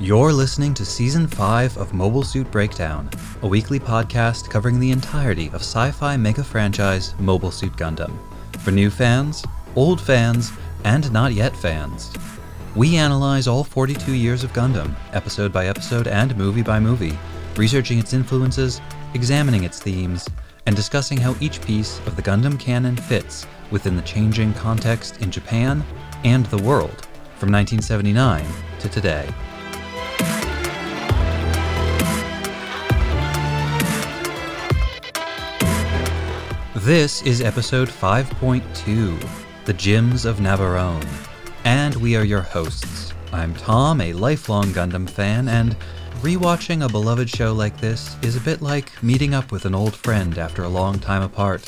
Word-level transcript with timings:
You're 0.00 0.32
listening 0.32 0.74
to 0.74 0.84
Season 0.84 1.28
5 1.28 1.76
of 1.76 1.94
Mobile 1.94 2.24
Suit 2.24 2.50
Breakdown, 2.50 3.08
a 3.42 3.46
weekly 3.46 3.78
podcast 3.78 4.50
covering 4.50 4.80
the 4.80 4.90
entirety 4.90 5.46
of 5.48 5.60
sci 5.60 5.92
fi 5.92 6.16
mega 6.16 6.42
franchise 6.42 7.14
Mobile 7.20 7.52
Suit 7.52 7.72
Gundam. 7.74 8.12
For 8.58 8.72
new 8.72 8.90
fans, 8.90 9.44
old 9.76 10.00
fans, 10.00 10.50
and 10.82 11.12
not 11.12 11.32
yet 11.32 11.56
fans. 11.56 12.12
We 12.74 12.96
analyze 12.96 13.46
all 13.46 13.62
42 13.62 14.14
years 14.14 14.42
of 14.42 14.52
Gundam, 14.52 14.96
episode 15.12 15.52
by 15.52 15.68
episode 15.68 16.08
and 16.08 16.36
movie 16.36 16.62
by 16.62 16.80
movie, 16.80 17.16
researching 17.54 18.00
its 18.00 18.14
influences, 18.14 18.80
examining 19.14 19.62
its 19.62 19.78
themes, 19.78 20.28
and 20.66 20.74
discussing 20.74 21.18
how 21.18 21.36
each 21.38 21.62
piece 21.62 22.00
of 22.00 22.16
the 22.16 22.22
Gundam 22.22 22.58
canon 22.58 22.96
fits 22.96 23.46
within 23.70 23.94
the 23.94 24.02
changing 24.02 24.54
context 24.54 25.22
in 25.22 25.30
Japan 25.30 25.84
and 26.24 26.46
the 26.46 26.62
world 26.64 27.06
from 27.36 27.52
1979 27.52 28.44
to 28.80 28.88
today. 28.88 29.32
This 36.84 37.22
is 37.22 37.40
episode 37.40 37.88
5.2 37.88 39.28
The 39.64 39.72
Gems 39.72 40.26
of 40.26 40.36
Navarone. 40.36 41.08
And 41.64 41.94
we 41.96 42.14
are 42.14 42.24
your 42.24 42.42
hosts. 42.42 43.14
I'm 43.32 43.54
Tom, 43.54 44.02
a 44.02 44.12
lifelong 44.12 44.66
Gundam 44.66 45.08
fan, 45.08 45.48
and 45.48 45.74
rewatching 46.20 46.84
a 46.84 46.88
beloved 46.90 47.30
show 47.30 47.54
like 47.54 47.80
this 47.80 48.18
is 48.20 48.36
a 48.36 48.40
bit 48.40 48.60
like 48.60 49.02
meeting 49.02 49.32
up 49.32 49.50
with 49.50 49.64
an 49.64 49.74
old 49.74 49.96
friend 49.96 50.36
after 50.36 50.64
a 50.64 50.68
long 50.68 50.98
time 50.98 51.22
apart. 51.22 51.64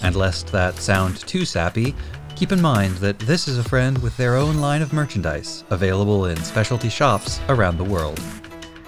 And 0.00 0.14
lest 0.14 0.46
that 0.52 0.76
sound 0.76 1.16
too 1.26 1.44
sappy, 1.44 1.92
keep 2.36 2.52
in 2.52 2.62
mind 2.62 2.94
that 2.98 3.18
this 3.18 3.48
is 3.48 3.58
a 3.58 3.64
friend 3.64 3.98
with 3.98 4.16
their 4.16 4.36
own 4.36 4.58
line 4.58 4.82
of 4.82 4.92
merchandise 4.92 5.64
available 5.70 6.26
in 6.26 6.36
specialty 6.36 6.88
shops 6.88 7.40
around 7.48 7.78
the 7.78 7.82
world. 7.82 8.20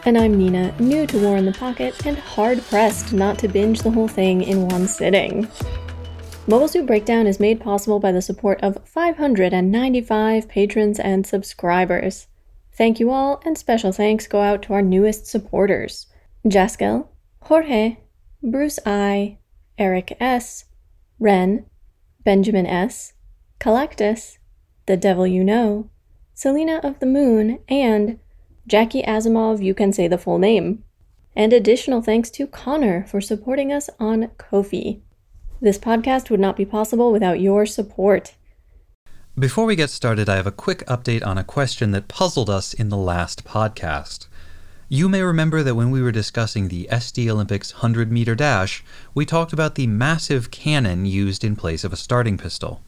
And 0.06 0.16
I'm 0.16 0.38
Nina, 0.38 0.72
new 0.78 1.04
to 1.04 1.18
War 1.18 1.36
in 1.36 1.46
the 1.46 1.52
Pocket 1.52 2.06
and 2.06 2.16
hard 2.16 2.62
pressed 2.66 3.12
not 3.12 3.40
to 3.40 3.48
binge 3.48 3.80
the 3.80 3.90
whole 3.90 4.06
thing 4.06 4.40
in 4.40 4.68
one 4.68 4.86
sitting. 4.86 5.48
Mobile 6.46 6.68
Suit 6.68 6.86
Breakdown 6.86 7.26
is 7.26 7.40
made 7.40 7.60
possible 7.60 7.98
by 7.98 8.12
the 8.12 8.22
support 8.22 8.62
of 8.62 8.78
595 8.84 10.48
patrons 10.48 11.00
and 11.00 11.26
subscribers. 11.26 12.28
Thank 12.72 13.00
you 13.00 13.10
all, 13.10 13.42
and 13.44 13.58
special 13.58 13.90
thanks 13.90 14.28
go 14.28 14.42
out 14.42 14.62
to 14.62 14.74
our 14.74 14.80
newest 14.80 15.26
supporters 15.26 16.06
Jaskel, 16.46 17.08
Jorge, 17.42 17.96
Bruce 18.44 18.78
I, 18.86 19.38
Eric 19.76 20.16
S, 20.20 20.66
Ren, 21.18 21.66
Benjamin 22.22 22.66
S, 22.66 23.14
Collectus, 23.58 24.38
The 24.86 24.96
Devil 24.96 25.26
You 25.26 25.42
Know, 25.42 25.90
Selena 26.32 26.76
of 26.84 27.00
the 27.00 27.06
Moon, 27.06 27.58
and 27.68 28.20
Jackie 28.66 29.02
Asimov, 29.04 29.62
you 29.62 29.74
can 29.74 29.92
say 29.92 30.08
the 30.08 30.18
full 30.18 30.38
name. 30.38 30.82
And 31.36 31.52
additional 31.52 32.02
thanks 32.02 32.30
to 32.30 32.48
Connor 32.48 33.06
for 33.06 33.20
supporting 33.20 33.72
us 33.72 33.88
on 34.00 34.28
Ko-fi. 34.38 35.00
This 35.60 35.78
podcast 35.78 36.30
would 36.30 36.40
not 36.40 36.56
be 36.56 36.64
possible 36.64 37.12
without 37.12 37.40
your 37.40 37.64
support. 37.64 38.34
Before 39.38 39.66
we 39.66 39.76
get 39.76 39.90
started, 39.90 40.28
I 40.28 40.34
have 40.34 40.48
a 40.48 40.52
quick 40.52 40.84
update 40.86 41.24
on 41.24 41.38
a 41.38 41.44
question 41.44 41.92
that 41.92 42.08
puzzled 42.08 42.50
us 42.50 42.74
in 42.74 42.88
the 42.88 42.96
last 42.96 43.44
podcast. 43.44 44.26
You 44.88 45.08
may 45.08 45.22
remember 45.22 45.62
that 45.62 45.76
when 45.76 45.92
we 45.92 46.02
were 46.02 46.10
discussing 46.10 46.66
the 46.66 46.88
SD 46.90 47.28
Olympics 47.28 47.72
100 47.74 48.10
meter 48.10 48.34
dash, 48.34 48.82
we 49.14 49.24
talked 49.24 49.52
about 49.52 49.76
the 49.76 49.86
massive 49.86 50.50
cannon 50.50 51.06
used 51.06 51.44
in 51.44 51.54
place 51.54 51.84
of 51.84 51.92
a 51.92 51.96
starting 51.96 52.36
pistol. 52.36 52.82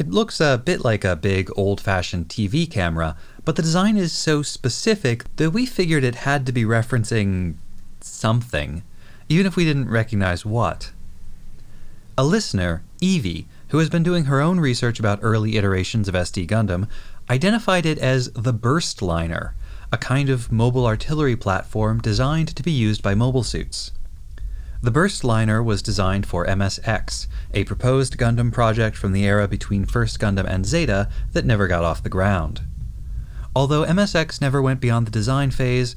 It 0.00 0.08
looks 0.08 0.40
a 0.40 0.56
bit 0.56 0.82
like 0.82 1.04
a 1.04 1.14
big 1.14 1.50
old 1.56 1.78
fashioned 1.78 2.28
TV 2.28 2.70
camera, 2.70 3.18
but 3.44 3.56
the 3.56 3.62
design 3.62 3.96
is 3.96 4.12
so 4.12 4.42
specific 4.42 5.24
that 5.36 5.50
we 5.50 5.66
figured 5.66 6.04
it 6.04 6.16
had 6.16 6.46
to 6.46 6.52
be 6.52 6.64
referencing 6.64 7.54
something, 8.00 8.82
even 9.28 9.46
if 9.46 9.56
we 9.56 9.64
didn't 9.64 9.90
recognize 9.90 10.44
what. 10.44 10.92
A 12.18 12.24
listener, 12.24 12.82
Evie, 13.00 13.46
who 13.68 13.78
has 13.78 13.88
been 13.88 14.02
doing 14.02 14.24
her 14.24 14.40
own 14.40 14.60
research 14.60 14.98
about 14.98 15.20
early 15.22 15.56
iterations 15.56 16.08
of 16.08 16.14
SD 16.14 16.46
Gundam, 16.46 16.88
identified 17.30 17.86
it 17.86 17.98
as 17.98 18.30
the 18.32 18.52
Burst 18.52 19.00
Liner, 19.00 19.54
a 19.92 19.98
kind 19.98 20.28
of 20.28 20.52
mobile 20.52 20.86
artillery 20.86 21.36
platform 21.36 22.00
designed 22.00 22.54
to 22.54 22.62
be 22.62 22.72
used 22.72 23.02
by 23.02 23.14
mobile 23.14 23.42
suits. 23.42 23.92
The 24.82 24.90
burst 24.90 25.24
liner 25.24 25.62
was 25.62 25.82
designed 25.82 26.24
for 26.24 26.46
MSX, 26.46 27.26
a 27.52 27.64
proposed 27.64 28.16
Gundam 28.16 28.50
project 28.50 28.96
from 28.96 29.12
the 29.12 29.26
era 29.26 29.46
between 29.46 29.84
First 29.84 30.18
Gundam 30.18 30.46
and 30.46 30.64
Zeta 30.64 31.10
that 31.32 31.44
never 31.44 31.66
got 31.66 31.84
off 31.84 32.02
the 32.02 32.08
ground. 32.08 32.62
Although 33.54 33.84
MSX 33.84 34.40
never 34.40 34.62
went 34.62 34.80
beyond 34.80 35.06
the 35.06 35.10
design 35.10 35.50
phase, 35.50 35.96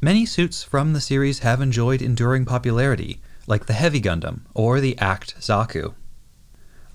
many 0.00 0.24
suits 0.24 0.62
from 0.62 0.92
the 0.94 1.00
series 1.00 1.40
have 1.40 1.60
enjoyed 1.60 2.00
enduring 2.00 2.46
popularity, 2.46 3.20
like 3.46 3.66
the 3.66 3.74
Heavy 3.74 4.00
Gundam 4.00 4.40
or 4.54 4.80
the 4.80 4.96
Act 4.98 5.38
Zaku. 5.38 5.94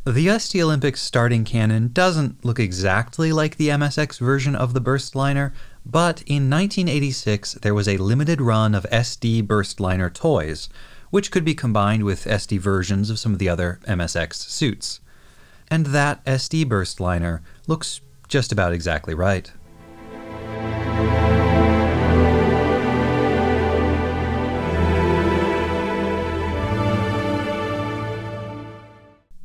The 0.04 0.26
SD 0.26 0.64
Olympics 0.64 1.00
starting 1.00 1.44
cannon 1.44 1.92
doesn't 1.94 2.44
look 2.44 2.60
exactly 2.60 3.32
like 3.32 3.58
the 3.58 3.70
MSX 3.70 4.18
version 4.18 4.56
of 4.56 4.74
the 4.74 4.82
burst 4.82 5.16
liner, 5.16 5.54
but 5.86 6.24
in 6.24 6.50
1986 6.50 7.54
there 7.62 7.76
was 7.76 7.88
a 7.88 7.98
limited 7.98 8.42
run 8.42 8.74
of 8.74 8.88
SD 8.92 9.46
burst 9.46 9.80
liner 9.80 10.10
toys, 10.10 10.70
which 11.12 11.30
could 11.30 11.46
be 11.46 11.54
combined 11.54 12.04
with 12.04 12.26
SD 12.26 12.58
versions 12.58 13.12
of 13.12 13.20
some 13.20 13.34
of 13.34 13.38
the 13.38 13.50
other 13.50 13.80
MSX 13.88 14.34
suits. 14.34 15.02
And 15.70 15.88
that 15.88 16.26
SD 16.26 16.68
burst 16.68 17.00
liner 17.00 17.44
looks 17.68 18.02
just 18.28 18.52
about 18.52 18.74
exactly 18.74 19.14
right. 19.14 19.52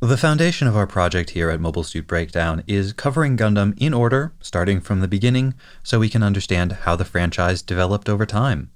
The 0.07 0.15
foundation 0.15 0.69
of 0.69 0.77
our 0.77 0.87
project 0.87 1.31
here 1.31 1.49
at 1.49 1.59
Mobile 1.59 1.83
Suit 1.83 2.07
Breakdown 2.07 2.63
is 2.65 2.93
covering 2.93 3.35
Gundam 3.35 3.73
in 3.77 3.93
order, 3.93 4.31
starting 4.39 4.79
from 4.79 5.01
the 5.01 5.07
beginning, 5.09 5.53
so 5.83 5.99
we 5.99 6.07
can 6.07 6.23
understand 6.23 6.71
how 6.71 6.95
the 6.95 7.03
franchise 7.03 7.61
developed 7.61 8.07
over 8.07 8.25
time 8.25 8.71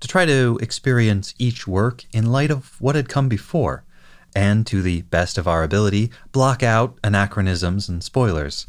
to 0.00 0.08
try 0.08 0.26
to 0.26 0.58
experience 0.60 1.32
each 1.38 1.68
work 1.68 2.06
in 2.12 2.26
light 2.26 2.50
of 2.50 2.74
what 2.80 2.96
had 2.96 3.08
come 3.08 3.28
before, 3.28 3.84
and 4.34 4.66
to 4.66 4.82
the 4.82 5.02
best 5.02 5.38
of 5.38 5.46
our 5.46 5.62
ability, 5.62 6.10
block 6.32 6.60
out 6.64 6.98
anachronisms 7.04 7.88
and 7.88 8.02
spoilers. 8.02 8.66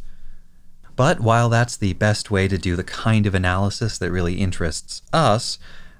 But 0.95 1.21
while 1.21 1.49
that's 1.49 1.75
the 1.75 1.93
best 1.93 2.29
way 2.29 2.47
to 2.47 2.57
do 2.59 2.75
the 2.75 2.83
kind 2.83 3.25
of 3.25 3.33
analysis 3.33 3.97
that 3.97 4.11
really 4.11 4.35
interests 4.35 5.01
us, 5.11 5.57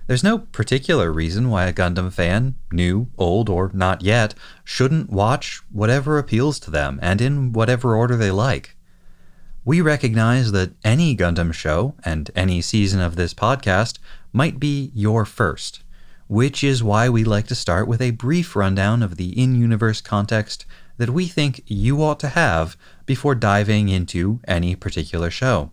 there's 0.08 0.24
no 0.24 0.38
particular 0.40 1.12
reason 1.12 1.50
why 1.50 1.66
a 1.66 1.74
Gundam 1.74 2.12
fan, 2.14 2.56
new, 2.72 3.08
old, 3.18 3.50
or 3.50 3.72
not 3.74 4.04
yet, 4.04 4.36
shouldn't 4.64 5.10
watch 5.10 5.62
whatever 5.72 6.18
appeals 6.20 6.60
to 6.60 6.72
them 6.72 7.00
and 7.02 7.22
in 7.22 7.54
whatever 7.54 7.96
order 7.96 8.16
they 8.16 8.32
like. 8.32 8.76
We 9.64 9.82
recognize 9.82 10.52
that 10.52 10.74
any 10.84 11.18
Gundam 11.18 11.52
show 11.52 11.96
and 12.04 12.30
any 12.36 12.62
season 12.62 13.02
of 13.02 13.16
this 13.16 13.34
podcast 13.34 13.98
might 14.32 14.60
be 14.60 14.92
your 14.94 15.26
first, 15.26 15.82
which 16.28 16.64
is 16.64 16.84
why 16.84 17.10
we 17.10 17.24
like 17.24 17.48
to 17.48 17.56
start 17.56 17.88
with 17.88 18.02
a 18.02 18.12
brief 18.12 18.56
rundown 18.56 19.02
of 19.02 19.18
the 19.18 19.30
in 19.42 19.56
universe 19.56 20.02
context 20.02 20.66
that 20.98 21.10
we 21.10 21.26
think 21.26 21.64
you 21.66 22.04
ought 22.04 22.20
to 22.20 22.30
have 22.30 22.78
before 23.08 23.34
diving 23.34 23.90
into 23.90 24.40
any 24.48 24.76
particular 24.76 25.32
show. 25.32 25.72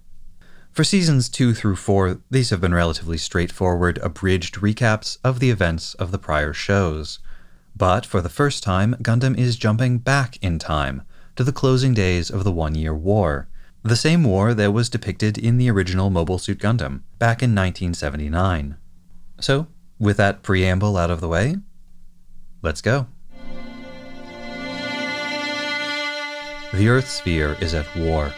For 0.72 0.84
seasons 0.84 1.28
2 1.28 1.52
through 1.52 1.76
4, 1.76 2.22
these 2.30 2.48
have 2.48 2.62
been 2.62 2.72
relatively 2.72 3.18
straightforward, 3.18 3.98
abridged 3.98 4.54
recaps 4.54 5.18
of 5.22 5.38
the 5.38 5.50
events 5.50 5.92
of 5.94 6.12
the 6.12 6.18
prior 6.18 6.54
shows. 6.54 7.18
But 7.76 8.06
for 8.06 8.22
the 8.22 8.30
first 8.30 8.62
time, 8.62 8.94
Gundam 9.02 9.36
is 9.36 9.56
jumping 9.56 9.98
back 9.98 10.38
in 10.40 10.58
time 10.58 11.02
to 11.36 11.44
the 11.44 11.52
closing 11.52 11.92
days 11.92 12.30
of 12.30 12.44
the 12.44 12.52
One 12.52 12.74
Year 12.74 12.94
War, 12.94 13.48
the 13.82 13.96
same 13.96 14.24
war 14.24 14.54
that 14.54 14.72
was 14.72 14.88
depicted 14.88 15.36
in 15.36 15.58
the 15.58 15.70
original 15.70 16.08
Mobile 16.08 16.38
Suit 16.38 16.58
Gundam 16.58 17.02
back 17.18 17.42
in 17.42 17.54
1979. 17.54 18.78
So, 19.40 19.66
with 19.98 20.16
that 20.16 20.42
preamble 20.42 20.96
out 20.96 21.10
of 21.10 21.20
the 21.20 21.28
way, 21.28 21.56
let's 22.62 22.80
go. 22.80 23.08
The 26.72 26.88
Earth 26.88 27.10
sphere 27.10 27.58
is 27.60 27.74
at 27.74 27.94
war. 27.94 28.32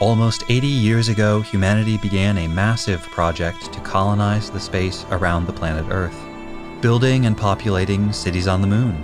Almost 0.00 0.42
80 0.48 0.66
years 0.66 1.08
ago, 1.08 1.40
humanity 1.40 1.98
began 1.98 2.36
a 2.36 2.48
massive 2.48 3.00
project 3.02 3.72
to 3.72 3.80
colonize 3.80 4.50
the 4.50 4.58
space 4.58 5.06
around 5.12 5.46
the 5.46 5.52
planet 5.52 5.86
Earth, 5.88 6.20
building 6.80 7.26
and 7.26 7.36
populating 7.36 8.12
cities 8.12 8.48
on 8.48 8.60
the 8.60 8.66
moon, 8.66 9.00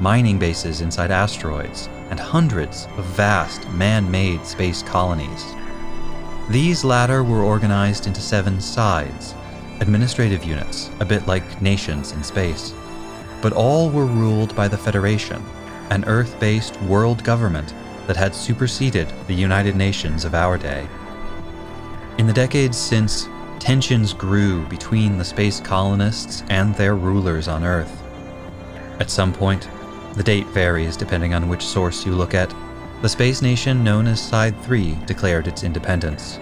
mining 0.00 0.38
bases 0.38 0.82
inside 0.82 1.10
asteroids, 1.10 1.88
and 2.10 2.20
hundreds 2.20 2.84
of 2.98 3.06
vast 3.06 3.66
man 3.70 4.08
made 4.10 4.44
space 4.44 4.82
colonies. 4.82 5.54
These 6.50 6.84
latter 6.84 7.24
were 7.24 7.42
organized 7.42 8.06
into 8.06 8.20
seven 8.20 8.60
sides, 8.60 9.34
administrative 9.80 10.44
units, 10.44 10.90
a 11.00 11.06
bit 11.06 11.26
like 11.26 11.62
nations 11.62 12.12
in 12.12 12.22
space. 12.22 12.74
But 13.40 13.54
all 13.54 13.88
were 13.88 14.04
ruled 14.04 14.54
by 14.54 14.68
the 14.68 14.78
Federation, 14.78 15.42
an 15.88 16.04
Earth 16.04 16.38
based 16.38 16.80
world 16.82 17.24
government 17.24 17.72
that 18.06 18.16
had 18.16 18.34
superseded 18.34 19.12
the 19.26 19.34
United 19.34 19.76
Nations 19.76 20.24
of 20.24 20.34
our 20.34 20.58
day. 20.58 20.88
In 22.18 22.26
the 22.26 22.32
decades 22.32 22.76
since, 22.76 23.28
tensions 23.58 24.12
grew 24.12 24.66
between 24.66 25.18
the 25.18 25.24
space 25.24 25.60
colonists 25.60 26.42
and 26.48 26.74
their 26.74 26.96
rulers 26.96 27.48
on 27.48 27.64
Earth. 27.64 28.02
At 29.00 29.10
some 29.10 29.32
point, 29.32 29.68
the 30.14 30.22
date 30.22 30.46
varies 30.48 30.96
depending 30.96 31.34
on 31.34 31.48
which 31.48 31.64
source 31.64 32.06
you 32.06 32.12
look 32.12 32.34
at, 32.34 32.54
the 33.02 33.08
space 33.08 33.42
nation 33.42 33.82
known 33.82 34.06
as 34.06 34.20
Side 34.20 34.58
3 34.62 34.96
declared 35.06 35.48
its 35.48 35.64
independence 35.64 36.38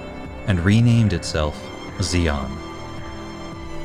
and 0.46 0.60
renamed 0.60 1.12
itself 1.12 1.60
Zeon. 1.98 2.50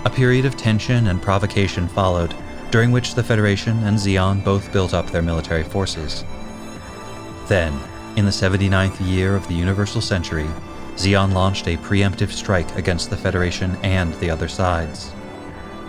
A 0.06 0.10
period 0.10 0.46
of 0.46 0.58
tension 0.58 1.08
and 1.08 1.22
provocation 1.22 1.88
followed, 1.88 2.34
during 2.72 2.92
which 2.92 3.16
the 3.16 3.24
Federation 3.24 3.78
and 3.84 3.98
Zeon 3.98 4.44
both 4.44 4.72
built 4.74 4.94
up 4.94 5.10
their 5.10 5.22
military 5.22 5.64
forces. 5.64 6.26
Then, 7.48 7.80
in 8.18 8.26
the 8.26 8.32
79th 8.32 9.00
year 9.08 9.36
of 9.36 9.48
the 9.48 9.54
Universal 9.54 10.02
Century, 10.02 10.48
Zeon 10.96 11.34
launched 11.34 11.68
a 11.68 11.78
preemptive 11.78 12.32
strike 12.32 12.76
against 12.76 13.10
the 13.10 13.18
Federation 13.18 13.78
and 13.84 14.14
the 14.16 14.30
other 14.30 14.48
sides. 14.48 15.12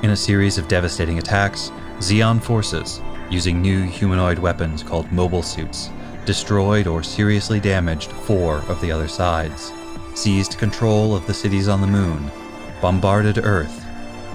In 0.02 0.10
a 0.10 0.16
series 0.16 0.58
of 0.58 0.68
devastating 0.68 1.18
attacks, 1.18 1.72
Zeon 1.98 2.40
forces, 2.40 3.00
using 3.30 3.60
new 3.60 3.82
humanoid 3.82 4.38
weapons 4.38 4.82
called 4.82 5.10
mobile 5.10 5.42
suits, 5.42 5.90
destroyed 6.24 6.86
or 6.86 7.02
seriously 7.02 7.58
damaged 7.58 8.12
four 8.12 8.58
of 8.68 8.80
the 8.80 8.92
other 8.92 9.08
sides, 9.08 9.72
seized 10.14 10.58
control 10.58 11.16
of 11.16 11.26
the 11.26 11.34
cities 11.34 11.68
on 11.68 11.80
the 11.80 11.86
moon, 11.86 12.30
bombarded 12.80 13.38
Earth, 13.38 13.84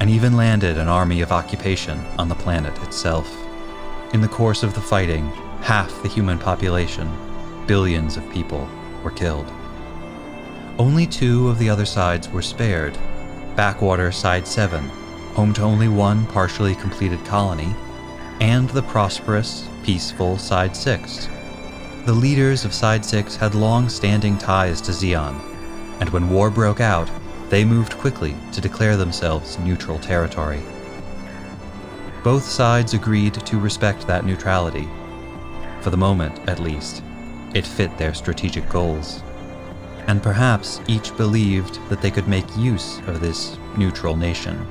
and 0.01 0.09
even 0.09 0.35
landed 0.35 0.77
an 0.77 0.89
army 0.89 1.21
of 1.21 1.31
occupation 1.31 1.99
on 2.17 2.27
the 2.27 2.35
planet 2.35 2.75
itself. 2.83 3.33
In 4.13 4.21
the 4.21 4.27
course 4.27 4.63
of 4.63 4.73
the 4.73 4.81
fighting, 4.81 5.31
half 5.63 6.03
the 6.03 6.09
human 6.09 6.37
population, 6.37 7.09
billions 7.67 8.17
of 8.17 8.29
people, 8.31 8.67
were 9.01 9.11
killed. 9.11 9.49
Only 10.77 11.07
two 11.07 11.47
of 11.47 11.57
the 11.57 11.69
other 11.69 11.85
sides 11.85 12.27
were 12.27 12.41
spared 12.41 12.97
Backwater 13.55 14.11
Side 14.11 14.45
7, 14.45 14.83
home 15.35 15.53
to 15.53 15.61
only 15.61 15.87
one 15.87 16.25
partially 16.27 16.75
completed 16.75 17.23
colony, 17.23 17.73
and 18.41 18.69
the 18.71 18.81
prosperous, 18.81 19.65
peaceful 19.83 20.37
Side 20.37 20.75
6. 20.75 21.29
The 22.05 22.11
leaders 22.11 22.65
of 22.65 22.73
Side 22.73 23.05
6 23.05 23.37
had 23.37 23.55
long 23.55 23.87
standing 23.87 24.37
ties 24.37 24.81
to 24.81 24.91
Zeon, 24.91 25.39
and 26.01 26.09
when 26.09 26.29
war 26.29 26.49
broke 26.49 26.81
out, 26.81 27.09
they 27.49 27.63
moved 27.63 27.97
quickly 27.99 28.35
to 28.51 28.59
declare 28.59 28.97
themselves 28.97 29.57
neutral 29.59 29.99
territory. 29.99 30.61
Both 32.21 32.43
sides 32.43 32.93
agreed 32.93 33.35
to 33.35 33.59
respect 33.59 34.07
that 34.07 34.25
neutrality. 34.25 34.89
For 35.83 35.89
the 35.89 35.97
moment, 35.97 36.39
at 36.47 36.61
least, 36.61 37.03
it 37.53 37.67
fit 37.67 37.97
their 37.97 38.13
strategic 38.13 38.69
goals. 38.69 39.21
And 40.07 40.23
perhaps 40.23 40.79
each 40.87 41.15
believed 41.17 41.77
that 41.89 42.01
they 42.01 42.09
could 42.09 42.27
make 42.27 42.45
use 42.55 42.99
of 42.99 43.19
this 43.19 43.57
neutral 43.75 44.15
nation. 44.15 44.65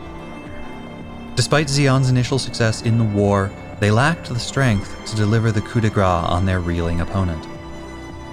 Despite 1.35 1.69
Zeon's 1.69 2.09
initial 2.09 2.38
success 2.38 2.81
in 2.82 2.97
the 2.97 3.05
war, 3.05 3.50
they 3.79 3.91
lacked 3.91 4.31
the 4.31 4.38
strength 4.38 4.97
to 5.11 5.17
deliver 5.17 5.53
the 5.53 5.61
coup 5.61 5.82
de 5.82 5.91
grace 5.91 6.06
on 6.06 6.47
their 6.47 6.61
reeling 6.61 7.03
opponent. 7.03 7.47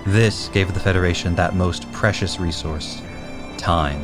This 0.05 0.47
gave 0.47 0.73
the 0.73 0.79
Federation 0.79 1.35
that 1.35 1.55
most 1.55 1.91
precious 1.91 2.39
resource 2.39 3.01
time. 3.57 4.01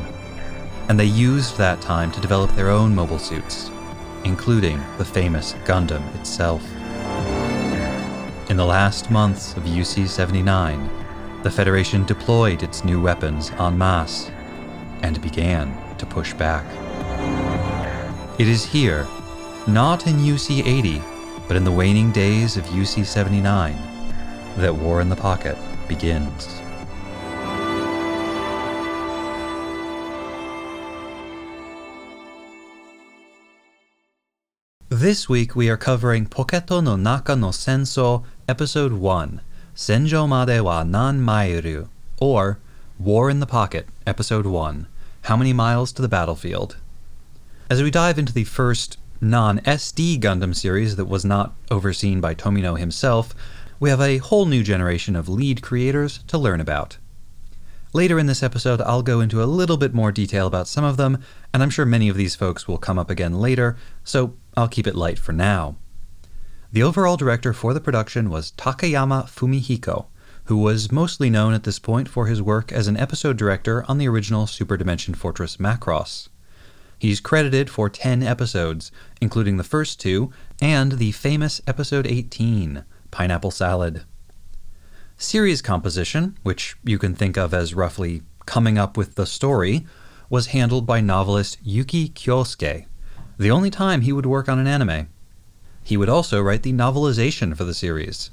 And 0.90 1.00
they 1.00 1.06
used 1.06 1.56
that 1.56 1.80
time 1.80 2.12
to 2.12 2.20
develop 2.20 2.54
their 2.54 2.68
own 2.68 2.94
mobile 2.94 3.18
suits, 3.18 3.70
including 4.24 4.82
the 4.98 5.04
famous 5.04 5.54
Gundam 5.64 6.14
itself. 6.16 6.62
In 8.56 8.58
the 8.58 8.64
last 8.64 9.10
months 9.10 9.54
of 9.58 9.64
UC 9.64 10.08
79, 10.08 10.88
the 11.42 11.50
Federation 11.50 12.06
deployed 12.06 12.62
its 12.62 12.86
new 12.86 12.98
weapons 12.98 13.50
en 13.58 13.76
masse 13.76 14.30
and 15.02 15.20
began 15.20 15.76
to 15.98 16.06
push 16.06 16.32
back. 16.32 16.64
It 18.40 18.48
is 18.48 18.64
here, 18.64 19.06
not 19.66 20.06
in 20.06 20.16
UC 20.16 20.66
80, 20.66 21.02
but 21.46 21.58
in 21.58 21.64
the 21.64 21.70
waning 21.70 22.12
days 22.12 22.56
of 22.56 22.64
UC 22.68 23.04
79, 23.04 23.76
that 24.56 24.74
War 24.74 25.02
in 25.02 25.10
the 25.10 25.16
Pocket 25.16 25.58
begins. 25.86 26.62
This 35.06 35.28
week 35.28 35.54
we 35.54 35.70
are 35.70 35.76
covering 35.76 36.26
Poketto 36.26 36.82
no 36.82 36.96
Naka 36.96 37.36
no 37.36 37.50
Senso, 37.50 38.24
Episode 38.48 38.92
1, 38.94 39.40
Senjo 39.72 40.26
Made 40.28 40.60
wa 40.62 40.82
Nan 40.82 41.20
Mairu, 41.20 41.88
or 42.18 42.58
War 42.98 43.30
in 43.30 43.38
the 43.38 43.46
Pocket, 43.46 43.86
Episode 44.04 44.46
1, 44.46 44.88
How 45.22 45.36
Many 45.36 45.52
Miles 45.52 45.92
to 45.92 46.02
the 46.02 46.08
Battlefield. 46.08 46.78
As 47.70 47.84
we 47.84 47.92
dive 47.92 48.18
into 48.18 48.32
the 48.32 48.42
first 48.42 48.98
non 49.20 49.60
SD 49.60 50.18
Gundam 50.18 50.56
series 50.56 50.96
that 50.96 51.04
was 51.04 51.24
not 51.24 51.54
overseen 51.70 52.20
by 52.20 52.34
Tomino 52.34 52.76
himself, 52.76 53.32
we 53.78 53.90
have 53.90 54.00
a 54.00 54.18
whole 54.18 54.46
new 54.46 54.64
generation 54.64 55.14
of 55.14 55.28
lead 55.28 55.62
creators 55.62 56.18
to 56.26 56.36
learn 56.36 56.60
about. 56.60 56.96
Later 57.92 58.18
in 58.18 58.26
this 58.26 58.42
episode, 58.42 58.80
I'll 58.80 59.02
go 59.02 59.20
into 59.20 59.40
a 59.40 59.46
little 59.46 59.76
bit 59.76 59.94
more 59.94 60.10
detail 60.10 60.48
about 60.48 60.66
some 60.66 60.84
of 60.84 60.96
them, 60.96 61.22
and 61.54 61.62
I'm 61.62 61.70
sure 61.70 61.86
many 61.86 62.08
of 62.08 62.16
these 62.16 62.34
folks 62.34 62.66
will 62.66 62.76
come 62.76 62.98
up 62.98 63.08
again 63.08 63.38
later, 63.38 63.76
so 64.02 64.34
I'll 64.56 64.68
keep 64.68 64.86
it 64.86 64.94
light 64.94 65.18
for 65.18 65.32
now. 65.32 65.76
The 66.72 66.82
overall 66.82 67.16
director 67.16 67.52
for 67.52 67.74
the 67.74 67.80
production 67.80 68.30
was 68.30 68.52
Takayama 68.52 69.28
Fumihiko, 69.28 70.06
who 70.44 70.56
was 70.56 70.90
mostly 70.90 71.28
known 71.28 71.52
at 71.52 71.64
this 71.64 71.78
point 71.78 72.08
for 72.08 72.26
his 72.26 72.40
work 72.40 72.72
as 72.72 72.88
an 72.88 72.96
episode 72.96 73.36
director 73.36 73.84
on 73.88 73.98
the 73.98 74.08
original 74.08 74.46
Super 74.46 74.76
Dimension 74.76 75.14
Fortress 75.14 75.58
Macross. 75.58 76.28
He's 76.98 77.20
credited 77.20 77.68
for 77.68 77.90
10 77.90 78.22
episodes, 78.22 78.90
including 79.20 79.58
the 79.58 79.64
first 79.64 80.00
two 80.00 80.32
and 80.60 80.92
the 80.92 81.12
famous 81.12 81.60
episode 81.66 82.06
18, 82.06 82.84
Pineapple 83.10 83.50
Salad. 83.50 84.04
Series 85.18 85.60
composition, 85.60 86.38
which 86.42 86.76
you 86.82 86.98
can 86.98 87.14
think 87.14 87.36
of 87.36 87.52
as 87.52 87.74
roughly 87.74 88.22
coming 88.46 88.78
up 88.78 88.96
with 88.96 89.16
the 89.16 89.26
story, 89.26 89.86
was 90.30 90.48
handled 90.48 90.86
by 90.86 91.00
novelist 91.00 91.58
Yuki 91.62 92.08
Kyosuke, 92.08 92.86
the 93.38 93.50
only 93.50 93.70
time 93.70 94.00
he 94.00 94.12
would 94.12 94.26
work 94.26 94.48
on 94.48 94.58
an 94.58 94.66
anime. 94.66 95.08
He 95.82 95.96
would 95.96 96.08
also 96.08 96.40
write 96.40 96.62
the 96.62 96.72
novelization 96.72 97.56
for 97.56 97.64
the 97.64 97.74
series. 97.74 98.30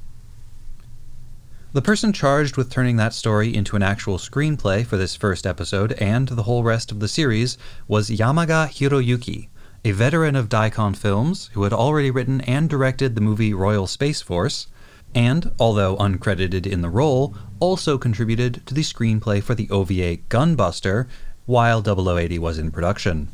The 1.73 1.81
person 1.81 2.13
charged 2.13 2.55
with 2.55 2.69
turning 2.69 2.97
that 2.97 3.13
story 3.13 3.53
into 3.53 3.75
an 3.75 3.81
actual 3.81 4.17
screenplay 4.17 4.85
for 4.85 4.95
this 4.95 5.15
first 5.15 5.47
episode 5.47 5.93
and 5.93 6.27
the 6.27 6.43
whole 6.43 6.63
rest 6.63 6.91
of 6.91 6.99
the 6.99 7.07
series 7.07 7.57
was 7.87 8.11
Yamaga 8.11 8.69
Hiroyuki, 8.69 9.49
a 9.83 9.91
veteran 9.91 10.35
of 10.35 10.49
Daicon 10.49 10.95
Films 10.95 11.49
who 11.53 11.63
had 11.63 11.73
already 11.73 12.11
written 12.11 12.41
and 12.41 12.69
directed 12.69 13.15
the 13.15 13.21
movie 13.21 13.53
Royal 13.53 13.87
Space 13.87 14.21
Force, 14.21 14.67
and, 15.15 15.51
although 15.59 15.97
uncredited 15.97 16.65
in 16.65 16.81
the 16.81 16.89
role, 16.89 17.35
also 17.59 17.97
contributed 17.97 18.61
to 18.65 18.73
the 18.73 18.81
screenplay 18.81 19.41
for 19.41 19.55
the 19.55 19.69
OVA 19.69 20.17
Gunbuster 20.29 21.07
while 21.45 21.81
0080 21.81 22.39
was 22.39 22.57
in 22.57 22.71
production. 22.71 23.29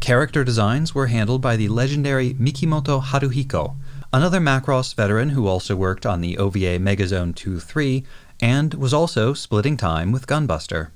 Character 0.00 0.44
designs 0.44 0.94
were 0.94 1.08
handled 1.08 1.42
by 1.42 1.56
the 1.56 1.68
legendary 1.68 2.32
Mikimoto 2.34 3.02
Haruhiko, 3.02 3.76
another 4.14 4.40
Macross 4.40 4.94
veteran 4.94 5.30
who 5.30 5.46
also 5.46 5.76
worked 5.76 6.06
on 6.06 6.22
the 6.22 6.38
OVA 6.38 6.78
Megazone 6.78 7.36
23 7.36 8.04
and 8.40 8.72
was 8.74 8.94
also 8.94 9.34
splitting 9.34 9.76
time 9.76 10.10
with 10.10 10.26
Gunbuster. 10.26 10.88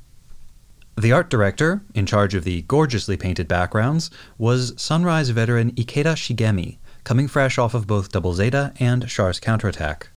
The 0.96 1.12
art 1.12 1.28
director, 1.28 1.82
in 1.94 2.06
charge 2.06 2.34
of 2.34 2.44
the 2.44 2.62
gorgeously 2.62 3.18
painted 3.18 3.46
backgrounds, 3.46 4.11
was 4.38 4.73
Sunrise 4.80 5.28
veteran 5.28 5.73
Ikeda 5.73 6.14
Shigemi, 6.16 6.78
coming 7.04 7.28
fresh 7.28 7.58
off 7.58 7.75
of 7.75 7.87
both 7.87 8.11
Double 8.11 8.32
Zeta 8.32 8.73
and 8.80 9.06
Char's 9.06 9.38
Counterattack. 9.38 10.08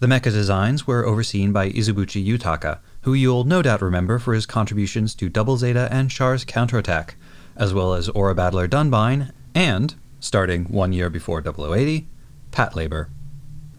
The 0.00 0.08
mecha 0.08 0.32
designs 0.32 0.86
were 0.86 1.04
overseen 1.04 1.52
by 1.52 1.70
Izubuchi 1.70 2.24
Yutaka, 2.26 2.78
who 3.02 3.14
you'll 3.14 3.44
no 3.44 3.62
doubt 3.62 3.82
remember 3.82 4.18
for 4.18 4.34
his 4.34 4.46
contributions 4.46 5.14
to 5.16 5.28
Double 5.28 5.56
Zeta 5.56 5.88
and 5.90 6.10
Char's 6.10 6.44
Counterattack, 6.44 7.16
as 7.58 7.74
well 7.74 7.92
as 7.92 8.08
Aura 8.08 8.34
Battler 8.34 8.66
Dunbine, 8.66 9.32
and, 9.54 9.94
starting 10.20 10.64
one 10.66 10.92
year 10.92 11.10
before 11.10 11.42
0080, 11.42 12.08
Patlabor. 12.52 13.08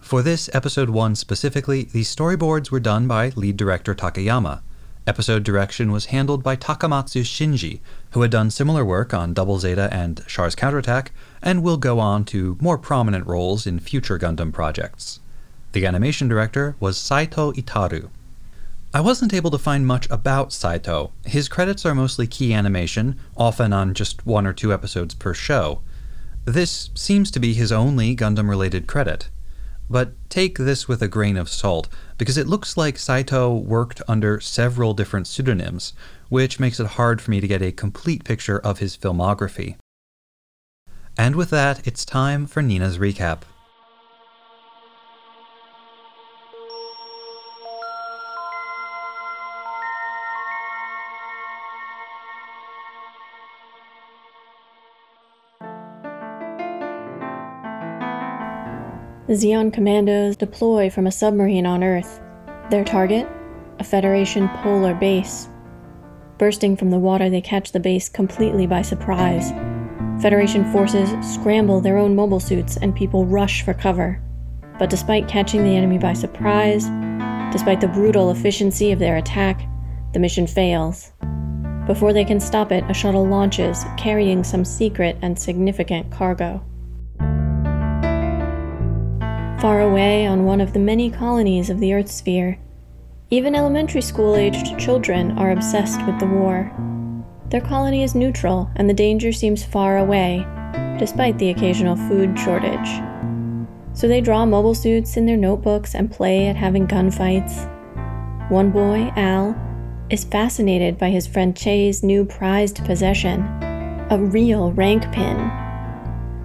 For 0.00 0.22
this 0.22 0.50
episode 0.52 0.90
1 0.90 1.14
specifically, 1.14 1.84
the 1.84 2.02
storyboards 2.02 2.70
were 2.70 2.80
done 2.80 3.08
by 3.08 3.30
lead 3.36 3.56
director 3.56 3.94
Takayama. 3.94 4.62
Episode 5.06 5.42
direction 5.42 5.92
was 5.92 6.06
handled 6.06 6.42
by 6.42 6.56
Takamatsu 6.56 7.22
Shinji, 7.22 7.80
who 8.10 8.22
had 8.22 8.30
done 8.30 8.50
similar 8.50 8.84
work 8.84 9.14
on 9.14 9.32
Double 9.32 9.58
Zeta 9.58 9.88
and 9.92 10.24
Char's 10.26 10.54
Counterattack, 10.54 11.12
and 11.42 11.62
will 11.62 11.78
go 11.78 11.98
on 11.98 12.24
to 12.26 12.58
more 12.60 12.76
prominent 12.76 13.26
roles 13.26 13.66
in 13.66 13.78
future 13.78 14.18
Gundam 14.18 14.52
projects. 14.52 15.20
The 15.72 15.86
animation 15.86 16.28
director 16.28 16.76
was 16.80 16.98
Saito 16.98 17.52
Itaru. 17.52 18.10
I 18.92 19.00
wasn't 19.00 19.32
able 19.32 19.52
to 19.52 19.58
find 19.58 19.86
much 19.86 20.10
about 20.10 20.52
Saito. 20.52 21.12
His 21.24 21.48
credits 21.48 21.86
are 21.86 21.94
mostly 21.94 22.26
key 22.26 22.52
animation, 22.52 23.20
often 23.36 23.72
on 23.72 23.94
just 23.94 24.26
one 24.26 24.48
or 24.48 24.52
two 24.52 24.72
episodes 24.72 25.14
per 25.14 25.32
show. 25.32 25.82
This 26.44 26.90
seems 26.94 27.30
to 27.30 27.38
be 27.38 27.54
his 27.54 27.70
only 27.70 28.16
Gundam 28.16 28.48
related 28.48 28.88
credit. 28.88 29.28
But 29.88 30.14
take 30.28 30.58
this 30.58 30.88
with 30.88 31.02
a 31.02 31.08
grain 31.08 31.36
of 31.36 31.48
salt, 31.48 31.88
because 32.18 32.36
it 32.36 32.48
looks 32.48 32.76
like 32.76 32.98
Saito 32.98 33.54
worked 33.54 34.02
under 34.08 34.40
several 34.40 34.92
different 34.92 35.28
pseudonyms, 35.28 35.92
which 36.28 36.58
makes 36.58 36.80
it 36.80 36.86
hard 36.88 37.20
for 37.20 37.30
me 37.30 37.40
to 37.40 37.48
get 37.48 37.62
a 37.62 37.70
complete 37.70 38.24
picture 38.24 38.58
of 38.58 38.80
his 38.80 38.96
filmography. 38.96 39.76
And 41.16 41.36
with 41.36 41.50
that, 41.50 41.86
it's 41.86 42.04
time 42.04 42.46
for 42.48 42.60
Nina's 42.60 42.98
recap. 42.98 43.42
The 59.30 59.36
Zeon 59.36 59.72
commandos 59.72 60.34
deploy 60.34 60.90
from 60.90 61.06
a 61.06 61.12
submarine 61.12 61.64
on 61.64 61.84
Earth. 61.84 62.20
Their 62.68 62.82
target? 62.82 63.28
A 63.78 63.84
Federation 63.84 64.48
polar 64.48 64.92
base. 64.92 65.48
Bursting 66.36 66.76
from 66.76 66.90
the 66.90 66.98
water, 66.98 67.30
they 67.30 67.40
catch 67.40 67.70
the 67.70 67.78
base 67.78 68.08
completely 68.08 68.66
by 68.66 68.82
surprise. 68.82 69.52
Federation 70.20 70.64
forces 70.72 71.10
scramble 71.32 71.80
their 71.80 71.96
own 71.96 72.16
mobile 72.16 72.40
suits 72.40 72.76
and 72.78 72.92
people 72.92 73.24
rush 73.24 73.62
for 73.62 73.72
cover. 73.72 74.20
But 74.80 74.90
despite 74.90 75.28
catching 75.28 75.62
the 75.62 75.76
enemy 75.76 75.98
by 75.98 76.14
surprise, 76.14 76.86
despite 77.52 77.80
the 77.80 77.86
brutal 77.86 78.32
efficiency 78.32 78.90
of 78.90 78.98
their 78.98 79.16
attack, 79.16 79.62
the 80.12 80.18
mission 80.18 80.48
fails. 80.48 81.12
Before 81.86 82.12
they 82.12 82.24
can 82.24 82.40
stop 82.40 82.72
it, 82.72 82.82
a 82.88 82.94
shuttle 82.94 83.28
launches, 83.28 83.84
carrying 83.96 84.42
some 84.42 84.64
secret 84.64 85.16
and 85.22 85.38
significant 85.38 86.10
cargo. 86.10 86.64
Far 89.60 89.82
away 89.82 90.26
on 90.26 90.46
one 90.46 90.62
of 90.62 90.72
the 90.72 90.78
many 90.78 91.10
colonies 91.10 91.68
of 91.68 91.80
the 91.80 91.92
Earth 91.92 92.10
sphere, 92.10 92.58
even 93.28 93.54
elementary 93.54 94.00
school 94.00 94.34
aged 94.34 94.78
children 94.78 95.32
are 95.32 95.50
obsessed 95.50 96.00
with 96.06 96.18
the 96.18 96.26
war. 96.26 96.72
Their 97.50 97.60
colony 97.60 98.02
is 98.02 98.14
neutral, 98.14 98.70
and 98.76 98.88
the 98.88 98.94
danger 98.94 99.32
seems 99.32 99.62
far 99.62 99.98
away, 99.98 100.46
despite 100.98 101.38
the 101.38 101.50
occasional 101.50 101.94
food 101.94 102.38
shortage. 102.38 103.02
So 103.92 104.08
they 104.08 104.22
draw 104.22 104.46
mobile 104.46 104.74
suits 104.74 105.18
in 105.18 105.26
their 105.26 105.36
notebooks 105.36 105.94
and 105.94 106.10
play 106.10 106.46
at 106.46 106.56
having 106.56 106.86
gunfights. 106.86 107.68
One 108.50 108.70
boy, 108.70 109.12
Al, 109.14 109.54
is 110.08 110.24
fascinated 110.24 110.96
by 110.96 111.10
his 111.10 111.26
friend 111.26 111.54
Che's 111.54 112.02
new 112.02 112.24
prized 112.24 112.82
possession 112.86 113.42
a 114.10 114.18
real 114.18 114.72
rank 114.72 115.02
pin 115.12 115.69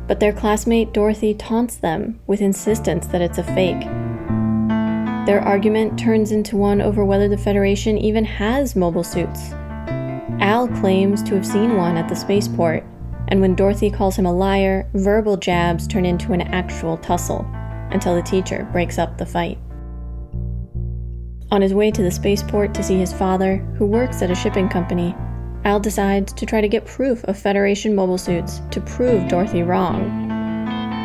but 0.08 0.20
their 0.20 0.34
classmate 0.34 0.94
Dorothy 0.94 1.34
taunts 1.34 1.78
them 1.78 2.20
with 2.28 2.42
insistence 2.42 3.08
that 3.08 3.22
it's 3.22 3.38
a 3.38 3.44
fake. 3.44 3.82
Their 5.26 5.42
argument 5.42 5.98
turns 5.98 6.32
into 6.32 6.56
one 6.56 6.82
over 6.82 7.04
whether 7.04 7.28
the 7.28 7.38
Federation 7.38 7.98
even 7.98 8.24
has 8.24 8.76
mobile 8.76 9.04
suits. 9.04 9.52
Al 10.40 10.68
claims 10.68 11.24
to 11.24 11.34
have 11.34 11.46
seen 11.46 11.78
one 11.78 11.98
at 11.98 12.08
the 12.08 12.16
spaceport, 12.16 12.84
and 13.30 13.42
when 13.42 13.56
Dorothy 13.56 13.90
calls 13.90 14.16
him 14.16 14.28
a 14.28 14.34
liar, 14.34 14.88
verbal 14.94 15.38
jabs 15.38 15.88
turn 15.88 16.06
into 16.06 16.34
an 16.34 16.42
actual 16.42 16.98
tussle 16.98 17.44
until 17.92 18.14
the 18.14 18.22
teacher 18.22 18.68
breaks 18.72 19.00
up 19.00 19.18
the 19.18 19.26
fight. 19.26 19.58
On 21.52 21.62
his 21.62 21.74
way 21.74 21.90
to 21.90 22.04
the 22.04 22.12
spaceport 22.12 22.74
to 22.76 22.84
see 22.84 22.98
his 22.98 23.14
father, 23.14 23.58
who 23.78 23.86
works 23.86 24.22
at 24.22 24.30
a 24.30 24.36
shipping 24.36 24.70
company, 24.70 25.16
Al 25.66 25.80
decides 25.80 26.32
to 26.34 26.46
try 26.46 26.62
to 26.62 26.68
get 26.68 26.86
proof 26.86 27.24
of 27.24 27.36
Federation 27.36 27.96
mobile 27.96 28.20
suits 28.20 28.62
to 28.70 28.80
prove 28.80 29.28
Dorothy 29.28 29.64
wrong. 29.64 30.24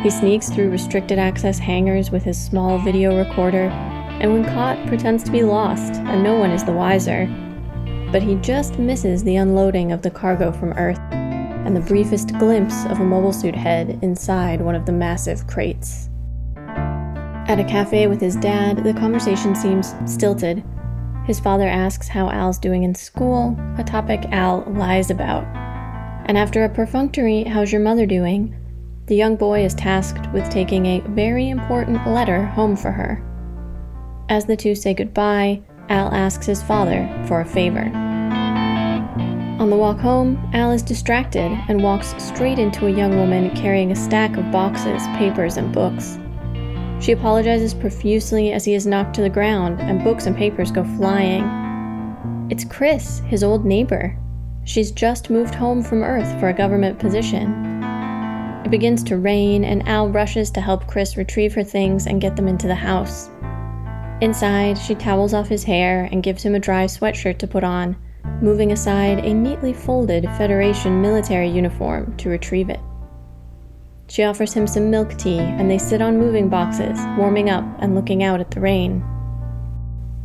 He 0.03 0.11
sneaks 0.11 0.49
through 0.49 0.69
restricted 0.69 1.17
access 1.17 1.57
hangars 1.57 2.11
with 2.11 2.21
his 2.21 2.39
small 2.39 2.77
video 2.77 3.17
recorder, 3.17 3.69
and 4.21 4.31
when 4.31 4.45
caught, 4.45 4.85
pretends 4.85 5.23
to 5.23 5.31
be 5.31 5.41
lost, 5.41 5.93
and 5.93 6.21
no 6.21 6.37
one 6.37 6.51
is 6.51 6.63
the 6.63 6.71
wiser. 6.71 7.25
But 8.11 8.21
he 8.21 8.35
just 8.35 8.77
misses 8.77 9.23
the 9.23 9.37
unloading 9.37 9.91
of 9.91 10.03
the 10.03 10.11
cargo 10.11 10.51
from 10.51 10.73
Earth 10.73 10.99
and 11.11 11.75
the 11.75 11.81
briefest 11.81 12.37
glimpse 12.37 12.85
of 12.85 12.99
a 12.99 13.03
mobile 13.03 13.33
suit 13.33 13.55
head 13.55 13.97
inside 14.03 14.61
one 14.61 14.75
of 14.75 14.85
the 14.85 14.91
massive 14.91 15.47
crates. 15.47 16.07
At 17.47 17.59
a 17.59 17.63
cafe 17.63 18.05
with 18.05 18.21
his 18.21 18.35
dad, 18.35 18.83
the 18.83 18.93
conversation 18.93 19.55
seems 19.55 19.95
stilted 20.05 20.63
his 21.25 21.39
father 21.39 21.67
asks 21.67 22.07
how 22.07 22.29
Al's 22.29 22.57
doing 22.57 22.83
in 22.83 22.95
school, 22.95 23.57
a 23.77 23.83
topic 23.83 24.25
Al 24.31 24.63
lies 24.67 25.09
about. 25.09 25.43
And 26.25 26.37
after 26.37 26.63
a 26.63 26.69
perfunctory, 26.69 27.43
How's 27.43 27.71
your 27.71 27.81
mother 27.81 28.05
doing? 28.05 28.55
the 29.11 29.17
young 29.17 29.35
boy 29.35 29.65
is 29.65 29.73
tasked 29.73 30.31
with 30.31 30.49
taking 30.49 30.85
a 30.85 31.01
very 31.09 31.49
important 31.49 32.07
letter 32.07 32.45
home 32.45 32.77
for 32.77 32.91
her. 32.91 33.21
As 34.29 34.45
the 34.45 34.55
two 34.55 34.73
say 34.73 34.93
goodbye, 34.93 35.61
Al 35.89 36.13
asks 36.13 36.45
his 36.45 36.63
father 36.63 37.09
for 37.27 37.41
a 37.41 37.45
favor. 37.45 37.91
On 39.59 39.69
the 39.69 39.75
walk 39.75 39.99
home, 39.99 40.39
Al 40.53 40.71
is 40.71 40.81
distracted 40.81 41.51
and 41.67 41.83
walks 41.83 42.15
straight 42.23 42.57
into 42.57 42.87
a 42.87 42.89
young 42.89 43.17
woman 43.17 43.53
carrying 43.53 43.91
a 43.91 43.97
stack 43.97 44.37
of 44.37 44.49
boxes, 44.49 45.05
papers, 45.17 45.57
and 45.57 45.73
books. 45.73 46.17
She 47.01 47.13
apologizes 47.13 47.73
profusely 47.73 48.51
as 48.51 48.63
he 48.63 48.75
is 48.75 48.85
knocked 48.85 49.15
to 49.15 49.21
the 49.21 49.29
ground 49.29 49.81
and 49.81 50.03
books 50.03 50.27
and 50.27 50.37
papers 50.37 50.69
go 50.69 50.83
flying. 50.83 51.43
It's 52.51 52.63
Chris, 52.63 53.23
his 53.25 53.43
old 53.43 53.65
neighbor. 53.65 54.15
She's 54.65 54.91
just 54.91 55.31
moved 55.31 55.55
home 55.55 55.81
from 55.81 56.03
Earth 56.03 56.39
for 56.39 56.49
a 56.49 56.53
government 56.53 56.99
position. 56.99 57.81
It 58.63 58.69
begins 58.69 59.03
to 59.05 59.17
rain, 59.17 59.63
and 59.63 59.87
Al 59.87 60.09
rushes 60.09 60.51
to 60.51 60.61
help 60.61 60.85
Chris 60.85 61.17
retrieve 61.17 61.55
her 61.55 61.63
things 61.63 62.05
and 62.05 62.21
get 62.21 62.35
them 62.35 62.47
into 62.47 62.67
the 62.67 62.75
house. 62.75 63.31
Inside, 64.21 64.77
she 64.77 64.93
towels 64.93 65.33
off 65.33 65.47
his 65.47 65.63
hair 65.63 66.07
and 66.11 66.21
gives 66.21 66.43
him 66.43 66.53
a 66.53 66.59
dry 66.59 66.85
sweatshirt 66.85 67.39
to 67.39 67.47
put 67.47 67.63
on, 67.63 67.95
moving 68.43 68.71
aside 68.71 69.25
a 69.25 69.33
neatly 69.33 69.73
folded 69.73 70.25
Federation 70.37 71.01
military 71.01 71.49
uniform 71.49 72.15
to 72.17 72.29
retrieve 72.29 72.69
it. 72.69 72.79
She 74.11 74.23
offers 74.23 74.51
him 74.51 74.67
some 74.67 74.89
milk 74.89 75.17
tea, 75.17 75.39
and 75.39 75.71
they 75.71 75.77
sit 75.77 76.01
on 76.01 76.17
moving 76.19 76.49
boxes, 76.49 76.99
warming 77.17 77.49
up 77.49 77.63
and 77.79 77.95
looking 77.95 78.23
out 78.23 78.41
at 78.41 78.51
the 78.51 78.59
rain. 78.59 78.99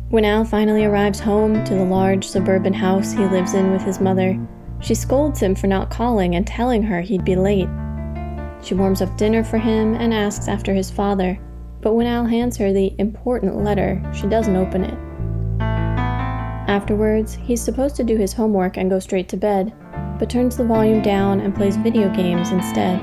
When 0.09 0.25
Al 0.25 0.43
finally 0.43 0.83
arrives 0.83 1.21
home 1.21 1.63
to 1.63 1.73
the 1.73 1.85
large 1.85 2.27
suburban 2.27 2.73
house 2.73 3.13
he 3.13 3.23
lives 3.23 3.53
in 3.53 3.71
with 3.71 3.81
his 3.81 4.01
mother, 4.01 4.37
she 4.81 4.93
scolds 4.93 5.39
him 5.39 5.55
for 5.55 5.67
not 5.67 5.89
calling 5.89 6.35
and 6.35 6.45
telling 6.45 6.83
her 6.83 6.99
he'd 6.99 7.23
be 7.23 7.37
late. 7.37 7.69
She 8.61 8.73
warms 8.73 9.01
up 9.01 9.15
dinner 9.15 9.41
for 9.41 9.57
him 9.57 9.93
and 9.95 10.13
asks 10.13 10.49
after 10.49 10.73
his 10.73 10.91
father, 10.91 11.39
but 11.79 11.93
when 11.93 12.07
Al 12.07 12.25
hands 12.25 12.57
her 12.57 12.73
the 12.73 12.93
important 12.99 13.55
letter, 13.55 14.03
she 14.13 14.27
doesn't 14.27 14.57
open 14.57 14.83
it. 14.83 14.97
Afterwards, 16.69 17.35
he's 17.35 17.63
supposed 17.63 17.95
to 17.95 18.03
do 18.03 18.17
his 18.17 18.33
homework 18.33 18.75
and 18.75 18.89
go 18.89 18.99
straight 18.99 19.29
to 19.29 19.37
bed, 19.37 19.73
but 20.19 20.29
turns 20.29 20.57
the 20.57 20.65
volume 20.65 21.01
down 21.01 21.39
and 21.39 21.55
plays 21.55 21.77
video 21.77 22.13
games 22.13 22.51
instead 22.51 22.99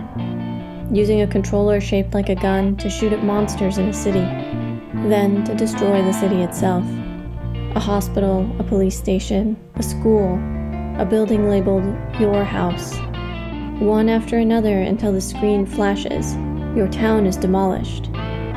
using 0.95 1.23
a 1.23 1.27
controller 1.27 1.81
shaped 1.81 2.15
like 2.15 2.29
a 2.29 2.35
gun 2.35 2.77
to 2.77 2.89
shoot 2.89 3.13
at 3.13 3.25
monsters 3.25 3.79
in 3.79 3.89
a 3.89 3.93
city, 3.93 4.25
then 5.09 5.45
to 5.45 5.55
destroy 5.55 6.03
the 6.03 6.13
city 6.13 6.43
itself. 6.43 6.85
A 7.75 7.81
hospital, 7.81 8.49
a 8.59 8.63
police 8.63 8.97
station, 8.97 9.57
a 9.75 9.83
school, 9.83 10.35
a 10.99 11.05
building 11.05 11.49
labeled 11.49 11.85
Your 12.21 12.45
House. 12.45 12.95
One 13.81 14.09
after 14.09 14.39
another 14.39 14.83
until 14.83 15.13
the 15.13 15.21
screen 15.21 15.67
flashes. 15.67 16.35
Your 16.77 16.89
town 16.89 17.27
is 17.27 17.37
demolished. 17.37 18.13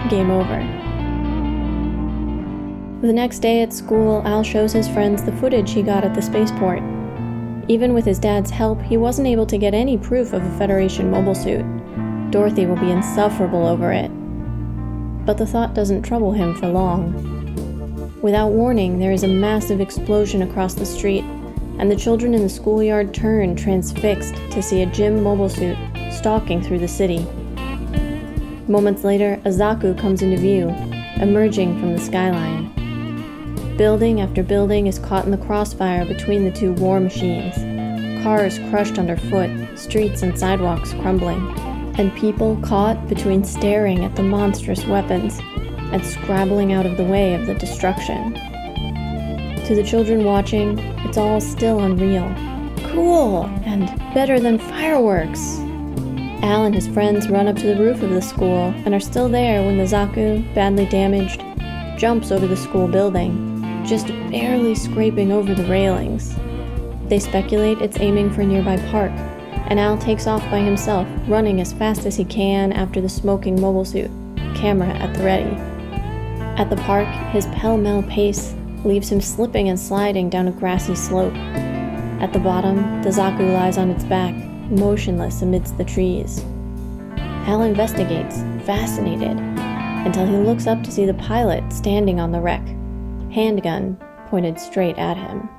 Game 0.10 0.30
over. 0.30 0.60
The 3.02 3.14
next 3.14 3.40
day 3.40 3.62
at 3.62 3.74
school, 3.74 4.22
Al 4.26 4.44
shows 4.44 4.74
his 4.74 4.88
friends 4.88 5.24
the 5.24 5.32
footage 5.34 5.72
he 5.72 5.82
got 5.82 6.04
at 6.04 6.14
the 6.14 6.22
spaceport. 6.22 6.82
Even 7.68 7.94
with 7.94 8.06
his 8.06 8.20
dad's 8.20 8.50
help, 8.50 8.82
he 8.82 8.98
wasn't 8.98 9.28
able 9.28 9.46
to 9.46 9.58
get 9.58 9.74
any 9.74 9.98
proof 9.98 10.34
of 10.34 10.44
a 10.44 10.58
Federation 10.58 11.12
mobile 11.12 11.36
suit. 11.36 11.66
Dorothy 12.30 12.66
will 12.66 12.76
be 12.76 12.92
insufferable 12.92 13.66
over 13.66 13.94
it. 13.94 14.10
But 15.26 15.38
the 15.38 15.46
thought 15.46 15.74
doesn't 15.74 16.02
trouble 16.02 16.34
him 16.34 16.56
for 16.56 16.68
long. 16.68 18.18
Without 18.22 18.50
warning, 18.50 19.00
there 19.00 19.14
is 19.14 19.24
a 19.24 19.30
massive 19.30 19.80
explosion 19.80 20.42
across 20.42 20.74
the 20.74 20.86
street, 20.86 21.24
and 21.80 21.90
the 21.90 21.96
children 21.96 22.34
in 22.34 22.42
the 22.42 22.50
schoolyard 22.50 23.14
turn 23.14 23.56
transfixed 23.56 24.36
to 24.52 24.62
see 24.62 24.82
a 24.82 24.88
GM 24.88 25.24
mobile 25.24 25.48
suit 25.48 25.78
stalking 26.12 26.62
through 26.62 26.80
the 26.80 26.88
city. 26.88 27.26
Moments 28.68 29.06
later, 29.06 29.36
a 29.46 29.50
Zaku 29.50 29.98
comes 29.98 30.22
into 30.22 30.36
view, 30.36 30.68
emerging 31.22 31.80
from 31.80 31.94
the 31.94 32.00
skyline. 32.00 32.68
Building 33.78 34.20
after 34.20 34.44
building 34.44 34.88
is 34.88 35.00
caught 35.00 35.24
in 35.24 35.32
the 35.32 35.38
crossfire 35.38 36.06
between 36.06 36.44
the 36.44 36.52
two 36.52 36.74
war 36.74 37.00
machines. 37.00 37.56
Cars 38.22 38.60
crushed 38.70 39.00
underfoot, 39.00 39.50
streets 39.78 40.24
and 40.24 40.38
sidewalks 40.38 40.92
crumbling 40.94 41.67
and 41.98 42.16
people 42.16 42.56
caught 42.62 43.08
between 43.08 43.44
staring 43.44 44.06
at 44.06 44.16
the 44.16 44.24
monstrous 44.24 44.86
weapons 44.86 45.40
and 45.92 46.06
scrabbling 46.06 46.72
out 46.74 46.86
of 46.86 46.98
the 46.98 47.04
way 47.04 47.34
of 47.34 47.46
the 47.48 47.56
destruction. 47.56 48.34
To 49.66 49.76
the 49.76 49.84
children 49.84 50.24
watching, 50.24 50.78
it's 51.00 51.18
all 51.18 51.42
still 51.42 51.80
unreal. 51.80 52.34
Cool! 52.92 53.46
And 53.66 53.88
better 54.14 54.40
than 54.40 54.60
fireworks! 54.60 55.58
Al 56.44 56.66
and 56.66 56.76
his 56.76 56.88
friends 56.88 57.30
run 57.30 57.48
up 57.48 57.56
to 57.58 57.68
the 57.68 57.82
roof 57.82 58.04
of 58.04 58.12
the 58.12 58.22
school 58.22 58.74
and 58.86 58.94
are 58.94 59.00
still 59.00 59.28
there 59.28 59.64
when 59.64 59.78
the 59.78 59.84
Zaku, 59.84 60.54
badly 60.54 60.86
damaged, 60.86 61.44
jumps 62.00 62.32
over 62.32 62.46
the 62.46 62.56
school 62.56 62.88
building, 62.88 63.84
just 63.86 64.08
barely 64.30 64.76
scraping 64.76 65.32
over 65.32 65.56
the 65.56 65.66
railings. 65.66 66.36
They 67.10 67.20
speculate 67.20 67.82
it's 67.82 68.00
aiming 68.00 68.32
for 68.32 68.42
a 68.42 68.46
nearby 68.46 68.78
park, 68.92 69.12
and 69.68 69.80
Al 69.80 69.98
takes 69.98 70.28
off 70.28 70.44
by 70.50 70.60
himself, 70.60 71.08
running 71.28 71.60
as 71.62 71.74
fast 71.74 72.06
as 72.06 72.16
he 72.16 72.24
can 72.26 72.72
after 72.72 73.02
the 73.02 73.10
smoking 73.10 73.60
mobile 73.60 73.86
suit, 73.86 74.12
camera 74.56 74.90
at 74.90 75.14
the 75.14 75.24
ready. 75.24 75.56
At 76.58 76.70
the 76.70 76.78
park, 76.78 77.08
his 77.32 77.46
pell 77.48 77.78
mell 77.78 78.04
pace 78.04 78.56
leaves 78.84 79.12
him 79.12 79.22
slipping 79.22 79.70
and 79.70 79.80
sliding 79.80 80.30
down 80.30 80.48
a 80.48 80.52
grassy 80.52 80.96
slope. 80.96 81.36
At 81.36 82.34
the 82.34 82.40
bottom, 82.40 83.02
the 83.04 83.10
Zaku 83.10 83.54
lies 83.54 83.78
on 83.78 83.90
its 83.90 84.04
back, 84.04 84.34
motionless 84.72 85.42
amidst 85.42 85.78
the 85.78 85.86
trees. 85.86 86.44
Al 87.48 87.62
investigates, 87.62 88.38
fascinated, 88.66 89.38
until 90.06 90.26
he 90.26 90.38
looks 90.38 90.68
up 90.68 90.84
to 90.84 90.92
see 90.92 91.06
the 91.06 91.14
pilot 91.16 91.72
standing 91.72 92.20
on 92.20 92.32
the 92.32 92.40
wreck, 92.40 92.66
handgun 93.32 93.98
pointed 94.28 94.60
straight 94.60 94.98
at 94.98 95.18
him. 95.18 95.50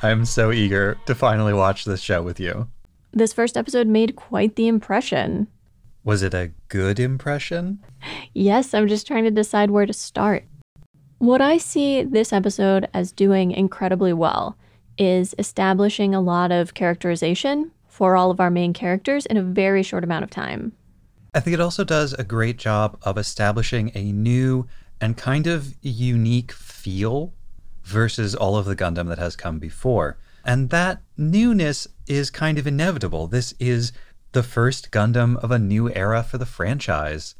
I'm 0.00 0.24
so 0.24 0.52
eager 0.52 0.96
to 1.06 1.14
finally 1.14 1.52
watch 1.52 1.84
this 1.84 2.00
show 2.00 2.22
with 2.22 2.38
you. 2.38 2.68
This 3.12 3.32
first 3.32 3.56
episode 3.56 3.88
made 3.88 4.14
quite 4.14 4.54
the 4.54 4.68
impression. 4.68 5.48
Was 6.04 6.22
it 6.22 6.34
a 6.34 6.52
good 6.68 7.00
impression? 7.00 7.80
Yes, 8.32 8.74
I'm 8.74 8.86
just 8.86 9.08
trying 9.08 9.24
to 9.24 9.30
decide 9.30 9.72
where 9.72 9.86
to 9.86 9.92
start. 9.92 10.44
What 11.18 11.40
I 11.40 11.58
see 11.58 12.04
this 12.04 12.32
episode 12.32 12.88
as 12.94 13.10
doing 13.10 13.50
incredibly 13.50 14.12
well 14.12 14.56
is 14.98 15.34
establishing 15.36 16.14
a 16.14 16.20
lot 16.20 16.52
of 16.52 16.74
characterization 16.74 17.72
for 17.88 18.16
all 18.16 18.30
of 18.30 18.38
our 18.38 18.50
main 18.50 18.72
characters 18.72 19.26
in 19.26 19.36
a 19.36 19.42
very 19.42 19.82
short 19.82 20.04
amount 20.04 20.22
of 20.22 20.30
time. 20.30 20.72
I 21.34 21.40
think 21.40 21.54
it 21.54 21.60
also 21.60 21.82
does 21.82 22.12
a 22.12 22.24
great 22.24 22.56
job 22.56 22.98
of 23.02 23.18
establishing 23.18 23.90
a 23.96 24.12
new 24.12 24.68
and 25.00 25.16
kind 25.16 25.48
of 25.48 25.74
unique 25.82 26.52
feel 26.52 27.32
versus 27.88 28.34
all 28.34 28.56
of 28.56 28.66
the 28.66 28.76
Gundam 28.76 29.08
that 29.08 29.18
has 29.18 29.34
come 29.34 29.58
before. 29.58 30.18
And 30.44 30.70
that 30.70 31.00
newness 31.16 31.88
is 32.06 32.30
kind 32.30 32.58
of 32.58 32.66
inevitable. 32.66 33.26
This 33.26 33.54
is 33.58 33.92
the 34.32 34.42
first 34.42 34.90
Gundam 34.90 35.36
of 35.42 35.50
a 35.50 35.58
new 35.58 35.90
era 35.94 36.22
for 36.22 36.36
the 36.36 36.46
franchise. 36.46 37.34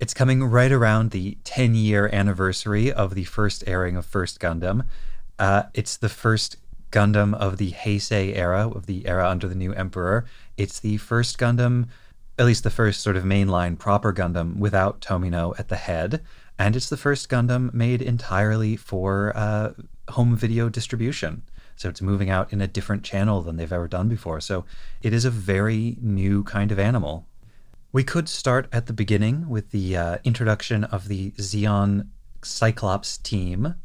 It's 0.00 0.14
coming 0.14 0.42
right 0.42 0.72
around 0.72 1.10
the 1.10 1.36
10 1.44 1.74
year 1.74 2.08
anniversary 2.12 2.90
of 2.90 3.14
the 3.14 3.24
first 3.24 3.62
airing 3.66 3.96
of 3.96 4.06
First 4.06 4.40
Gundam. 4.40 4.86
Uh, 5.38 5.64
it's 5.74 5.98
the 5.98 6.08
first 6.08 6.56
Gundam 6.90 7.34
of 7.34 7.58
the 7.58 7.72
Heisei 7.72 8.34
era, 8.34 8.68
of 8.68 8.86
the 8.86 9.06
era 9.06 9.28
under 9.28 9.48
the 9.48 9.54
new 9.54 9.74
Emperor. 9.74 10.24
It's 10.56 10.80
the 10.80 10.96
first 10.96 11.38
Gundam, 11.38 11.88
at 12.38 12.46
least 12.46 12.64
the 12.64 12.70
first 12.70 13.02
sort 13.02 13.16
of 13.16 13.24
mainline 13.24 13.78
proper 13.78 14.14
Gundam 14.14 14.56
without 14.56 15.02
Tomino 15.02 15.54
at 15.58 15.68
the 15.68 15.76
head. 15.76 16.22
And 16.60 16.76
it's 16.76 16.90
the 16.90 16.98
first 16.98 17.30
Gundam 17.30 17.72
made 17.72 18.02
entirely 18.02 18.76
for 18.76 19.32
uh, 19.34 19.72
home 20.10 20.36
video 20.36 20.68
distribution. 20.68 21.40
So 21.74 21.88
it's 21.88 22.02
moving 22.02 22.28
out 22.28 22.52
in 22.52 22.60
a 22.60 22.66
different 22.66 23.02
channel 23.02 23.40
than 23.40 23.56
they've 23.56 23.72
ever 23.72 23.88
done 23.88 24.10
before. 24.10 24.42
So 24.42 24.66
it 25.00 25.14
is 25.14 25.24
a 25.24 25.30
very 25.30 25.96
new 26.02 26.44
kind 26.44 26.70
of 26.70 26.78
animal. 26.78 27.26
We 27.92 28.04
could 28.04 28.28
start 28.28 28.68
at 28.74 28.88
the 28.88 28.92
beginning 28.92 29.48
with 29.48 29.70
the 29.70 29.96
uh, 29.96 30.18
introduction 30.22 30.84
of 30.84 31.08
the 31.08 31.30
Zeon 31.38 32.08
Cyclops 32.42 33.16
team. 33.16 33.76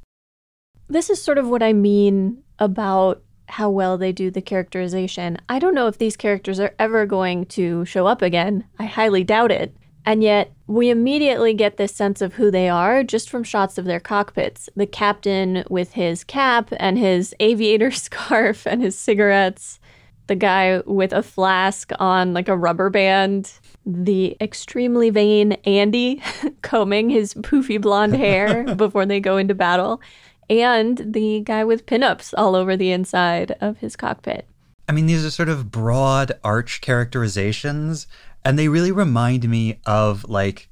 This 0.89 1.09
is 1.09 1.23
sort 1.23 1.37
of 1.37 1.47
what 1.47 1.63
I 1.63 1.71
mean 1.71 2.43
about 2.59 3.23
how 3.47 3.69
well 3.69 3.97
they 3.97 4.11
do 4.11 4.29
the 4.29 4.41
characterization. 4.41 5.37
I 5.47 5.59
don't 5.59 5.75
know 5.75 5.87
if 5.87 5.97
these 5.97 6.17
characters 6.17 6.59
are 6.59 6.75
ever 6.77 7.05
going 7.05 7.45
to 7.45 7.85
show 7.85 8.05
up 8.05 8.21
again. 8.21 8.65
I 8.77 8.83
highly 8.83 9.23
doubt 9.23 9.53
it. 9.53 9.73
And 10.05 10.21
yet, 10.21 10.53
we 10.67 10.89
immediately 10.89 11.53
get 11.53 11.77
this 11.77 11.93
sense 11.93 12.21
of 12.21 12.35
who 12.35 12.51
they 12.51 12.69
are 12.69 13.03
just 13.03 13.29
from 13.29 13.43
shots 13.43 13.77
of 13.77 13.85
their 13.85 13.99
cockpits. 13.99 14.69
The 14.75 14.85
captain 14.85 15.63
with 15.69 15.93
his 15.93 16.23
cap 16.23 16.69
and 16.77 16.97
his 16.97 17.33
aviator 17.39 17.91
scarf 17.91 18.67
and 18.67 18.81
his 18.81 18.97
cigarettes, 18.97 19.79
the 20.27 20.35
guy 20.35 20.81
with 20.85 21.11
a 21.11 21.23
flask 21.23 21.91
on 21.99 22.33
like 22.33 22.47
a 22.47 22.57
rubber 22.57 22.89
band, 22.89 23.51
the 23.85 24.37
extremely 24.39 25.09
vain 25.09 25.53
Andy 25.65 26.21
combing 26.61 27.09
his 27.09 27.33
poofy 27.35 27.81
blonde 27.81 28.15
hair 28.15 28.63
before 28.75 29.05
they 29.05 29.19
go 29.19 29.37
into 29.37 29.55
battle, 29.55 30.01
and 30.49 31.01
the 31.03 31.41
guy 31.41 31.63
with 31.63 31.87
pinups 31.87 32.33
all 32.37 32.55
over 32.55 32.77
the 32.77 32.91
inside 32.91 33.55
of 33.61 33.77
his 33.79 33.95
cockpit. 33.95 34.47
I 34.87 34.91
mean, 34.91 35.07
these 35.07 35.25
are 35.25 35.31
sort 35.31 35.49
of 35.49 35.71
broad 35.71 36.33
arch 36.43 36.81
characterizations 36.81 38.05
and 38.45 38.57
they 38.57 38.67
really 38.67 38.91
remind 38.91 39.49
me 39.49 39.79
of 39.85 40.23
like 40.29 40.69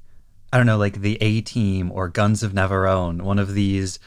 I 0.52 0.56
don't 0.56 0.66
know, 0.66 0.78
like 0.78 1.00
the 1.00 1.18
A 1.20 1.40
Team 1.40 1.90
or 1.90 2.08
Guns 2.08 2.44
of 2.44 2.52
Navarone, 2.52 3.22
one 3.22 3.40
of 3.40 3.54
these 3.54 3.98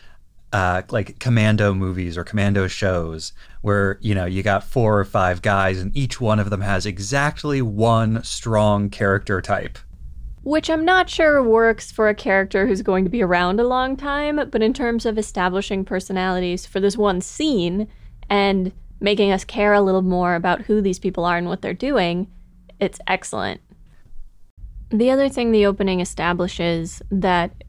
uh, 0.53 0.81
like 0.89 1.19
commando 1.19 1.73
movies 1.73 2.17
or 2.17 2.23
commando 2.23 2.67
shows 2.67 3.33
where 3.61 3.99
you 4.01 4.15
know 4.15 4.23
you 4.23 4.41
got 4.41 4.63
four 4.63 4.97
or 4.97 5.03
five 5.03 5.41
guys 5.41 5.81
and 5.81 5.95
each 5.95 6.21
one 6.21 6.39
of 6.39 6.49
them 6.49 6.61
has 6.61 6.85
exactly 6.85 7.61
one 7.61 8.23
strong 8.23 8.89
character 8.89 9.41
type. 9.41 9.77
Which 10.43 10.69
i'm 10.69 10.85
not 10.85 11.09
sure 11.09 11.43
works 11.43 11.91
for 11.91 12.07
a 12.07 12.15
character 12.15 12.65
who's 12.65 12.81
going 12.81 13.03
to 13.03 13.09
be 13.09 13.21
around 13.21 13.59
a 13.59 13.67
long 13.67 13.97
time 13.97 14.37
but 14.49 14.63
in 14.63 14.73
terms 14.73 15.05
of 15.05 15.17
establishing 15.17 15.83
personalities 15.83 16.65
for 16.65 16.79
this 16.79 16.95
one 16.95 17.19
scene 17.19 17.89
and 18.29 18.71
making 19.01 19.33
us 19.33 19.43
care 19.43 19.73
a 19.73 19.81
little 19.81 20.01
more 20.01 20.35
about 20.35 20.61
who 20.61 20.79
these 20.81 20.99
people 20.99 21.25
are 21.25 21.37
and 21.37 21.47
what 21.49 21.61
they're 21.61 21.73
doing 21.73 22.27
it's 22.79 22.99
excellent. 23.07 23.61
The 24.89 25.11
other 25.11 25.29
thing 25.29 25.51
the 25.51 25.65
opening 25.65 25.99
establishes 25.99 27.01
that 27.11 27.63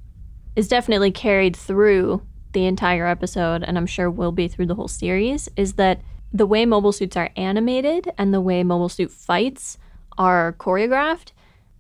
is 0.55 0.68
definitely 0.68 1.11
carried 1.11 1.57
through 1.57 2.23
the 2.53 2.66
entire 2.66 3.07
episode, 3.07 3.62
and 3.62 3.77
I'm 3.77 3.87
sure 3.87 4.11
will 4.11 4.33
be 4.33 4.49
through 4.49 4.66
the 4.66 4.75
whole 4.75 4.88
series, 4.88 5.49
is 5.57 5.75
that 5.75 6.01
the 6.33 6.47
way 6.47 6.66
mobile 6.66 6.92
suits 6.92 7.16
are 7.16 7.31
animated 7.37 8.11
and 8.18 8.33
the 8.33 8.40
way 8.40 8.62
mobile 8.62 8.88
suit 8.88 9.11
fights 9.11 9.79
are 10.16 10.55
choreographed 10.59 11.33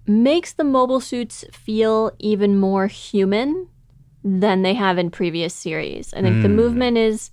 makes 0.06 0.52
the 0.52 0.64
mobile 0.64 1.00
suits 1.00 1.44
feel 1.52 2.12
even 2.18 2.58
more 2.58 2.86
human 2.86 3.68
than 4.24 4.62
they 4.62 4.74
have 4.74 4.98
in 4.98 5.10
previous 5.10 5.54
series. 5.54 6.12
I 6.14 6.22
think 6.22 6.36
mm. 6.36 6.42
the 6.42 6.48
hmm. 6.48 6.56
movement 6.56 6.98
is 6.98 7.30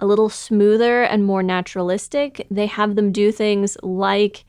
a 0.00 0.06
little 0.06 0.28
smoother 0.28 1.02
and 1.02 1.24
more 1.24 1.42
naturalistic. 1.42 2.46
They 2.50 2.66
have 2.66 2.96
them 2.96 3.12
do 3.12 3.30
things 3.30 3.76
like 3.82 4.44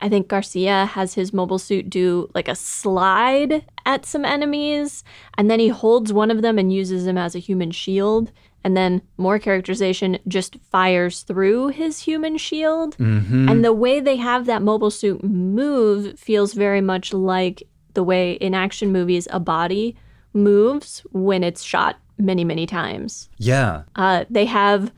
I 0.00 0.08
think 0.08 0.28
Garcia 0.28 0.86
has 0.86 1.14
his 1.14 1.32
mobile 1.32 1.58
suit 1.58 1.90
do 1.90 2.30
like 2.34 2.48
a 2.48 2.54
slide 2.54 3.64
at 3.84 4.06
some 4.06 4.24
enemies, 4.24 5.04
and 5.36 5.50
then 5.50 5.60
he 5.60 5.68
holds 5.68 6.12
one 6.12 6.30
of 6.30 6.42
them 6.42 6.58
and 6.58 6.72
uses 6.72 7.06
him 7.06 7.18
as 7.18 7.34
a 7.34 7.40
human 7.40 7.70
shield. 7.70 8.30
And 8.64 8.76
then 8.76 9.02
more 9.16 9.38
characterization 9.38 10.18
just 10.26 10.56
fires 10.70 11.22
through 11.22 11.68
his 11.68 12.00
human 12.00 12.36
shield. 12.36 12.96
Mm-hmm. 12.98 13.48
And 13.48 13.64
the 13.64 13.72
way 13.72 14.00
they 14.00 14.16
have 14.16 14.46
that 14.46 14.62
mobile 14.62 14.90
suit 14.90 15.22
move 15.22 16.18
feels 16.18 16.54
very 16.54 16.80
much 16.80 17.12
like 17.12 17.62
the 17.94 18.02
way 18.02 18.32
in 18.32 18.54
action 18.54 18.92
movies 18.92 19.28
a 19.30 19.40
body 19.40 19.96
moves 20.32 21.00
when 21.12 21.44
it's 21.44 21.62
shot 21.62 21.98
many, 22.18 22.44
many 22.44 22.66
times. 22.66 23.30
Yeah. 23.38 23.82
Uh, 23.96 24.24
they 24.28 24.44
have 24.44 24.92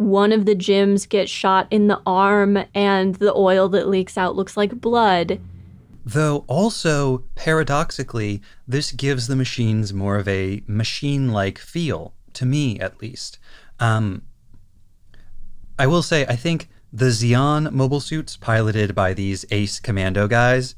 one 0.00 0.32
of 0.32 0.46
the 0.46 0.54
GMs 0.54 1.06
gets 1.06 1.30
shot 1.30 1.66
in 1.70 1.86
the 1.86 2.00
arm 2.06 2.58
and 2.74 3.16
the 3.16 3.34
oil 3.34 3.68
that 3.68 3.86
leaks 3.86 4.16
out 4.16 4.34
looks 4.34 4.56
like 4.56 4.80
blood. 4.80 5.38
Though 6.06 6.46
also, 6.46 7.24
paradoxically, 7.34 8.40
this 8.66 8.92
gives 8.92 9.26
the 9.26 9.36
machines 9.36 9.92
more 9.92 10.16
of 10.16 10.26
a 10.26 10.62
machine 10.66 11.32
like 11.32 11.58
feel, 11.58 12.14
to 12.32 12.46
me 12.46 12.80
at 12.80 13.02
least. 13.02 13.38
Um, 13.78 14.22
I 15.78 15.86
will 15.86 16.02
say, 16.02 16.24
I 16.24 16.34
think 16.34 16.70
the 16.90 17.10
Zeon 17.10 17.70
mobile 17.70 18.00
suits 18.00 18.38
piloted 18.38 18.94
by 18.94 19.12
these 19.12 19.44
ace 19.50 19.78
commando 19.78 20.26
guys 20.26 20.74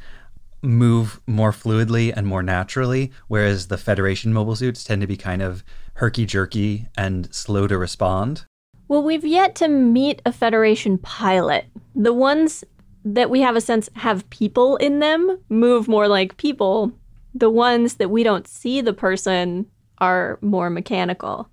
move 0.63 1.21
more 1.29 1.53
fluidly 1.53 2.13
and 2.15 2.27
more 2.27 2.43
naturally, 2.43 3.13
whereas 3.29 3.69
the 3.69 3.79
Federation 3.79 4.33
mobile 4.33 4.57
suits 4.57 4.83
tend 4.83 5.01
to 5.01 5.07
be 5.07 5.17
kind 5.17 5.43
of 5.43 5.63
herky 5.95 6.27
jerky 6.27 6.89
and 6.97 7.33
slow 7.33 7.69
to 7.69 7.79
respond. 7.79 8.47
Well, 8.89 9.03
we've 9.03 9.25
yet 9.25 9.55
to 9.57 9.69
meet 9.69 10.21
a 10.27 10.33
Federation 10.33 10.99
pilot. 10.99 11.67
The 11.95 12.13
ones 12.13 12.65
that 13.05 13.31
we 13.31 13.41
have 13.41 13.57
a 13.57 13.61
sense 13.61 13.89
have 13.95 14.29
people 14.31 14.77
in 14.77 14.99
them 14.99 15.39
move 15.49 15.89
more 15.89 16.09
like 16.09 16.37
people. 16.37 16.93
The 17.35 17.51
ones 17.51 17.95
that 17.95 18.11
we 18.11 18.23
don't 18.23 18.47
see 18.47 18.81
the 18.81 18.93
person 18.93 19.67
are 19.99 20.39
more 20.43 20.71
mechanical. 20.71 21.49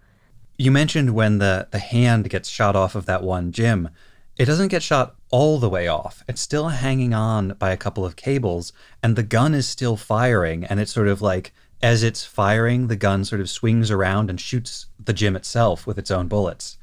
You 0.57 0.71
mentioned 0.71 1.15
when 1.15 1.37
the, 1.37 1.67
the 1.71 1.79
hand 1.79 2.29
gets 2.29 2.49
shot 2.49 2.75
off 2.75 2.95
of 2.95 3.05
that 3.05 3.23
one 3.23 3.51
GM. 3.51 3.89
It 4.37 4.45
doesn't 4.45 4.67
get 4.69 4.83
shot 4.83 5.15
all 5.31 5.59
the 5.59 5.69
way 5.69 5.87
off. 5.87 6.23
It's 6.27 6.41
still 6.41 6.69
hanging 6.69 7.13
on 7.13 7.53
by 7.59 7.71
a 7.71 7.77
couple 7.77 8.05
of 8.05 8.15
cables, 8.15 8.73
and 9.01 9.15
the 9.15 9.23
gun 9.23 9.53
is 9.53 9.67
still 9.67 9.95
firing. 9.95 10.65
And 10.65 10.79
it's 10.79 10.91
sort 10.91 11.07
of 11.07 11.21
like, 11.21 11.53
as 11.81 12.03
it's 12.03 12.25
firing, 12.25 12.87
the 12.87 12.95
gun 12.95 13.23
sort 13.23 13.41
of 13.41 13.49
swings 13.49 13.91
around 13.91 14.29
and 14.29 14.39
shoots 14.39 14.87
the 15.03 15.13
GM 15.13 15.35
itself 15.35 15.87
with 15.87 15.97
its 15.97 16.11
own 16.11 16.27
bullets 16.27 16.77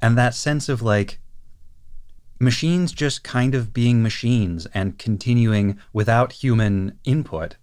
and 0.00 0.16
that 0.16 0.34
sense 0.34 0.68
of 0.68 0.82
like 0.82 1.18
machines 2.38 2.92
just 2.92 3.24
kind 3.24 3.54
of 3.54 3.72
being 3.72 4.02
machines 4.02 4.66
and 4.74 4.98
continuing 4.98 5.78
without 5.92 6.32
human 6.32 6.98
input. 7.04 7.56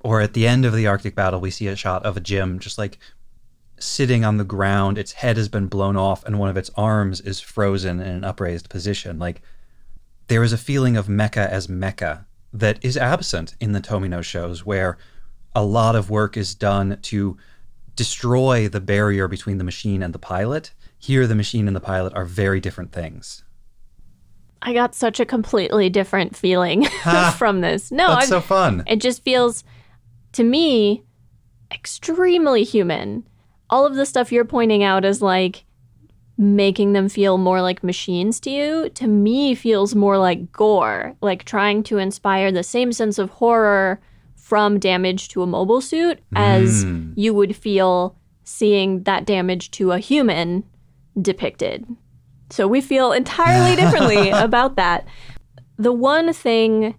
Or 0.00 0.20
at 0.20 0.34
the 0.34 0.46
end 0.46 0.64
of 0.64 0.74
the 0.74 0.86
Arctic 0.86 1.14
battle, 1.14 1.40
we 1.40 1.50
see 1.50 1.66
a 1.66 1.76
shot 1.76 2.04
of 2.04 2.16
a 2.16 2.20
GM 2.20 2.58
just 2.58 2.76
like 2.76 2.98
sitting 3.78 4.24
on 4.24 4.36
the 4.36 4.44
ground. 4.44 4.98
Its 4.98 5.12
head 5.12 5.36
has 5.36 5.48
been 5.48 5.66
blown 5.66 5.96
off, 5.96 6.24
and 6.24 6.38
one 6.38 6.50
of 6.50 6.56
its 6.56 6.70
arms 6.76 7.20
is 7.20 7.40
frozen 7.40 8.00
in 8.00 8.08
an 8.08 8.24
upraised 8.24 8.68
position. 8.68 9.18
Like 9.18 9.40
there 10.26 10.42
is 10.42 10.52
a 10.52 10.58
feeling 10.58 10.96
of 10.96 11.06
mecha 11.06 11.48
as 11.48 11.68
mecha 11.68 12.26
that 12.52 12.84
is 12.84 12.96
absent 12.96 13.56
in 13.60 13.72
the 13.72 13.80
Tomino 13.80 14.22
shows, 14.22 14.64
where 14.64 14.98
a 15.54 15.64
lot 15.64 15.96
of 15.96 16.10
work 16.10 16.36
is 16.36 16.54
done 16.54 16.98
to 17.02 17.36
destroy 17.96 18.68
the 18.68 18.80
barrier 18.80 19.28
between 19.28 19.58
the 19.58 19.64
machine 19.64 20.02
and 20.02 20.12
the 20.12 20.18
pilot. 20.18 20.72
Here, 21.04 21.26
the 21.26 21.34
machine 21.34 21.66
and 21.66 21.76
the 21.76 21.80
pilot 21.80 22.14
are 22.14 22.24
very 22.24 22.60
different 22.60 22.90
things. 22.92 23.44
I 24.62 24.72
got 24.72 24.94
such 24.94 25.20
a 25.20 25.26
completely 25.26 25.90
different 25.90 26.34
feeling 26.34 26.84
from 27.36 27.60
this. 27.60 27.92
No, 27.92 28.08
That's 28.08 28.22
I've, 28.22 28.28
so 28.30 28.40
fun. 28.40 28.82
it 28.86 29.02
just 29.02 29.22
feels 29.22 29.64
to 30.32 30.42
me 30.42 31.04
extremely 31.70 32.64
human. 32.64 33.28
All 33.68 33.84
of 33.84 33.96
the 33.96 34.06
stuff 34.06 34.32
you're 34.32 34.46
pointing 34.46 34.82
out 34.82 35.04
is 35.04 35.20
like 35.20 35.64
making 36.38 36.94
them 36.94 37.10
feel 37.10 37.36
more 37.36 37.60
like 37.60 37.84
machines 37.84 38.40
to 38.40 38.50
you, 38.50 38.88
to 38.94 39.06
me 39.06 39.54
feels 39.54 39.94
more 39.94 40.16
like 40.16 40.50
gore, 40.52 41.14
like 41.20 41.44
trying 41.44 41.82
to 41.82 41.98
inspire 41.98 42.50
the 42.50 42.62
same 42.62 42.92
sense 42.92 43.18
of 43.18 43.28
horror 43.28 44.00
from 44.36 44.78
damage 44.78 45.28
to 45.28 45.42
a 45.42 45.46
mobile 45.46 45.80
suit 45.82 46.18
as 46.34 46.84
Mm. 46.86 47.12
you 47.16 47.34
would 47.34 47.54
feel 47.54 48.16
seeing 48.42 49.02
that 49.04 49.26
damage 49.26 49.70
to 49.72 49.92
a 49.92 49.98
human 49.98 50.64
depicted. 51.20 51.86
So 52.50 52.68
we 52.68 52.80
feel 52.80 53.12
entirely 53.12 53.76
differently 53.76 54.30
about 54.34 54.76
that. 54.76 55.06
The 55.76 55.92
one 55.92 56.32
thing 56.32 56.94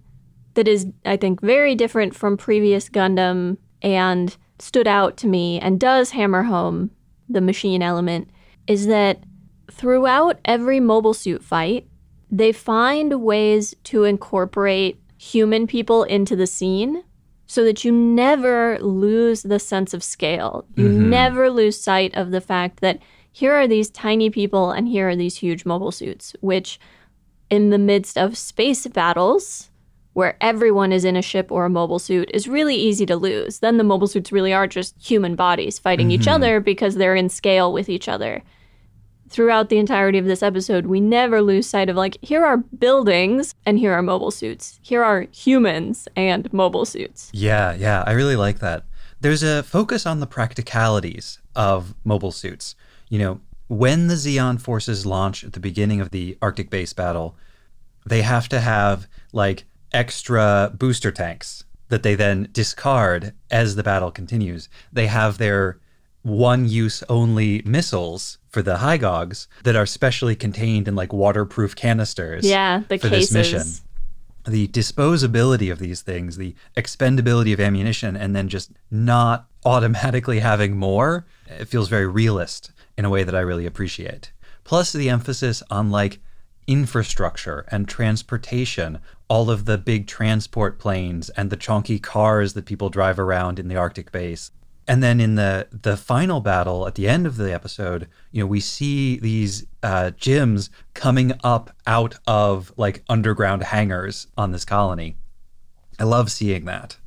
that 0.54 0.68
is, 0.68 0.86
I 1.04 1.16
think, 1.16 1.40
very 1.40 1.74
different 1.74 2.14
from 2.14 2.36
previous 2.36 2.88
Gundam 2.88 3.58
and 3.82 4.36
stood 4.58 4.88
out 4.88 5.16
to 5.18 5.26
me 5.26 5.60
and 5.60 5.78
does 5.78 6.10
hammer 6.10 6.44
home 6.44 6.90
the 7.28 7.40
machine 7.40 7.82
element 7.82 8.30
is 8.66 8.86
that 8.86 9.22
throughout 9.70 10.40
every 10.44 10.80
mobile 10.80 11.14
suit 11.14 11.42
fight, 11.42 11.86
they 12.30 12.52
find 12.52 13.22
ways 13.22 13.74
to 13.84 14.04
incorporate 14.04 15.00
human 15.18 15.66
people 15.66 16.02
into 16.04 16.36
the 16.36 16.46
scene 16.46 17.02
so 17.46 17.64
that 17.64 17.84
you 17.84 17.92
never 17.92 18.78
lose 18.80 19.42
the 19.42 19.58
sense 19.58 19.94
of 19.94 20.02
scale. 20.02 20.66
You 20.74 20.88
mm-hmm. 20.88 21.10
never 21.10 21.50
lose 21.50 21.80
sight 21.80 22.14
of 22.14 22.30
the 22.30 22.40
fact 22.40 22.80
that 22.80 22.98
here 23.36 23.52
are 23.52 23.68
these 23.68 23.90
tiny 23.90 24.30
people 24.30 24.70
and 24.70 24.88
here 24.88 25.10
are 25.10 25.14
these 25.14 25.36
huge 25.36 25.66
mobile 25.66 25.92
suits, 25.92 26.34
which 26.40 26.80
in 27.50 27.68
the 27.68 27.76
midst 27.76 28.16
of 28.16 28.38
space 28.38 28.86
battles, 28.86 29.68
where 30.14 30.38
everyone 30.40 30.90
is 30.90 31.04
in 31.04 31.16
a 31.16 31.20
ship 31.20 31.52
or 31.52 31.66
a 31.66 31.68
mobile 31.68 31.98
suit, 31.98 32.30
is 32.32 32.48
really 32.48 32.76
easy 32.76 33.04
to 33.04 33.14
lose. 33.14 33.58
Then 33.58 33.76
the 33.76 33.84
mobile 33.84 34.06
suits 34.06 34.32
really 34.32 34.54
are 34.54 34.66
just 34.66 34.94
human 34.98 35.36
bodies 35.36 35.78
fighting 35.78 36.10
each 36.10 36.22
mm-hmm. 36.22 36.30
other 36.30 36.60
because 36.60 36.94
they're 36.94 37.14
in 37.14 37.28
scale 37.28 37.74
with 37.74 37.90
each 37.90 38.08
other. 38.08 38.42
Throughout 39.28 39.68
the 39.68 39.76
entirety 39.76 40.16
of 40.16 40.24
this 40.24 40.42
episode, 40.42 40.86
we 40.86 41.02
never 41.02 41.42
lose 41.42 41.66
sight 41.66 41.90
of 41.90 41.96
like, 41.96 42.16
here 42.22 42.42
are 42.42 42.56
buildings 42.56 43.54
and 43.66 43.78
here 43.78 43.92
are 43.92 44.00
mobile 44.00 44.30
suits. 44.30 44.80
Here 44.80 45.04
are 45.04 45.26
humans 45.30 46.08
and 46.16 46.50
mobile 46.54 46.86
suits. 46.86 47.28
Yeah, 47.34 47.74
yeah, 47.74 48.02
I 48.06 48.12
really 48.12 48.36
like 48.36 48.60
that. 48.60 48.84
There's 49.20 49.42
a 49.42 49.62
focus 49.62 50.06
on 50.06 50.20
the 50.20 50.26
practicalities 50.26 51.38
of 51.54 51.94
mobile 52.02 52.32
suits. 52.32 52.74
You 53.08 53.18
know, 53.18 53.40
when 53.68 54.06
the 54.06 54.14
Zeon 54.14 54.60
forces 54.60 55.06
launch 55.06 55.44
at 55.44 55.52
the 55.52 55.60
beginning 55.60 56.00
of 56.00 56.10
the 56.10 56.38
Arctic 56.40 56.70
base 56.70 56.92
battle, 56.92 57.36
they 58.04 58.22
have 58.22 58.48
to 58.50 58.60
have 58.60 59.06
like 59.32 59.64
extra 59.92 60.72
booster 60.74 61.10
tanks 61.10 61.64
that 61.88 62.02
they 62.02 62.14
then 62.14 62.48
discard 62.52 63.32
as 63.50 63.76
the 63.76 63.82
battle 63.82 64.10
continues. 64.10 64.68
They 64.92 65.06
have 65.06 65.38
their 65.38 65.78
one 66.22 66.68
use 66.68 67.04
only 67.08 67.62
missiles 67.64 68.38
for 68.48 68.60
the 68.60 68.76
Hygogs 68.76 69.46
that 69.62 69.76
are 69.76 69.86
specially 69.86 70.34
contained 70.34 70.88
in 70.88 70.96
like 70.96 71.12
waterproof 71.12 71.76
canisters 71.76 72.44
Yeah, 72.44 72.82
the 72.88 72.98
for 72.98 73.08
cases. 73.08 73.30
this 73.30 73.32
mission 73.54 73.82
the 74.46 74.68
disposability 74.68 75.72
of 75.72 75.78
these 75.80 76.02
things, 76.02 76.36
the 76.36 76.54
expendability 76.76 77.52
of 77.52 77.60
ammunition, 77.60 78.16
and 78.16 78.34
then 78.34 78.48
just 78.48 78.70
not 78.90 79.48
automatically 79.64 80.38
having 80.38 80.76
more, 80.76 81.26
it 81.48 81.66
feels 81.66 81.88
very 81.88 82.06
realist 82.06 82.70
in 82.96 83.04
a 83.04 83.10
way 83.10 83.24
that 83.24 83.34
I 83.34 83.40
really 83.40 83.66
appreciate. 83.66 84.32
Plus, 84.64 84.92
the 84.92 85.08
emphasis 85.08 85.62
on 85.70 85.90
like 85.90 86.18
infrastructure 86.66 87.64
and 87.70 87.88
transportation, 87.88 88.98
all 89.28 89.50
of 89.50 89.64
the 89.64 89.78
big 89.78 90.06
transport 90.06 90.78
planes 90.78 91.30
and 91.30 91.50
the 91.50 91.56
chonky 91.56 92.02
cars 92.02 92.54
that 92.54 92.66
people 92.66 92.90
drive 92.90 93.18
around 93.18 93.58
in 93.58 93.68
the 93.68 93.76
Arctic 93.76 94.10
base. 94.12 94.50
And 94.88 95.02
then 95.02 95.20
in 95.20 95.34
the 95.34 95.66
the 95.72 95.96
final 95.96 96.40
battle 96.40 96.86
at 96.86 96.94
the 96.94 97.08
end 97.08 97.26
of 97.26 97.36
the 97.36 97.52
episode, 97.52 98.08
you 98.30 98.40
know, 98.40 98.46
we 98.46 98.60
see 98.60 99.18
these 99.18 99.66
uh, 99.82 100.12
GMs 100.16 100.68
coming 100.94 101.32
up 101.42 101.70
out 101.86 102.16
of 102.26 102.72
like 102.76 103.02
underground 103.08 103.64
hangars 103.64 104.28
on 104.36 104.52
this 104.52 104.64
colony. 104.64 105.16
I 105.98 106.04
love 106.04 106.30
seeing 106.30 106.66
that. 106.66 106.98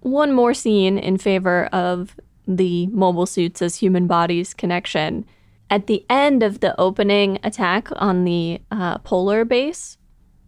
One 0.00 0.32
more 0.32 0.54
scene 0.54 0.98
in 0.98 1.18
favor 1.18 1.66
of 1.66 2.18
the 2.46 2.86
mobile 2.88 3.26
suits 3.26 3.62
as 3.62 3.76
human 3.76 4.06
bodies 4.06 4.54
connection. 4.54 5.24
At 5.70 5.86
the 5.86 6.04
end 6.10 6.42
of 6.42 6.60
the 6.60 6.78
opening 6.78 7.38
attack 7.42 7.88
on 7.96 8.24
the 8.24 8.60
uh, 8.70 8.98
polar 8.98 9.44
base, 9.44 9.96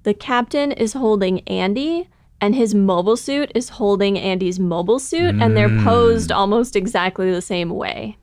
the 0.03 0.15
captain 0.15 0.73
is 0.73 0.93
holding 0.93 1.41
Andy, 1.49 2.09
and 2.41 2.55
his 2.55 2.75
mobile 2.75 3.17
suit 3.17 3.51
is 3.55 3.71
holding 3.71 4.19
Andy's 4.19 4.61
mobile 4.61 4.99
suit, 4.99 5.35
and 5.41 5.57
they're 5.57 5.83
posed 5.83 6.31
almost 6.31 6.77
exactly 6.77 7.31
the 7.31 7.41
same 7.41 7.71
way. 7.71 8.19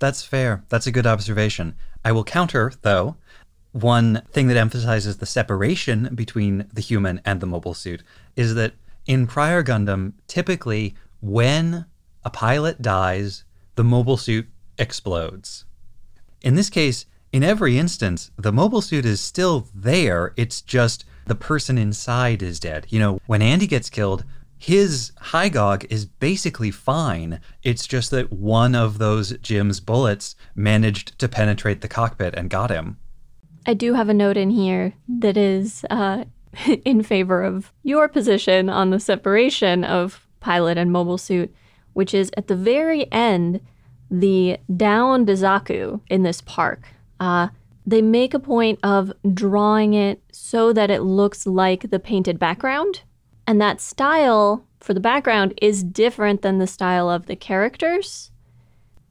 That's 0.00 0.22
fair. 0.22 0.64
That's 0.68 0.86
a 0.86 0.92
good 0.92 1.06
observation. 1.06 1.74
I 2.04 2.12
will 2.12 2.24
counter, 2.24 2.72
though, 2.82 3.16
one 3.72 4.22
thing 4.32 4.48
that 4.48 4.56
emphasizes 4.56 5.16
the 5.16 5.26
separation 5.26 6.14
between 6.14 6.68
the 6.72 6.80
human 6.80 7.20
and 7.24 7.40
the 7.40 7.46
mobile 7.46 7.74
suit 7.74 8.02
is 8.36 8.54
that 8.54 8.74
in 9.06 9.26
prior 9.26 9.62
Gundam, 9.62 10.12
typically 10.26 10.94
when 11.20 11.86
a 12.28 12.30
pilot 12.30 12.82
dies, 12.82 13.44
the 13.76 13.82
mobile 13.82 14.18
suit 14.18 14.48
explodes. 14.76 15.64
In 16.42 16.56
this 16.56 16.68
case, 16.68 17.06
in 17.32 17.42
every 17.42 17.78
instance, 17.78 18.30
the 18.36 18.52
mobile 18.52 18.82
suit 18.82 19.06
is 19.06 19.18
still 19.18 19.66
there. 19.74 20.34
It's 20.36 20.60
just 20.60 21.06
the 21.24 21.34
person 21.34 21.78
inside 21.78 22.42
is 22.42 22.60
dead. 22.60 22.86
You 22.90 23.00
know, 23.00 23.18
when 23.24 23.40
Andy 23.40 23.66
gets 23.66 23.88
killed, 23.88 24.24
his 24.58 25.12
Hygog 25.32 25.86
is 25.88 26.04
basically 26.04 26.70
fine. 26.70 27.40
It's 27.62 27.86
just 27.86 28.10
that 28.10 28.30
one 28.30 28.74
of 28.74 28.98
those 28.98 29.32
GM's 29.32 29.80
bullets 29.80 30.36
managed 30.54 31.18
to 31.20 31.28
penetrate 31.30 31.80
the 31.80 31.88
cockpit 31.88 32.34
and 32.34 32.50
got 32.50 32.70
him. 32.70 32.98
I 33.64 33.72
do 33.72 33.94
have 33.94 34.10
a 34.10 34.14
note 34.14 34.36
in 34.36 34.50
here 34.50 34.92
that 35.08 35.38
is 35.38 35.82
uh, 35.88 36.24
in 36.84 37.02
favor 37.02 37.42
of 37.42 37.72
your 37.84 38.06
position 38.06 38.68
on 38.68 38.90
the 38.90 39.00
separation 39.00 39.82
of 39.82 40.26
pilot 40.40 40.76
and 40.76 40.92
mobile 40.92 41.16
suit, 41.16 41.54
which 41.98 42.14
is 42.14 42.30
at 42.36 42.46
the 42.46 42.54
very 42.54 43.10
end, 43.10 43.60
the 44.08 44.56
down 44.76 45.26
Zaku 45.26 46.00
in 46.08 46.22
this 46.22 46.40
park. 46.42 46.86
Uh, 47.18 47.48
they 47.84 48.00
make 48.00 48.34
a 48.34 48.38
point 48.38 48.78
of 48.84 49.12
drawing 49.34 49.94
it 49.94 50.22
so 50.30 50.72
that 50.72 50.92
it 50.92 51.02
looks 51.02 51.44
like 51.44 51.90
the 51.90 51.98
painted 51.98 52.38
background. 52.38 53.02
And 53.48 53.60
that 53.60 53.80
style 53.80 54.64
for 54.78 54.94
the 54.94 55.00
background 55.00 55.54
is 55.60 55.82
different 55.82 56.42
than 56.42 56.58
the 56.58 56.68
style 56.68 57.10
of 57.10 57.26
the 57.26 57.34
characters. 57.34 58.30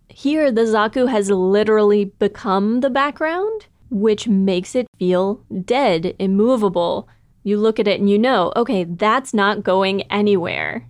Here, 0.07 0.49
the 0.49 0.61
Zaku 0.61 1.09
has 1.09 1.29
literally 1.29 2.05
become 2.05 2.79
the 2.79 2.89
background, 2.89 3.65
which 3.89 4.29
makes 4.29 4.75
it 4.75 4.87
feel 4.97 5.41
dead, 5.65 6.15
immovable. 6.19 7.09
You 7.43 7.57
look 7.57 7.81
at 7.81 7.87
it 7.89 7.99
and 7.99 8.09
you 8.09 8.17
know, 8.17 8.53
okay, 8.55 8.85
that's 8.85 9.33
not 9.33 9.65
going 9.65 10.03
anywhere. 10.03 10.87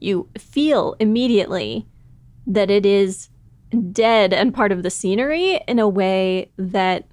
You 0.00 0.28
feel 0.38 0.96
immediately 0.98 1.86
that 2.46 2.70
it 2.70 2.84
is 2.84 3.28
dead 3.92 4.32
and 4.32 4.52
part 4.52 4.72
of 4.72 4.82
the 4.82 4.90
scenery 4.90 5.60
in 5.68 5.78
a 5.78 5.88
way 5.88 6.50
that 6.56 7.06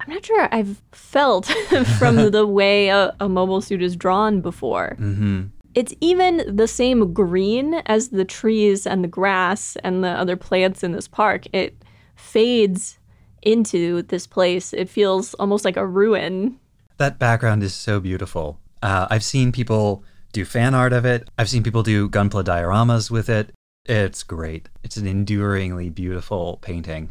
I'm 0.00 0.12
not 0.12 0.26
sure 0.26 0.48
I've 0.50 0.82
felt 0.92 1.46
from 1.98 2.16
the 2.30 2.46
way 2.46 2.88
a, 2.88 3.14
a 3.20 3.28
mobile 3.28 3.60
suit 3.60 3.82
is 3.82 3.96
drawn 3.96 4.40
before. 4.40 4.96
Mm-hmm. 5.00 5.44
It's 5.74 5.94
even 6.00 6.54
the 6.54 6.68
same 6.68 7.14
green 7.14 7.74
as 7.86 8.10
the 8.10 8.24
trees 8.24 8.86
and 8.86 9.02
the 9.02 9.08
grass 9.08 9.76
and 9.82 10.04
the 10.04 10.08
other 10.08 10.36
plants 10.36 10.82
in 10.82 10.92
this 10.92 11.08
park. 11.08 11.46
It 11.54 11.82
fades 12.14 12.98
into 13.42 14.02
this 14.02 14.26
place. 14.26 14.72
It 14.72 14.90
feels 14.90 15.34
almost 15.34 15.64
like 15.64 15.76
a 15.76 15.86
ruin. 15.86 16.58
That 16.98 17.18
background 17.18 17.62
is 17.62 17.74
so 17.74 18.00
beautiful. 18.00 18.60
Uh, 18.82 19.06
I've 19.08 19.24
seen 19.24 19.50
people 19.50 20.04
do 20.32 20.44
fan 20.44 20.74
art 20.74 20.92
of 20.92 21.04
it. 21.04 21.28
I've 21.38 21.48
seen 21.48 21.62
people 21.62 21.82
do 21.82 22.08
gunpla 22.08 22.44
dioramas 22.44 23.10
with 23.10 23.28
it. 23.28 23.52
It's 23.84 24.22
great. 24.22 24.68
It's 24.82 24.96
an 24.96 25.06
enduringly 25.06 25.90
beautiful 25.90 26.58
painting. 26.62 27.10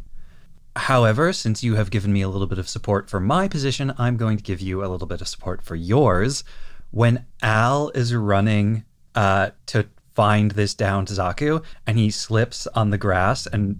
However, 0.76 1.34
since 1.34 1.64
you 1.64 1.76
have 1.76 1.92
given 1.92 2.14
me 2.14 2.22
a 2.22 2.30
little 2.30 2.48
bit 2.48 2.58
of 2.58 2.70
support 2.70 3.10
for 3.10 3.20
my 3.20 3.48
position, 3.48 3.94
I'm 3.98 4.18
going 4.18 4.38
to 4.38 4.44
give 4.44 4.62
you 4.62 4.84
a 4.84 4.88
little 4.88 5.08
bit 5.08 5.22
of 5.22 5.28
support 5.28 5.62
for 5.62 5.76
yours. 5.76 6.44
When 6.92 7.26
Al 7.42 7.90
is 7.90 8.16
running 8.16 8.86
uh, 9.14 9.52
to 9.68 9.88
find 10.16 10.52
this 10.52 10.74
downed 10.74 11.10
Zaku 11.10 11.64
and 11.86 11.98
he 11.98 12.10
slips 12.10 12.68
on 12.68 12.90
the 12.90 12.98
grass 12.98 13.48
and 13.48 13.80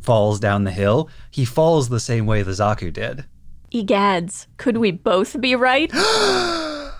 falls 0.00 0.40
down 0.40 0.64
the 0.64 0.70
hill, 0.70 1.10
he 1.30 1.44
falls 1.44 1.88
the 1.88 2.00
same 2.00 2.26
way 2.26 2.42
the 2.42 2.52
Zaku 2.52 2.92
did. 2.92 3.24
Egads, 3.72 4.46
could 4.56 4.78
we 4.78 4.90
both 4.90 5.40
be 5.40 5.54
right? 5.54 5.92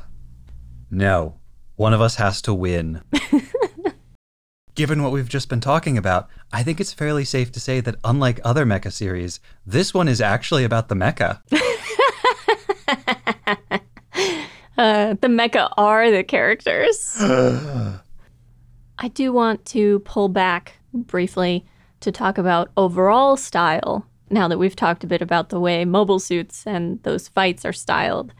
No, 0.92 1.39
one 1.80 1.94
of 1.94 2.02
us 2.02 2.16
has 2.16 2.42
to 2.42 2.52
win. 2.52 3.00
Given 4.74 5.02
what 5.02 5.12
we've 5.12 5.30
just 5.30 5.48
been 5.48 5.62
talking 5.62 5.96
about, 5.96 6.28
I 6.52 6.62
think 6.62 6.78
it's 6.78 6.92
fairly 6.92 7.24
safe 7.24 7.50
to 7.52 7.58
say 7.58 7.80
that 7.80 7.96
unlike 8.04 8.38
other 8.44 8.66
mecha 8.66 8.92
series, 8.92 9.40
this 9.64 9.94
one 9.94 10.06
is 10.06 10.20
actually 10.20 10.64
about 10.64 10.88
the 10.88 10.94
mecha. 10.94 11.40
Uh, 14.78 15.14
the 15.20 15.28
mecha 15.28 15.70
are 15.76 16.10
the 16.10 16.24
characters. 16.24 17.14
I 17.20 19.08
do 19.12 19.30
want 19.30 19.66
to 19.66 19.98
pull 20.00 20.28
back 20.28 20.78
briefly 20.94 21.66
to 22.00 22.10
talk 22.10 22.38
about 22.38 22.70
overall 22.78 23.36
style 23.36 24.06
now 24.30 24.48
that 24.48 24.56
we've 24.56 24.76
talked 24.76 25.04
a 25.04 25.06
bit 25.06 25.20
about 25.20 25.50
the 25.50 25.60
way 25.60 25.84
mobile 25.84 26.18
suits 26.18 26.66
and 26.66 27.02
those 27.02 27.28
fights 27.28 27.66
are 27.66 27.74
styled. 27.74 28.32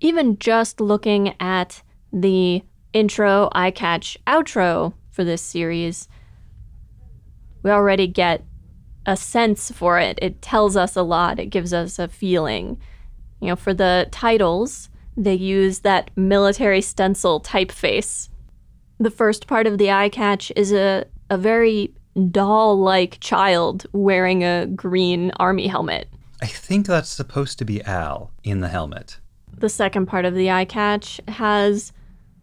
Even 0.00 0.36
just 0.38 0.80
looking 0.80 1.36
at 1.38 1.80
the 2.12 2.62
intro, 2.92 3.48
eye 3.52 3.70
catch, 3.70 4.16
outro 4.26 4.94
for 5.10 5.24
this 5.24 5.42
series, 5.42 6.08
we 7.62 7.70
already 7.70 8.06
get 8.06 8.44
a 9.06 9.16
sense 9.16 9.70
for 9.70 9.98
it. 9.98 10.18
It 10.20 10.42
tells 10.42 10.76
us 10.76 10.96
a 10.96 11.02
lot, 11.02 11.38
it 11.38 11.46
gives 11.46 11.72
us 11.72 11.98
a 11.98 12.08
feeling. 12.08 12.78
You 13.40 13.48
know, 13.48 13.56
for 13.56 13.74
the 13.74 14.08
titles, 14.10 14.88
they 15.16 15.34
use 15.34 15.80
that 15.80 16.10
military 16.16 16.80
stencil 16.80 17.40
typeface. 17.40 18.28
The 18.98 19.10
first 19.10 19.46
part 19.46 19.66
of 19.66 19.78
the 19.78 19.90
eye 19.90 20.08
catch 20.08 20.52
is 20.56 20.72
a, 20.72 21.04
a 21.30 21.38
very 21.38 21.94
doll 22.30 22.78
like 22.78 23.20
child 23.20 23.86
wearing 23.92 24.42
a 24.42 24.66
green 24.66 25.32
army 25.36 25.66
helmet. 25.66 26.08
I 26.40 26.46
think 26.46 26.86
that's 26.86 27.08
supposed 27.08 27.58
to 27.58 27.64
be 27.64 27.82
Al 27.82 28.30
in 28.42 28.60
the 28.60 28.68
helmet. 28.68 29.18
The 29.58 29.68
second 29.68 30.06
part 30.06 30.24
of 30.24 30.34
the 30.34 30.50
eye 30.50 30.66
catch 30.66 31.20
has, 31.28 31.92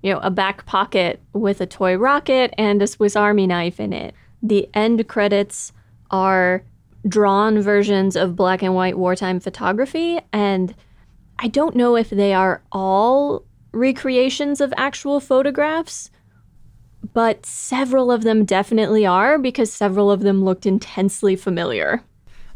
you 0.04 0.14
know, 0.14 0.20
a 0.20 0.30
back 0.30 0.66
pocket 0.66 1.22
with 1.32 1.62
a 1.62 1.66
toy 1.66 1.96
rocket 1.96 2.54
and 2.58 2.82
a 2.82 2.88
Swiss 2.88 3.16
Army 3.16 3.48
knife 3.48 3.80
in 3.80 3.94
it. 3.94 4.14
The 4.44 4.70
end 4.74 5.08
credits 5.08 5.72
are 6.12 6.64
drawn 7.08 7.62
versions 7.62 8.16
of 8.16 8.36
black 8.36 8.62
and 8.62 8.76
white 8.76 8.98
wartime 8.98 9.40
photography, 9.40 10.20
and 10.32 10.76
I 11.40 11.48
don't 11.48 11.76
know 11.76 11.96
if 11.96 12.10
they 12.10 12.34
are 12.34 12.62
all 12.72 13.46
recreations 13.72 14.62
of 14.62 14.74
actual 14.78 15.22
photographs, 15.22 16.12
but 17.14 17.46
several 17.46 18.12
of 18.12 18.24
them 18.24 18.46
definitely 18.46 19.06
are 19.06 19.38
because 19.38 19.72
several 19.72 20.12
of 20.12 20.20
them 20.20 20.44
looked 20.44 20.66
intensely 20.66 21.36
familiar. 21.36 22.04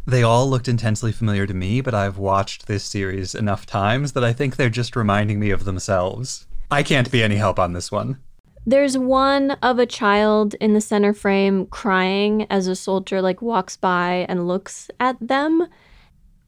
They 0.05 0.23
all 0.23 0.49
looked 0.49 0.67
intensely 0.67 1.11
familiar 1.11 1.47
to 1.47 1.53
me, 1.53 1.81
but 1.81 1.93
I've 1.93 2.17
watched 2.17 2.67
this 2.67 2.83
series 2.83 3.35
enough 3.35 3.65
times 3.65 4.13
that 4.13 4.23
I 4.23 4.31
think 4.31 4.55
they're 4.55 4.69
just 4.69 4.95
reminding 4.95 5.39
me 5.39 5.49
of 5.49 5.65
themselves. 5.65 6.45
I 6.69 6.83
can't 6.83 7.11
be 7.11 7.23
any 7.23 7.35
help 7.35 7.59
on 7.59 7.73
this 7.73 7.91
one. 7.91 8.19
There's 8.65 8.97
one 8.97 9.51
of 9.61 9.79
a 9.79 9.85
child 9.85 10.53
in 10.55 10.73
the 10.73 10.81
center 10.81 11.13
frame 11.13 11.67
crying 11.67 12.45
as 12.49 12.67
a 12.67 12.75
soldier 12.75 13.21
like 13.21 13.41
walks 13.41 13.77
by 13.77 14.25
and 14.27 14.47
looks 14.47 14.89
at 14.99 15.15
them, 15.25 15.67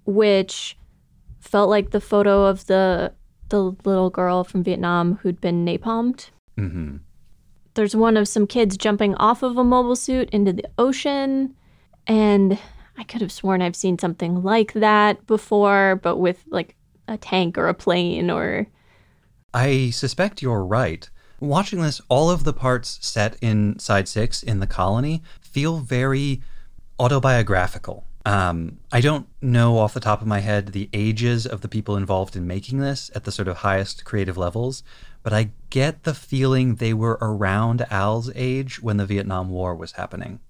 which 0.05 0.77
felt 1.39 1.69
like 1.69 1.91
the 1.91 2.01
photo 2.01 2.45
of 2.45 2.65
the 2.65 3.13
the 3.47 3.63
little 3.83 4.09
girl 4.11 4.43
from 4.43 4.63
Vietnam 4.63 5.15
who'd 5.15 5.41
been 5.41 5.65
napalmed. 5.65 6.29
hmm 6.57 6.97
There's 7.73 7.95
one 7.95 8.17
of 8.17 8.27
some 8.27 8.45
kids 8.45 8.77
jumping 8.77 9.15
off 9.15 9.41
of 9.41 9.57
a 9.57 9.63
mobile 9.63 9.95
suit 9.95 10.29
into 10.31 10.53
the 10.53 10.69
ocean, 10.77 11.55
and 12.05 12.59
I 12.97 13.03
could 13.03 13.21
have 13.21 13.31
sworn 13.31 13.61
I've 13.61 13.77
seen 13.77 13.97
something 13.97 14.43
like 14.43 14.73
that 14.73 15.25
before, 15.25 15.99
but 16.03 16.17
with 16.17 16.43
like 16.49 16.75
a 17.07 17.17
tank 17.17 17.57
or 17.57 17.69
a 17.69 17.73
plane 17.73 18.29
or 18.29 18.67
I 19.53 19.89
suspect 19.89 20.41
you're 20.41 20.63
right. 20.63 21.09
Watching 21.39 21.81
this, 21.81 22.01
all 22.09 22.29
of 22.29 22.43
the 22.43 22.53
parts 22.53 22.99
set 23.01 23.37
in 23.41 23.79
Side 23.79 24.07
6 24.07 24.43
in 24.43 24.59
the 24.59 24.67
colony 24.67 25.23
feel 25.39 25.79
very 25.79 26.41
autobiographical. 26.99 28.05
Um, 28.25 28.79
I 28.91 28.99
don't 28.99 29.27
know 29.41 29.77
off 29.77 29.93
the 29.93 30.01
top 30.01 30.21
of 30.21 30.27
my 30.27 30.39
head 30.39 30.67
the 30.67 30.89
ages 30.91 31.47
of 31.47 31.61
the 31.61 31.69
people 31.69 31.95
involved 31.95 32.35
in 32.35 32.45
making 32.45 32.79
this 32.79 33.09
at 33.15 33.23
the 33.23 33.31
sort 33.31 33.47
of 33.47 33.57
highest 33.57 34.03
creative 34.03 34.37
levels, 34.37 34.83
but 35.23 35.33
I 35.33 35.51
get 35.69 36.03
the 36.03 36.13
feeling 36.13 36.75
they 36.75 36.93
were 36.93 37.17
around 37.21 37.85
Al's 37.89 38.29
age 38.35 38.81
when 38.83 38.97
the 38.97 39.05
Vietnam 39.05 39.49
War 39.49 39.73
was 39.73 39.93
happening. 39.93 40.41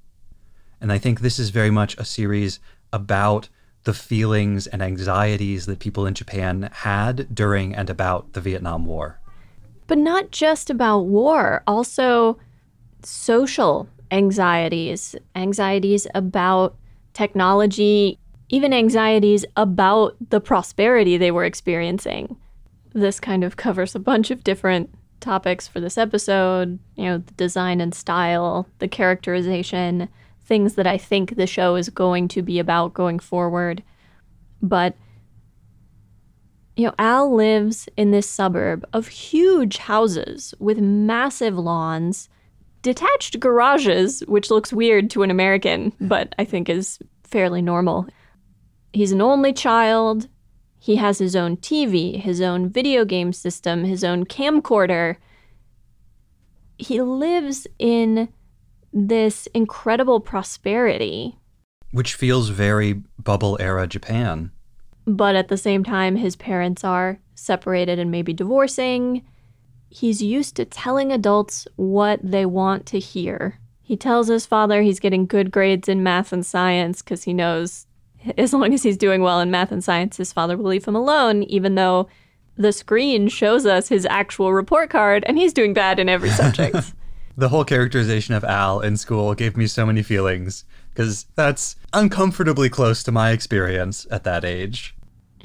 And 0.82 0.92
I 0.92 0.98
think 0.98 1.20
this 1.20 1.40
is 1.40 1.52
very 1.52 1.70
much 1.70 1.98
a 1.98 2.06
series 2.06 2.60
about 2.92 3.50
the 3.84 3.94
feelings 3.94 4.68
and 4.68 4.82
anxieties 4.82 5.65
that 5.65 5.80
people 5.80 6.06
in 6.06 6.13
Japan 6.13 6.70
had 6.74 7.34
during 7.34 7.74
and 7.74 7.89
about 7.89 8.34
the 8.34 8.42
Vietnam 8.42 8.86
War. 8.86 9.20
but 9.89 9.98
not 9.98 10.30
just 10.32 10.70
about 10.70 11.00
war, 11.08 11.63
also 11.65 12.38
social 13.02 13.89
anxieties, 14.12 15.15
anxieties 15.36 16.06
about 16.13 16.76
technology, 17.13 18.20
even 18.50 18.72
anxieties 18.72 19.46
about 19.58 20.15
the 20.30 20.39
prosperity 20.39 21.18
they 21.18 21.32
were 21.32 21.44
experiencing. 21.44 22.38
This 22.94 23.20
kind 23.20 23.44
of 23.44 23.58
covers 23.58 23.96
a 23.96 24.00
bunch 24.00 24.30
of 24.30 24.44
different 24.44 24.92
topics 25.22 25.68
for 25.68 25.80
this 25.80 25.98
episode, 25.98 26.78
you 26.96 27.06
know, 27.06 27.18
the 27.18 27.34
design 27.34 27.82
and 27.82 27.94
style, 27.94 28.68
the 28.78 28.88
characterization, 28.88 30.08
things 30.50 30.76
that 30.76 30.88
I 30.88 30.98
think 30.98 31.36
the 31.36 31.48
show 31.48 31.76
is 31.76 31.88
going 31.88 32.28
to 32.30 32.42
be 32.42 32.60
about 32.60 32.94
going 32.94 33.20
forward. 33.20 33.82
But 34.62 34.98
you 36.76 36.86
know, 36.86 36.96
Al 36.98 37.34
lives 37.34 37.88
in 37.96 38.12
this 38.12 38.30
suburb 38.30 38.86
of 38.94 39.08
huge 39.08 39.78
houses 39.78 40.54
with 40.60 40.80
massive 40.80 41.58
lawns, 41.58 42.30
detached 42.82 43.40
garages, 43.40 44.22
which 44.28 44.50
looks 44.50 44.74
weird 44.74 45.10
to 45.12 45.24
an 45.24 45.30
American, 45.30 45.94
but 46.02 46.34
I 46.40 46.46
think 46.46 46.70
is 46.70 47.00
fairly 47.24 47.62
normal. 47.62 48.08
He's 48.94 49.12
an 49.12 49.22
only 49.22 49.54
child. 49.54 50.28
He 50.80 50.96
has 50.96 51.20
his 51.20 51.36
own 51.36 51.58
TV, 51.58 52.20
his 52.20 52.42
own 52.42 52.70
video 52.70 53.06
game 53.06 53.34
system, 53.34 53.84
his 53.84 54.04
own 54.04 54.26
camcorder. 54.26 55.18
He 56.78 57.02
lives 57.02 57.68
in 57.78 58.30
this 58.93 59.47
incredible 59.54 60.19
prosperity 60.19 61.38
Which 61.91 62.13
feels 62.15 62.49
very 62.49 62.93
bubble 63.17 63.58
era 63.60 63.88
Japan. 63.88 64.52
but 65.06 65.36
at 65.36 65.47
the 65.47 65.58
same 65.58 65.84
time, 65.84 66.15
his 66.17 66.36
parents 66.36 66.84
are 66.84 67.19
separated 67.36 67.97
and 67.99 68.12
maybe 68.12 68.34
divorcing. 68.34 69.23
He's 69.89 70.21
used 70.21 70.56
to 70.58 70.65
telling 70.65 71.12
adults 71.12 71.67
what 71.75 72.19
they 72.23 72.45
want 72.45 72.86
to 72.88 72.99
hear. 72.99 73.60
He 73.82 73.97
tells 73.97 74.28
his 74.28 74.45
father 74.45 74.82
he's 74.84 74.99
getting 74.99 75.25
good 75.25 75.49
grades 75.49 75.89
in 75.89 76.04
math 76.04 76.32
and 76.32 76.45
science 76.45 77.02
because 77.02 77.23
he 77.23 77.34
knows 77.34 77.88
as 78.38 78.54
long 78.54 78.73
as 78.73 78.84
he's 78.84 78.97
doing 78.97 79.21
well 79.23 79.39
in 79.39 79.49
math 79.49 79.71
and 79.71 79.84
science, 79.84 80.17
his 80.17 80.32
father 80.34 80.58
will 80.58 80.69
leave 80.69 80.86
him 80.86 80.95
alone, 80.95 81.41
even 81.43 81.73
though 81.75 82.08
the 82.56 82.71
screen 82.73 83.30
shows 83.30 83.65
us 83.65 83.88
his 83.88 84.06
actual 84.06 84.54
report 84.54 84.89
card 84.89 85.23
and 85.25 85.38
he's 85.38 85.54
doing 85.54 85.73
bad 85.73 85.97
in 85.97 86.10
every 86.10 86.30
subject. 86.41 86.93
The 87.39 87.47
whole 87.47 87.63
characterization 87.63 88.34
of 88.34 88.43
Al 88.43 88.82
in 88.82 88.97
school 88.97 89.34
gave 89.34 89.56
me 89.56 89.65
so 89.65 89.86
many 89.86 90.04
feelings 90.04 90.65
because 90.89 91.25
that's 91.36 91.78
uncomfortably 91.93 92.69
close 92.69 93.02
to 93.04 93.13
my 93.13 93.32
experience 93.32 94.06
at 94.12 94.25
that 94.25 94.43
age. 94.43 94.93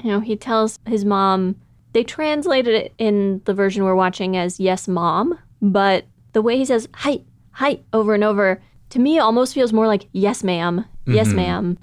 you 0.03 0.11
know, 0.11 0.19
he 0.19 0.35
tells 0.35 0.77
his 0.85 1.05
mom, 1.05 1.55
they 1.93 2.03
translated 2.03 2.75
it 2.75 2.93
in 2.97 3.41
the 3.45 3.53
version 3.53 3.85
we're 3.85 3.95
watching 3.95 4.35
as 4.35 4.59
yes, 4.59 4.89
mom, 4.89 5.39
but 5.61 6.05
the 6.33 6.41
way 6.41 6.57
he 6.57 6.65
says 6.65 6.89
hi, 6.93 7.21
hi 7.51 7.79
over 7.93 8.13
and 8.13 8.25
over, 8.25 8.61
to 8.89 8.99
me 8.99 9.17
almost 9.17 9.53
feels 9.53 9.71
more 9.71 9.87
like 9.87 10.09
yes, 10.11 10.43
ma'am, 10.43 10.83
yes, 11.05 11.27
mm-hmm. 11.27 11.37
ma'am. 11.37 11.77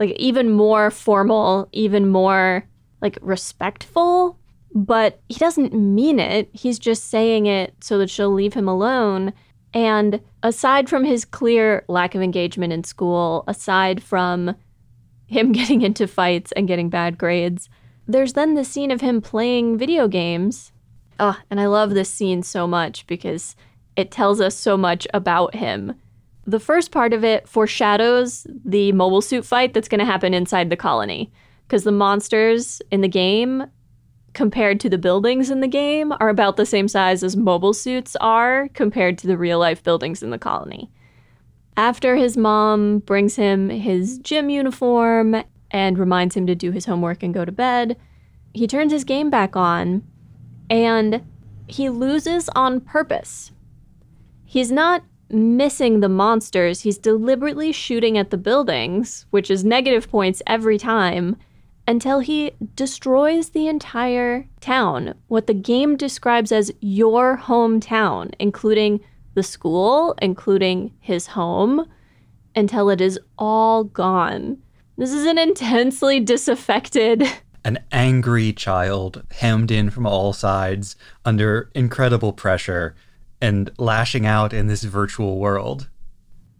Like 0.00 0.12
even 0.12 0.50
more 0.50 0.90
formal, 0.90 1.68
even 1.72 2.08
more 2.08 2.64
like 3.02 3.18
respectful, 3.20 4.38
but 4.74 5.20
he 5.28 5.34
doesn't 5.34 5.74
mean 5.74 6.18
it. 6.18 6.48
He's 6.54 6.78
just 6.78 7.10
saying 7.10 7.44
it 7.44 7.74
so 7.84 7.98
that 7.98 8.08
she'll 8.08 8.32
leave 8.32 8.54
him 8.54 8.66
alone. 8.66 9.34
And 9.74 10.20
aside 10.42 10.88
from 10.88 11.04
his 11.04 11.24
clear 11.24 11.84
lack 11.88 12.14
of 12.14 12.22
engagement 12.22 12.72
in 12.72 12.84
school, 12.84 13.44
aside 13.46 14.02
from 14.02 14.56
him 15.26 15.52
getting 15.58 15.82
into 15.82 16.06
fights 16.06 16.52
and 16.52 16.66
getting 16.68 16.88
bad 16.88 17.18
grades. 17.18 17.68
There's 18.06 18.32
then 18.32 18.54
the 18.54 18.64
scene 18.64 18.90
of 18.90 19.02
him 19.02 19.20
playing 19.20 19.76
video 19.76 20.08
games. 20.08 20.72
Oh, 21.20 21.38
and 21.50 21.60
I 21.60 21.66
love 21.66 21.90
this 21.90 22.10
scene 22.10 22.42
so 22.42 22.66
much 22.66 23.06
because 23.06 23.54
it 23.96 24.10
tells 24.10 24.40
us 24.40 24.54
so 24.54 24.76
much 24.76 25.06
about 25.12 25.54
him. 25.54 25.94
the 26.46 26.60
first 26.60 26.90
part 26.92 27.12
of 27.12 27.22
it 27.24 27.46
foreshadows 27.46 28.46
the 28.64 28.90
mobile 28.92 29.20
suit 29.20 29.44
fight 29.44 29.74
that's 29.74 29.88
going 29.88 29.98
to 29.98 30.04
happen 30.06 30.32
inside 30.32 30.70
the 30.70 30.76
colony 30.76 31.30
because 31.66 31.84
the 31.84 31.92
monsters 31.92 32.80
in 32.90 33.02
the 33.02 33.08
game 33.08 33.64
compared 34.38 34.78
to 34.78 34.88
the 34.88 34.96
buildings 34.96 35.50
in 35.50 35.58
the 35.58 35.66
game 35.66 36.12
are 36.20 36.28
about 36.28 36.56
the 36.56 36.64
same 36.64 36.86
size 36.86 37.24
as 37.24 37.36
mobile 37.36 37.74
suits 37.74 38.14
are 38.20 38.68
compared 38.68 39.18
to 39.18 39.26
the 39.26 39.36
real 39.36 39.58
life 39.58 39.82
buildings 39.82 40.22
in 40.22 40.30
the 40.30 40.38
colony. 40.38 40.88
After 41.76 42.14
his 42.14 42.36
mom 42.36 43.00
brings 43.00 43.34
him 43.34 43.68
his 43.68 44.18
gym 44.18 44.48
uniform 44.48 45.42
and 45.72 45.98
reminds 45.98 46.36
him 46.36 46.46
to 46.46 46.54
do 46.54 46.70
his 46.70 46.84
homework 46.84 47.24
and 47.24 47.34
go 47.34 47.44
to 47.44 47.50
bed, 47.50 47.96
he 48.54 48.68
turns 48.68 48.92
his 48.92 49.02
game 49.02 49.28
back 49.28 49.56
on 49.56 50.04
and 50.70 51.24
he 51.66 51.88
loses 51.88 52.48
on 52.50 52.80
purpose. 52.80 53.50
He's 54.44 54.70
not 54.70 55.02
missing 55.30 55.98
the 55.98 56.08
monsters, 56.08 56.82
he's 56.82 56.96
deliberately 56.96 57.72
shooting 57.72 58.16
at 58.16 58.30
the 58.30 58.38
buildings, 58.38 59.26
which 59.30 59.50
is 59.50 59.64
negative 59.64 60.08
points 60.08 60.42
every 60.46 60.78
time, 60.78 61.36
until 61.88 62.20
he 62.20 62.52
destroys 62.76 63.48
the 63.48 63.66
entire 63.66 64.46
town, 64.60 65.14
what 65.28 65.46
the 65.46 65.54
game 65.54 65.96
describes 65.96 66.52
as 66.52 66.70
your 66.80 67.38
hometown, 67.38 68.30
including 68.38 69.00
the 69.32 69.42
school, 69.42 70.14
including 70.20 70.92
his 71.00 71.28
home, 71.28 71.88
until 72.54 72.90
it 72.90 73.00
is 73.00 73.18
all 73.38 73.84
gone. 73.84 74.58
This 74.98 75.12
is 75.12 75.24
an 75.24 75.38
intensely 75.38 76.20
disaffected. 76.20 77.24
An 77.64 77.78
angry 77.90 78.52
child 78.52 79.24
hemmed 79.30 79.70
in 79.70 79.88
from 79.90 80.06
all 80.06 80.32
sides 80.32 80.94
under 81.24 81.70
incredible 81.74 82.32
pressure 82.32 82.94
and 83.40 83.70
lashing 83.78 84.26
out 84.26 84.52
in 84.52 84.66
this 84.66 84.84
virtual 84.84 85.38
world. 85.38 85.88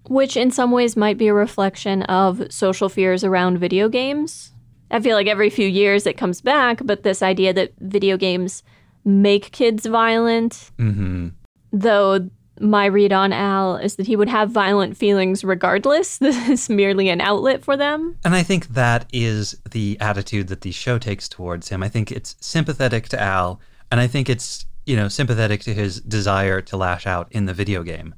Which, 0.07 0.37
in 0.37 0.51
some 0.51 0.71
ways, 0.71 0.97
might 0.97 1.19
be 1.19 1.29
a 1.29 1.35
reflection 1.35 2.03
of 2.05 2.51
social 2.51 2.89
fears 2.89 3.25
around 3.25 3.59
video 3.59 3.89
games. 3.89 4.53
I 4.91 5.01
feel 5.01 5.17
like 5.17 5.27
every 5.27 5.51
few 5.51 5.69
years 5.69 6.07
it 6.07 6.17
comes 6.17 6.41
back, 6.41 6.81
but 6.85 7.03
this 7.03 7.23
idea 7.23 7.53
that 7.53 7.73
video 7.79 8.17
games 8.17 8.63
make 9.05 9.53
kids 9.53 9.87
violent. 9.87 10.71
Mm-hmm. 10.79 11.29
Though 11.73 12.31
my 12.61 12.87
read 12.87 13.13
on 13.13 13.33
Al 13.33 13.77
is 13.77 13.97
that 13.97 14.07
he 14.07 14.17
would 14.17 14.29
have 14.29 14.51
violent 14.51 14.97
feelings 14.97 15.45
regardless. 15.45 16.19
This 16.29 16.49
is 16.49 16.69
merely 16.69 17.09
an 17.09 17.21
outlet 17.21 17.65
for 17.65 17.77
them. 17.77 18.17
And 18.25 18.35
I 18.35 18.43
think 18.43 18.69
that 18.69 19.07
is 19.13 19.57
the 19.71 19.97
attitude 20.01 20.49
that 20.49 20.63
the 20.63 20.73
show 20.73 20.99
takes 20.99 21.29
towards 21.29 21.69
him. 21.69 21.83
I 21.83 21.89
think 21.89 22.13
it's 22.13 22.37
sympathetic 22.41 23.09
to 23.09 23.21
Al, 23.21 23.61
and 23.91 24.01
I 24.01 24.07
think 24.07 24.29
it's, 24.29 24.67
you 24.85 24.97
know, 24.97 25.09
sympathetic 25.09 25.63
to 25.63 25.75
his 25.75 26.01
desire 26.01 26.61
to 26.63 26.77
lash 26.77 27.07
out 27.07 27.29
in 27.31 27.47
the 27.47 27.55
video 27.55 27.83
game. 27.83 28.15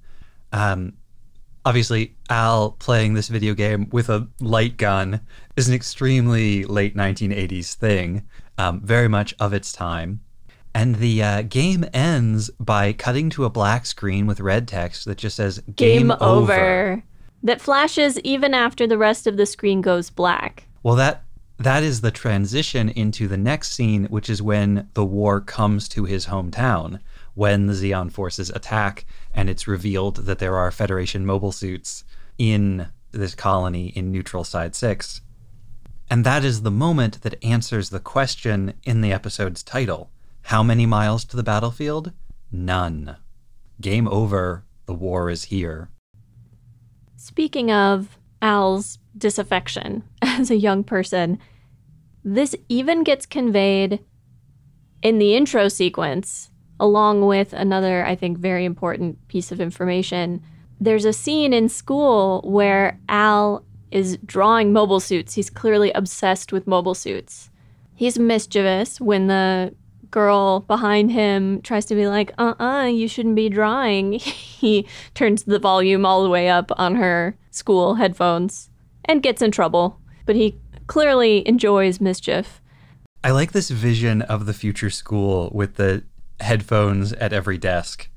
Um, 0.52 0.94
obviously, 1.64 2.14
Al 2.28 2.72
playing 2.72 3.14
this 3.14 3.28
video 3.28 3.54
game 3.54 3.88
with 3.90 4.08
a 4.08 4.28
light 4.40 4.76
gun 4.76 5.20
is 5.56 5.68
an 5.68 5.74
extremely 5.74 6.64
late 6.64 6.96
1980s 6.96 7.74
thing, 7.74 8.26
um, 8.58 8.80
very 8.80 9.08
much 9.08 9.34
of 9.38 9.52
its 9.52 9.72
time. 9.72 10.20
And 10.74 10.96
the 10.96 11.22
uh, 11.22 11.42
game 11.42 11.84
ends 11.92 12.50
by 12.60 12.92
cutting 12.92 13.28
to 13.30 13.44
a 13.44 13.50
black 13.50 13.86
screen 13.86 14.26
with 14.26 14.40
red 14.40 14.68
text 14.68 15.04
that 15.06 15.18
just 15.18 15.36
says 15.36 15.58
"Game, 15.74 16.08
game 16.08 16.10
over. 16.12 16.52
over." 16.52 17.02
That 17.42 17.60
flashes 17.60 18.20
even 18.20 18.54
after 18.54 18.86
the 18.86 18.98
rest 18.98 19.26
of 19.26 19.36
the 19.36 19.46
screen 19.46 19.80
goes 19.80 20.10
black. 20.10 20.68
Well, 20.82 20.94
that 20.96 21.24
that 21.58 21.82
is 21.82 22.00
the 22.00 22.10
transition 22.10 22.88
into 22.88 23.28
the 23.28 23.36
next 23.36 23.72
scene, 23.72 24.04
which 24.06 24.30
is 24.30 24.40
when 24.40 24.88
the 24.94 25.04
war 25.04 25.40
comes 25.40 25.88
to 25.90 26.04
his 26.04 26.26
hometown, 26.26 27.00
when 27.34 27.66
the 27.66 27.74
Zeon 27.74 28.10
forces 28.10 28.48
attack, 28.50 29.04
and 29.34 29.48
it's 29.48 29.68
revealed 29.68 30.16
that 30.26 30.38
there 30.38 30.56
are 30.56 30.70
Federation 30.70 31.24
mobile 31.24 31.52
suits 31.52 32.04
in 32.38 32.88
this 33.12 33.34
colony 33.34 33.88
in 33.88 34.10
Neutral 34.10 34.44
Side 34.44 34.74
6. 34.74 35.20
And 36.10 36.24
that 36.24 36.44
is 36.44 36.62
the 36.62 36.70
moment 36.70 37.22
that 37.22 37.42
answers 37.44 37.90
the 37.90 38.00
question 38.00 38.74
in 38.84 39.00
the 39.00 39.12
episode's 39.12 39.62
title 39.62 40.10
how 40.42 40.62
many 40.62 40.86
miles 40.86 41.24
to 41.26 41.36
the 41.36 41.42
battlefield? 41.42 42.12
None. 42.50 43.16
Game 43.80 44.08
over. 44.08 44.64
The 44.86 44.94
war 44.94 45.30
is 45.30 45.44
here. 45.44 45.90
Speaking 47.16 47.70
of 47.70 48.18
Al's 48.42 48.98
disaffection 49.16 50.02
as 50.22 50.50
a 50.50 50.56
young 50.56 50.82
person, 50.82 51.38
this 52.24 52.56
even 52.68 53.04
gets 53.04 53.26
conveyed 53.26 54.00
in 55.02 55.18
the 55.18 55.34
intro 55.34 55.68
sequence, 55.68 56.49
along 56.80 57.26
with 57.26 57.52
another, 57.52 58.04
I 58.04 58.16
think, 58.16 58.38
very 58.38 58.64
important 58.64 59.28
piece 59.28 59.52
of 59.52 59.60
information. 59.60 60.42
There's 60.80 61.04
a 61.04 61.12
scene 61.12 61.52
in 61.52 61.68
school 61.68 62.40
where 62.44 62.98
Al 63.08 63.64
is 63.90 64.16
drawing 64.24 64.72
mobile 64.72 65.00
suits. 65.00 65.34
He's 65.34 65.50
clearly 65.50 65.92
obsessed 65.92 66.52
with 66.52 66.66
mobile 66.66 66.94
suits. 66.94 67.50
He's 67.94 68.18
mischievous 68.18 69.00
when 69.00 69.26
the 69.26 69.74
girl 70.10 70.60
behind 70.60 71.12
him 71.12 71.60
tries 71.62 71.84
to 71.86 71.94
be 71.94 72.08
like, 72.08 72.32
uh 72.38 72.54
uh-uh, 72.58 72.82
uh 72.82 72.86
you 72.86 73.06
shouldn't 73.06 73.36
be 73.36 73.48
drawing. 73.48 74.12
he 74.18 74.86
turns 75.14 75.44
the 75.44 75.58
volume 75.58 76.06
all 76.06 76.22
the 76.22 76.30
way 76.30 76.48
up 76.48 76.72
on 76.76 76.96
her 76.96 77.36
school 77.50 77.94
headphones 77.96 78.70
and 79.04 79.22
gets 79.22 79.42
in 79.42 79.50
trouble. 79.50 80.00
But 80.26 80.36
he 80.36 80.58
clearly 80.86 81.46
enjoys 81.46 82.00
mischief. 82.00 82.60
I 83.22 83.32
like 83.32 83.52
this 83.52 83.68
vision 83.68 84.22
of 84.22 84.46
the 84.46 84.54
future 84.54 84.88
school 84.88 85.50
with 85.52 85.76
the 85.76 86.04
headphones 86.40 87.12
at 87.14 87.32
every 87.32 87.58
desk. 87.58 88.08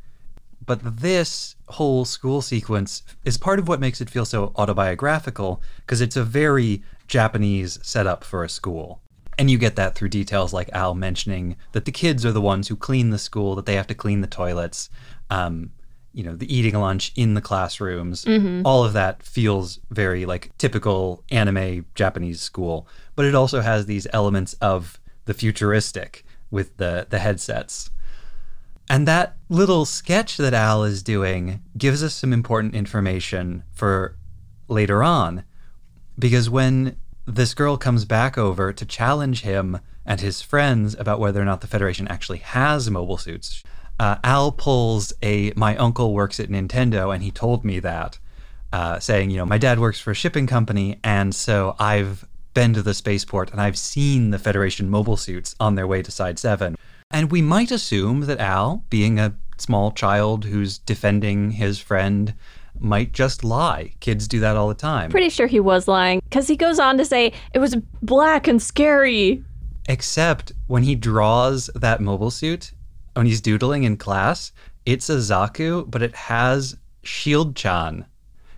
But 0.66 1.02
this 1.02 1.56
whole 1.68 2.06
school 2.06 2.42
sequence 2.42 3.04
is 3.26 3.38
part 3.38 3.60
of 3.60 3.68
what 3.68 3.80
makes 3.80 4.00
it 4.02 4.10
feel 4.10 4.26
so 4.26 4.54
autobiographical 4.56 5.62
because 5.78 6.02
it's 6.02 6.16
a 6.16 6.24
very 6.24 6.84
Japanese 7.08 7.80
setup 7.82 8.24
for 8.24 8.44
a 8.44 8.50
school. 8.50 9.02
And 9.38 9.50
you 9.50 9.58
get 9.58 9.76
that 9.76 9.96
through 9.96 10.10
details 10.10 10.54
like 10.54 10.70
Al 10.74 10.94
mentioning 10.94 11.58
that 11.72 11.86
the 11.86 11.92
kids 11.92 12.26
are 12.26 12.32
the 12.32 12.42
ones 12.42 12.68
who 12.68 12.76
clean 12.76 13.10
the 13.10 13.18
school, 13.18 13.56
that 13.56 13.66
they 13.66 13.76
have 13.76 13.88
to 13.88 13.96
clean 13.96 14.22
the 14.22 14.28
toilets, 14.28 14.90
um, 15.30 15.72
you 16.14 16.24
know, 16.24 16.36
the 16.36 16.56
eating 16.56 16.76
lunch 16.76 17.12
in 17.16 17.34
the 17.34 17.42
classrooms. 17.42 18.24
Mm-hmm. 18.26 18.62
All 18.64 18.86
of 18.86 18.94
that 18.94 19.24
feels 19.24 19.80
very 19.90 20.26
like 20.26 20.56
typical 20.60 21.24
anime 21.32 21.86
Japanese 21.96 22.42
school. 22.42 22.88
But 23.16 23.26
it 23.26 23.36
also 23.36 23.62
has 23.62 23.86
these 23.88 24.08
elements 24.14 24.54
of 24.56 25.00
the 25.26 25.34
futuristic 25.34 26.24
with 26.52 26.78
the, 26.78 27.08
the 27.10 27.20
headsets. 27.20 27.90
And 28.94 29.08
that 29.08 29.38
little 29.50 29.86
sketch 29.86 30.38
that 30.38 30.54
Al 30.54 30.84
is 30.84 31.02
doing 31.02 31.64
gives 31.76 32.04
us 32.04 32.14
some 32.14 32.32
important 32.32 32.76
information 32.76 33.64
for 33.72 34.16
later 34.68 35.02
on. 35.02 35.46
Because 36.20 36.48
when 36.48 36.98
this 37.26 37.56
girl 37.56 37.76
comes 37.76 38.06
back 38.06 38.38
over 38.38 38.72
to 38.72 38.86
challenge 38.86 39.42
him 39.42 39.80
and 40.06 40.22
his 40.22 40.44
friends 40.44 40.96
about 41.00 41.20
whether 41.20 41.42
or 41.42 41.46
not 41.46 41.62
the 41.62 41.68
Federation 41.68 42.08
actually 42.08 42.38
has 42.38 42.92
mobile 42.92 43.18
suits. 43.18 43.64
Uh, 44.00 44.18
Al 44.24 44.52
pulls 44.52 45.12
a 45.24 45.52
my 45.56 45.76
uncle 45.78 46.14
works 46.14 46.40
at 46.40 46.50
Nintendo 46.50 47.12
and 47.12 47.24
he 47.24 47.32
told 47.32 47.66
me 47.66 47.80
that, 47.80 48.20
uh, 48.72 49.00
saying, 49.00 49.32
you 49.32 49.38
know, 49.38 49.46
my 49.48 49.58
dad 49.58 49.80
works 49.80 50.00
for 50.00 50.12
a 50.12 50.16
shipping 50.16 50.46
company 50.46 51.00
and 51.04 51.34
so 51.34 51.76
I've 51.80 52.28
been 52.54 52.76
to 52.76 52.84
the 52.84 52.94
spaceport 52.94 53.50
and 53.52 53.60
I've 53.60 53.80
seen 53.80 54.30
the 54.30 54.38
Federation 54.38 54.88
mobile 54.88 55.18
suits 55.18 55.56
on 55.60 55.74
their 55.74 55.88
way 55.88 56.04
to 56.04 56.12
Side 56.12 56.38
7. 56.38 56.76
And 57.14 57.32
we 57.32 57.44
might 57.44 57.70
assume 57.70 58.22
that 58.22 58.40
Al, 58.40 58.84
being 58.90 59.20
a 59.20 59.36
small 59.58 59.92
child 59.92 60.46
who's 60.46 60.80
defending 60.80 61.52
his 61.52 61.78
friend, 61.78 62.34
might 62.80 63.14
just 63.14 63.44
lie. 63.44 63.94
Kids 64.00 64.28
do 64.28 64.40
that 64.40 64.58
all 64.58 64.68
the 64.68 64.74
time. 64.74 65.12
Pretty 65.12 65.30
sure 65.30 65.46
he 65.46 65.60
was 65.60 65.88
lying 65.88 66.22
because 66.24 66.48
he 66.48 66.58
goes 66.58 66.80
on 66.80 66.98
to 66.98 67.06
say 67.06 67.32
it 67.54 67.60
was 67.60 67.76
black 68.02 68.48
and 68.48 68.60
scary. 68.60 69.44
Except 69.88 70.54
when 70.66 70.82
he 70.82 70.96
draws 70.96 71.70
that 71.76 72.02
mobile 72.02 72.32
suit, 72.32 72.72
when 73.14 73.28
he's 73.28 73.42
doodling 73.42 73.84
in 73.84 73.96
class, 73.96 74.52
it's 74.88 75.08
a 75.08 75.18
Zaku, 75.18 75.90
but 75.90 76.02
it 76.02 76.16
has 76.16 76.76
Shield 77.04 77.56
Chan. 77.56 78.06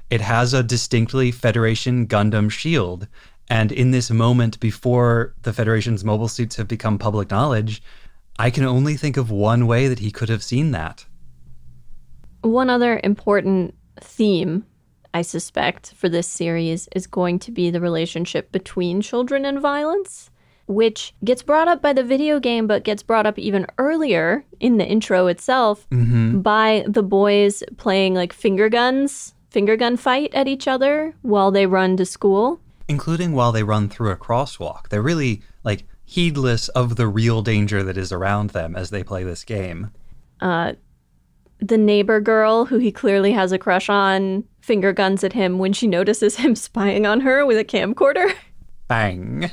It 0.10 0.22
has 0.22 0.54
a 0.54 0.64
distinctly 0.64 1.30
Federation 1.32 2.08
Gundam 2.08 2.50
shield. 2.50 3.08
And 3.50 3.72
in 3.72 3.92
this 3.92 4.10
moment 4.10 4.60
before 4.60 5.34
the 5.42 5.52
Federation's 5.52 6.06
mobile 6.06 6.30
suits 6.30 6.56
have 6.56 6.68
become 6.68 6.98
public 6.98 7.30
knowledge, 7.30 7.82
I 8.38 8.50
can 8.50 8.64
only 8.64 8.98
think 8.98 9.18
of 9.18 9.32
one 9.32 9.66
way 9.66 9.88
that 9.88 10.00
he 10.00 10.12
could 10.12 10.30
have 10.30 10.44
seen 10.44 10.72
that. 10.72 11.06
One 12.42 12.70
other 12.70 13.00
important 13.04 13.76
theme, 14.02 14.66
I 15.14 15.22
suspect, 15.22 15.94
for 15.94 16.10
this 16.10 16.28
series 16.28 16.90
is 16.96 17.08
going 17.08 17.40
to 17.40 17.52
be 17.52 17.70
the 17.70 17.80
relationship 17.80 18.52
between 18.52 19.02
children 19.02 19.46
and 19.46 19.60
violence, 19.60 20.30
which 20.68 21.14
gets 21.24 21.44
brought 21.44 21.68
up 21.68 21.82
by 21.82 21.94
the 21.94 22.04
video 22.04 22.40
game, 22.40 22.68
but 22.68 22.84
gets 22.84 23.04
brought 23.04 23.26
up 23.26 23.40
even 23.40 23.68
earlier 23.78 24.44
in 24.60 24.78
the 24.78 24.86
intro 24.86 25.28
itself 25.28 25.88
mm-hmm. 25.90 26.42
by 26.42 26.84
the 26.88 27.04
boys 27.04 27.64
playing 27.78 28.16
like 28.16 28.34
finger 28.34 28.68
guns, 28.68 29.34
finger 29.50 29.78
gun 29.78 29.96
fight 29.96 30.34
at 30.36 30.48
each 30.48 30.68
other 30.68 31.16
while 31.22 31.52
they 31.52 31.66
run 31.66 31.96
to 31.98 32.06
school. 32.06 32.60
Including 32.88 33.32
while 33.32 33.54
they 33.54 33.64
run 33.64 33.90
through 33.90 34.12
a 34.12 34.18
crosswalk. 34.18 34.90
They're 34.90 35.02
really 35.02 35.42
like 35.64 35.86
heedless 36.06 36.70
of 36.70 36.96
the 36.96 37.08
real 37.08 37.42
danger 37.42 37.84
that 37.84 37.98
is 37.98 38.12
around 38.12 38.52
them 38.52 38.76
as 38.76 38.90
they 38.90 39.04
play 39.04 39.24
this 39.24 39.44
game. 39.44 39.92
Uh, 40.40 40.74
the 41.60 41.78
neighbor 41.78 42.20
girl 42.20 42.66
who 42.66 42.78
he 42.78 42.92
clearly 42.92 43.32
has 43.32 43.52
a 43.52 43.58
crush 43.58 43.90
on 43.90 44.44
finger 44.62 44.94
guns 44.94 45.24
at 45.24 45.34
him 45.34 45.58
when 45.58 45.74
she 45.74 45.88
notices 45.88 46.38
him 46.38 46.56
spying 46.56 47.06
on 47.06 47.22
her 47.22 47.46
with 47.46 47.58
a 47.58 47.66
camcorder. 47.66 48.34
Bang. 48.88 49.50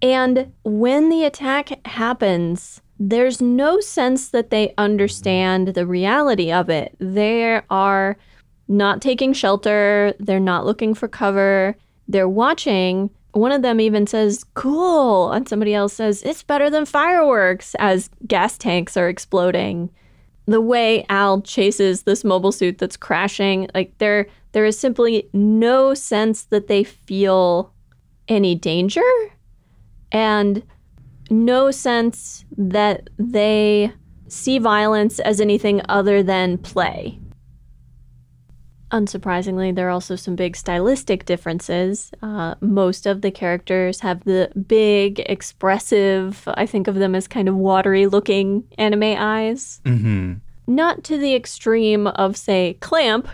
And 0.00 0.52
when 0.64 1.08
the 1.08 1.24
attack 1.24 1.86
happens, 1.86 2.80
there's 2.98 3.40
no 3.40 3.80
sense 3.80 4.28
that 4.28 4.50
they 4.50 4.74
understand 4.78 5.68
the 5.68 5.86
reality 5.86 6.52
of 6.52 6.68
it. 6.68 6.94
They 6.98 7.60
are 7.70 8.16
not 8.68 9.02
taking 9.02 9.32
shelter, 9.32 10.14
they're 10.18 10.40
not 10.40 10.66
looking 10.66 10.94
for 10.94 11.08
cover, 11.08 11.76
they're 12.08 12.28
watching. 12.28 13.10
One 13.32 13.52
of 13.52 13.62
them 13.62 13.80
even 13.80 14.06
says, 14.06 14.44
cool, 14.54 15.32
and 15.32 15.48
somebody 15.48 15.74
else 15.74 15.94
says, 15.94 16.22
it's 16.22 16.42
better 16.42 16.68
than 16.68 16.84
fireworks 16.84 17.74
as 17.78 18.10
gas 18.26 18.58
tanks 18.58 18.96
are 18.96 19.08
exploding. 19.08 19.90
The 20.46 20.60
way 20.60 21.06
Al 21.08 21.40
chases 21.40 22.02
this 22.02 22.24
mobile 22.24 22.52
suit 22.52 22.78
that's 22.78 22.96
crashing, 22.96 23.68
like 23.74 23.96
there 23.98 24.26
there 24.52 24.66
is 24.66 24.78
simply 24.78 25.30
no 25.32 25.94
sense 25.94 26.44
that 26.44 26.66
they 26.66 26.84
feel 26.84 27.72
any 28.28 28.54
danger 28.54 29.00
and 30.10 30.62
no 31.30 31.70
sense 31.70 32.44
that 32.56 33.08
they 33.18 33.92
see 34.28 34.58
violence 34.58 35.18
as 35.20 35.40
anything 35.40 35.80
other 35.88 36.22
than 36.22 36.58
play. 36.58 37.18
Unsurprisingly, 38.92 39.74
there 39.74 39.88
are 39.88 39.90
also 39.90 40.16
some 40.16 40.36
big 40.36 40.54
stylistic 40.54 41.24
differences. 41.24 42.10
Uh, 42.20 42.54
most 42.60 43.06
of 43.06 43.22
the 43.22 43.30
characters 43.30 44.00
have 44.00 44.22
the 44.24 44.52
big, 44.66 45.20
expressive, 45.20 46.46
I 46.46 46.66
think 46.66 46.88
of 46.88 46.96
them 46.96 47.14
as 47.14 47.26
kind 47.26 47.48
of 47.48 47.56
watery 47.56 48.06
looking 48.06 48.64
anime 48.76 49.16
eyes. 49.16 49.80
Mm-hmm. 49.86 50.34
Not 50.66 51.04
to 51.04 51.16
the 51.16 51.34
extreme 51.34 52.06
of, 52.06 52.36
say, 52.36 52.76
Clamp, 52.80 53.28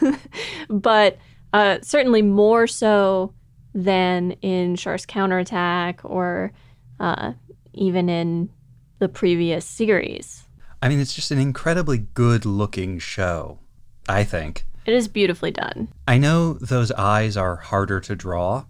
but 0.68 1.18
uh, 1.52 1.78
certainly 1.80 2.22
more 2.22 2.66
so 2.66 3.32
than 3.72 4.32
in 4.42 4.74
Char's 4.74 5.06
Counterattack 5.06 6.00
or 6.02 6.52
uh, 6.98 7.34
even 7.72 8.08
in 8.08 8.50
the 8.98 9.08
previous 9.08 9.64
series. 9.64 10.42
I 10.82 10.88
mean, 10.88 10.98
it's 10.98 11.14
just 11.14 11.30
an 11.30 11.38
incredibly 11.38 11.98
good 11.98 12.44
looking 12.44 12.98
show, 12.98 13.60
I 14.08 14.24
think. 14.24 14.66
It 14.86 14.94
is 14.94 15.08
beautifully 15.08 15.50
done. 15.50 15.88
I 16.06 16.18
know 16.18 16.54
those 16.54 16.92
eyes 16.92 17.36
are 17.36 17.56
harder 17.56 18.00
to 18.00 18.14
draw, 18.14 18.66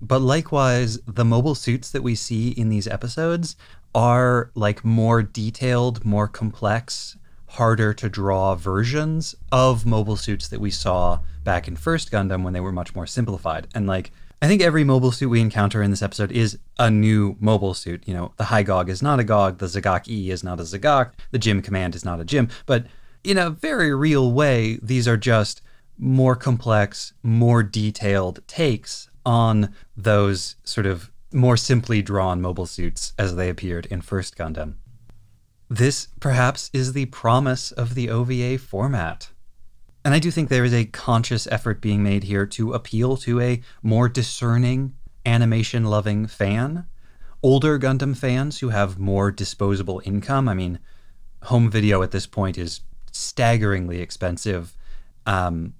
but 0.00 0.20
likewise, 0.20 0.98
the 1.06 1.24
mobile 1.24 1.54
suits 1.54 1.90
that 1.90 2.02
we 2.02 2.14
see 2.14 2.48
in 2.50 2.68
these 2.68 2.88
episodes 2.88 3.56
are 3.94 4.50
like 4.54 4.84
more 4.84 5.22
detailed, 5.22 6.04
more 6.04 6.26
complex, 6.26 7.16
harder 7.46 7.92
to 7.92 8.08
draw 8.08 8.54
versions 8.54 9.34
of 9.52 9.84
mobile 9.84 10.16
suits 10.16 10.48
that 10.48 10.60
we 10.60 10.70
saw 10.70 11.20
back 11.44 11.68
in 11.68 11.76
First 11.76 12.10
Gundam 12.10 12.42
when 12.42 12.54
they 12.54 12.60
were 12.60 12.72
much 12.72 12.94
more 12.94 13.06
simplified. 13.06 13.68
And 13.74 13.86
like, 13.86 14.10
I 14.40 14.48
think 14.48 14.62
every 14.62 14.82
mobile 14.82 15.12
suit 15.12 15.28
we 15.28 15.40
encounter 15.40 15.82
in 15.82 15.90
this 15.90 16.02
episode 16.02 16.32
is 16.32 16.58
a 16.78 16.90
new 16.90 17.36
mobile 17.38 17.74
suit. 17.74 18.02
You 18.08 18.14
know, 18.14 18.32
the 18.38 18.44
High-Gog 18.44 18.88
is 18.88 19.02
not 19.02 19.20
a 19.20 19.24
Gog, 19.24 19.58
the 19.58 19.66
Z'Gok 19.66 20.08
E 20.08 20.30
is 20.30 20.42
not 20.42 20.58
a 20.58 20.64
Z'Gok, 20.64 21.12
the 21.30 21.38
GM 21.38 21.62
Command 21.62 21.94
is 21.94 22.04
not 22.04 22.20
a 22.20 22.24
GM, 22.24 22.50
but 22.66 22.86
in 23.24 23.38
a 23.38 23.50
very 23.50 23.94
real 23.94 24.32
way, 24.32 24.78
these 24.82 25.06
are 25.06 25.16
just 25.16 25.62
more 25.98 26.34
complex, 26.34 27.12
more 27.22 27.62
detailed 27.62 28.46
takes 28.46 29.08
on 29.24 29.72
those 29.96 30.56
sort 30.64 30.86
of 30.86 31.10
more 31.32 31.56
simply 31.56 32.02
drawn 32.02 32.40
mobile 32.40 32.66
suits 32.66 33.12
as 33.18 33.36
they 33.36 33.48
appeared 33.48 33.86
in 33.86 34.00
First 34.00 34.36
Gundam. 34.36 34.74
This 35.68 36.08
perhaps 36.20 36.70
is 36.72 36.92
the 36.92 37.06
promise 37.06 37.72
of 37.72 37.94
the 37.94 38.10
OVA 38.10 38.58
format. 38.58 39.30
And 40.04 40.12
I 40.12 40.18
do 40.18 40.30
think 40.30 40.48
there 40.48 40.64
is 40.64 40.74
a 40.74 40.84
conscious 40.84 41.46
effort 41.46 41.80
being 41.80 42.02
made 42.02 42.24
here 42.24 42.44
to 42.46 42.72
appeal 42.72 43.16
to 43.18 43.40
a 43.40 43.62
more 43.82 44.08
discerning, 44.08 44.94
animation 45.24 45.84
loving 45.84 46.26
fan. 46.26 46.86
Older 47.42 47.78
Gundam 47.78 48.16
fans 48.16 48.58
who 48.58 48.68
have 48.70 48.98
more 48.98 49.30
disposable 49.30 50.02
income. 50.04 50.48
I 50.48 50.54
mean, 50.54 50.78
home 51.44 51.70
video 51.70 52.02
at 52.02 52.10
this 52.10 52.26
point 52.26 52.58
is 52.58 52.80
staggeringly 53.12 54.00
expensive. 54.00 54.76
Um, 55.26 55.74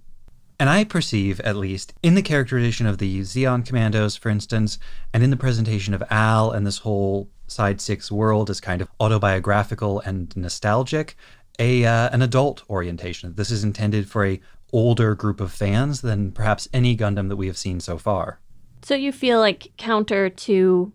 and 0.61 0.71
I 0.71 0.85
perceive, 0.85 1.41
at 1.41 1.57
least, 1.57 1.93
in 2.05 2.15
the 2.15 2.23
characterization 2.23 2.87
of 2.87 2.99
the 2.99 3.21
Zeon 3.23 3.67
commandos, 3.67 4.15
for 4.17 4.29
instance, 4.29 4.79
and 5.13 5.25
in 5.25 5.31
the 5.31 5.37
presentation 5.37 5.93
of 5.93 6.05
Al 6.09 6.53
and 6.53 6.65
this 6.65 6.79
whole 6.79 7.29
Side 7.49 7.81
6 7.81 8.13
world 8.13 8.49
as 8.49 8.61
kind 8.61 8.81
of 8.81 8.89
autobiographical 9.01 10.01
and 10.01 10.35
nostalgic, 10.37 11.17
a 11.59 11.85
uh, 11.85 12.09
an 12.11 12.23
adult 12.23 12.63
orientation. 12.71 13.35
This 13.35 13.51
is 13.51 13.65
intended 13.65 14.09
for 14.09 14.25
a 14.25 14.41
older 14.73 15.15
group 15.15 15.41
of 15.41 15.53
fans 15.53 16.01
than 16.01 16.33
perhaps 16.33 16.69
any 16.73 16.97
Gundam 16.97 17.29
that 17.29 17.37
we 17.37 17.47
have 17.47 17.59
seen 17.59 17.81
so 17.81 17.99
far. 17.99 18.41
So 18.83 18.95
you 18.95 19.13
feel 19.13 19.39
like 19.39 19.73
counter 19.77 20.31
to 20.31 20.93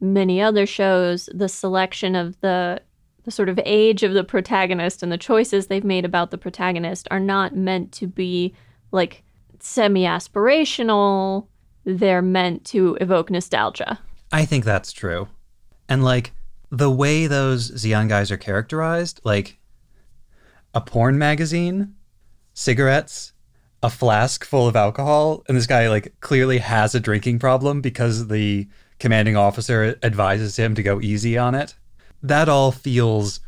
many 0.00 0.40
other 0.40 0.66
shows, 0.66 1.28
the 1.34 1.48
selection 1.48 2.14
of 2.14 2.40
the 2.40 2.80
the 3.28 3.32
sort 3.32 3.50
of 3.50 3.60
age 3.66 4.02
of 4.02 4.14
the 4.14 4.24
protagonist 4.24 5.02
and 5.02 5.12
the 5.12 5.18
choices 5.18 5.66
they've 5.66 5.84
made 5.84 6.06
about 6.06 6.30
the 6.30 6.38
protagonist 6.38 7.06
are 7.10 7.20
not 7.20 7.54
meant 7.54 7.92
to 7.92 8.06
be 8.06 8.54
like 8.90 9.22
semi 9.60 10.04
aspirational. 10.04 11.46
They're 11.84 12.22
meant 12.22 12.64
to 12.66 12.96
evoke 13.02 13.30
nostalgia. 13.30 13.98
I 14.32 14.46
think 14.46 14.64
that's 14.64 14.92
true. 14.92 15.28
And 15.90 16.02
like 16.02 16.32
the 16.70 16.90
way 16.90 17.26
those 17.26 17.70
Zeon 17.72 18.08
guys 18.08 18.30
are 18.30 18.38
characterized, 18.38 19.20
like 19.24 19.58
a 20.72 20.80
porn 20.80 21.18
magazine, 21.18 21.96
cigarettes, 22.54 23.34
a 23.82 23.90
flask 23.90 24.42
full 24.42 24.66
of 24.66 24.74
alcohol, 24.74 25.44
and 25.48 25.56
this 25.56 25.66
guy 25.66 25.90
like 25.90 26.14
clearly 26.20 26.58
has 26.58 26.94
a 26.94 27.00
drinking 27.00 27.40
problem 27.40 27.82
because 27.82 28.28
the 28.28 28.66
commanding 28.98 29.36
officer 29.36 29.98
advises 30.02 30.56
him 30.56 30.74
to 30.74 30.82
go 30.82 30.98
easy 31.02 31.36
on 31.36 31.54
it 31.54 31.74
that 32.22 32.48
all 32.48 32.72
feels 32.72 33.40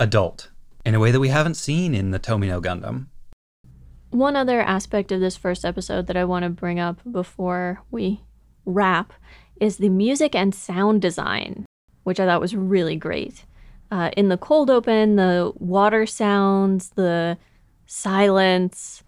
adult 0.00 0.50
in 0.84 0.94
a 0.94 1.00
way 1.00 1.10
that 1.10 1.20
we 1.20 1.28
haven't 1.28 1.54
seen 1.54 1.94
in 1.94 2.10
the 2.10 2.18
Tomino 2.18 2.62
Gundam. 2.62 3.06
One 4.10 4.36
other 4.36 4.60
aspect 4.60 5.12
of 5.12 5.20
this 5.20 5.36
first 5.36 5.64
episode 5.64 6.06
that 6.06 6.16
I 6.16 6.24
want 6.24 6.44
to 6.44 6.48
bring 6.48 6.80
up 6.80 7.00
before 7.10 7.82
we 7.90 8.22
wrap 8.64 9.12
is 9.60 9.76
the 9.76 9.90
music 9.90 10.34
and 10.34 10.54
sound 10.54 11.02
design, 11.02 11.66
which 12.04 12.18
I 12.18 12.24
thought 12.24 12.40
was 12.40 12.56
really 12.56 12.96
great. 12.96 13.44
Uh, 13.90 14.10
in 14.16 14.28
the 14.28 14.38
cold 14.38 14.70
open, 14.70 15.16
the 15.16 15.52
water 15.56 16.06
sounds, 16.06 16.90
the 16.90 17.36
silence, 17.86 19.02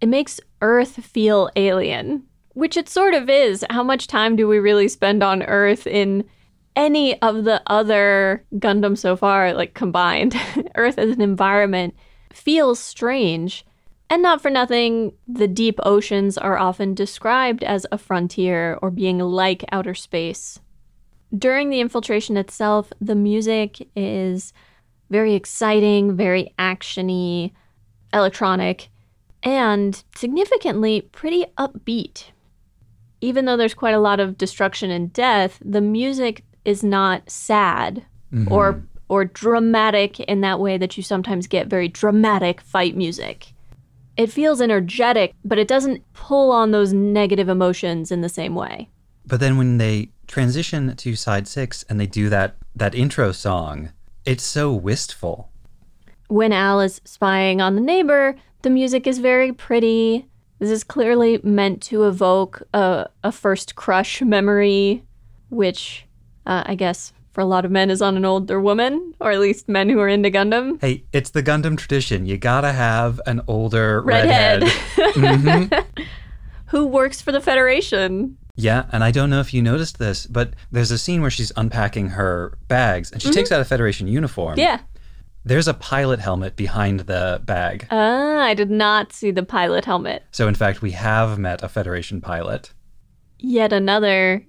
it 0.00 0.08
makes 0.08 0.40
Earth 0.60 1.04
feel 1.04 1.50
alien, 1.56 2.24
which 2.54 2.76
it 2.76 2.88
sort 2.88 3.14
of 3.14 3.28
is. 3.28 3.64
How 3.70 3.82
much 3.82 4.06
time 4.06 4.36
do 4.36 4.46
we 4.46 4.58
really 4.58 4.88
spend 4.88 5.22
on 5.22 5.42
Earth 5.42 5.86
in 5.86 6.24
any 6.76 7.20
of 7.22 7.44
the 7.44 7.62
other 7.66 8.44
Gundam 8.54 8.96
so 8.96 9.16
far, 9.16 9.54
like 9.54 9.74
combined, 9.74 10.36
Earth 10.76 10.98
as 10.98 11.10
an 11.10 11.22
environment 11.22 11.94
feels 12.32 12.78
strange. 12.78 13.64
And 14.08 14.22
not 14.22 14.40
for 14.40 14.50
nothing, 14.50 15.12
the 15.26 15.48
deep 15.48 15.80
oceans 15.82 16.38
are 16.38 16.58
often 16.58 16.94
described 16.94 17.64
as 17.64 17.86
a 17.90 17.98
frontier 17.98 18.78
or 18.80 18.90
being 18.90 19.18
like 19.18 19.64
outer 19.72 19.94
space. 19.94 20.60
During 21.36 21.70
the 21.70 21.80
infiltration 21.80 22.36
itself, 22.36 22.92
the 23.00 23.16
music 23.16 23.88
is 23.96 24.52
very 25.10 25.34
exciting, 25.34 26.16
very 26.16 26.54
actiony, 26.58 27.52
electronic, 28.12 28.90
and 29.42 30.02
significantly 30.14 31.00
pretty 31.00 31.44
upbeat. 31.58 32.26
Even 33.20 33.44
though 33.44 33.56
there's 33.56 33.74
quite 33.74 33.94
a 33.94 34.00
lot 34.00 34.20
of 34.20 34.38
destruction 34.38 34.90
and 34.90 35.12
death, 35.12 35.60
the 35.64 35.80
music 35.80 36.44
is 36.66 36.82
not 36.82 37.30
sad 37.30 38.04
mm-hmm. 38.32 38.52
or 38.52 38.82
or 39.08 39.24
dramatic 39.24 40.18
in 40.20 40.40
that 40.40 40.58
way 40.58 40.76
that 40.76 40.96
you 40.96 41.02
sometimes 41.02 41.46
get 41.46 41.68
very 41.68 41.88
dramatic 41.88 42.60
fight 42.60 42.96
music. 42.96 43.52
It 44.16 44.32
feels 44.32 44.60
energetic, 44.60 45.32
but 45.44 45.58
it 45.58 45.68
doesn't 45.68 46.02
pull 46.12 46.50
on 46.50 46.72
those 46.72 46.92
negative 46.92 47.48
emotions 47.48 48.10
in 48.10 48.22
the 48.22 48.28
same 48.28 48.54
way. 48.54 48.88
But 49.26 49.40
then 49.40 49.58
when 49.58 49.78
they 49.78 50.10
transition 50.26 50.96
to 50.96 51.14
side 51.14 51.46
6 51.46 51.84
and 51.88 52.00
they 52.00 52.06
do 52.06 52.28
that 52.30 52.56
that 52.74 52.94
intro 52.94 53.32
song, 53.32 53.92
it's 54.24 54.44
so 54.44 54.72
wistful. 54.72 55.50
When 56.28 56.52
Al 56.52 56.80
is 56.80 57.00
spying 57.04 57.60
on 57.60 57.76
the 57.76 57.80
neighbor, 57.80 58.34
the 58.62 58.70
music 58.70 59.06
is 59.06 59.18
very 59.18 59.52
pretty. 59.52 60.26
This 60.58 60.70
is 60.70 60.82
clearly 60.82 61.38
meant 61.42 61.82
to 61.82 62.04
evoke 62.04 62.62
a, 62.74 63.08
a 63.22 63.30
first 63.30 63.76
crush 63.76 64.22
memory, 64.22 65.04
which 65.50 66.05
uh, 66.46 66.62
I 66.66 66.74
guess 66.74 67.12
for 67.32 67.42
a 67.42 67.44
lot 67.44 67.66
of 67.66 67.70
men 67.70 67.90
is 67.90 68.00
on 68.00 68.16
an 68.16 68.24
older 68.24 68.60
woman, 68.60 69.14
or 69.20 69.30
at 69.30 69.40
least 69.40 69.68
men 69.68 69.90
who 69.90 70.00
are 70.00 70.08
into 70.08 70.30
Gundam. 70.30 70.80
Hey, 70.80 71.04
it's 71.12 71.30
the 71.30 71.42
Gundam 71.42 71.76
tradition. 71.76 72.24
You 72.24 72.38
gotta 72.38 72.72
have 72.72 73.20
an 73.26 73.42
older 73.46 74.00
redhead, 74.00 74.62
redhead. 74.62 75.14
mm-hmm. 75.14 76.02
who 76.68 76.86
works 76.86 77.20
for 77.20 77.32
the 77.32 77.40
Federation. 77.40 78.38
Yeah, 78.54 78.86
and 78.90 79.04
I 79.04 79.10
don't 79.10 79.28
know 79.28 79.40
if 79.40 79.52
you 79.52 79.60
noticed 79.60 79.98
this, 79.98 80.26
but 80.26 80.54
there's 80.72 80.90
a 80.90 80.96
scene 80.96 81.20
where 81.20 81.30
she's 81.30 81.52
unpacking 81.56 82.08
her 82.08 82.56
bags 82.68 83.12
and 83.12 83.20
she 83.20 83.28
mm-hmm. 83.28 83.34
takes 83.34 83.52
out 83.52 83.60
a 83.60 83.66
Federation 83.66 84.08
uniform. 84.08 84.58
Yeah. 84.58 84.80
There's 85.44 85.68
a 85.68 85.74
pilot 85.74 86.18
helmet 86.18 86.56
behind 86.56 87.00
the 87.00 87.40
bag. 87.44 87.86
Ah, 87.90 88.40
I 88.40 88.54
did 88.54 88.70
not 88.70 89.12
see 89.12 89.30
the 89.30 89.44
pilot 89.44 89.84
helmet. 89.84 90.24
So, 90.32 90.48
in 90.48 90.54
fact, 90.54 90.82
we 90.82 90.92
have 90.92 91.38
met 91.38 91.62
a 91.62 91.68
Federation 91.68 92.20
pilot. 92.20 92.72
Yet 93.38 93.72
another 93.72 94.44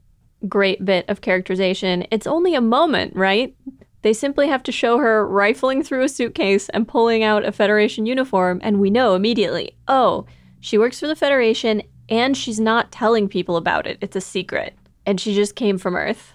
great 0.48 0.84
bit 0.84 1.06
of 1.10 1.22
characterization. 1.22 2.06
It's 2.12 2.28
only 2.28 2.56
a 2.56 2.62
moment, 2.62 3.16
right? 3.16 3.56
They 4.04 4.14
simply 4.14 4.48
have 4.48 4.64
to 4.64 4.72
show 4.72 5.00
her 5.00 5.28
rifling 5.28 5.84
through 5.84 6.04
a 6.04 6.10
suitcase 6.10 6.70
and 6.70 6.88
pulling 6.88 7.24
out 7.24 7.46
a 7.46 7.52
Federation 7.52 8.06
uniform, 8.06 8.60
and 8.64 8.80
we 8.80 8.90
know 8.90 9.16
immediately 9.16 9.76
oh, 9.88 10.26
she 10.60 10.78
works 10.78 11.00
for 11.00 11.08
the 11.08 11.16
Federation 11.16 11.82
and 12.10 12.36
she's 12.38 12.60
not 12.60 12.92
telling 12.92 13.28
people 13.28 13.58
about 13.58 13.88
it. 13.88 13.98
It's 14.02 14.16
a 14.16 14.22
secret. 14.22 14.74
And 15.06 15.20
she 15.20 15.34
just 15.34 15.56
came 15.56 15.78
from 15.78 15.96
Earth. 15.96 16.34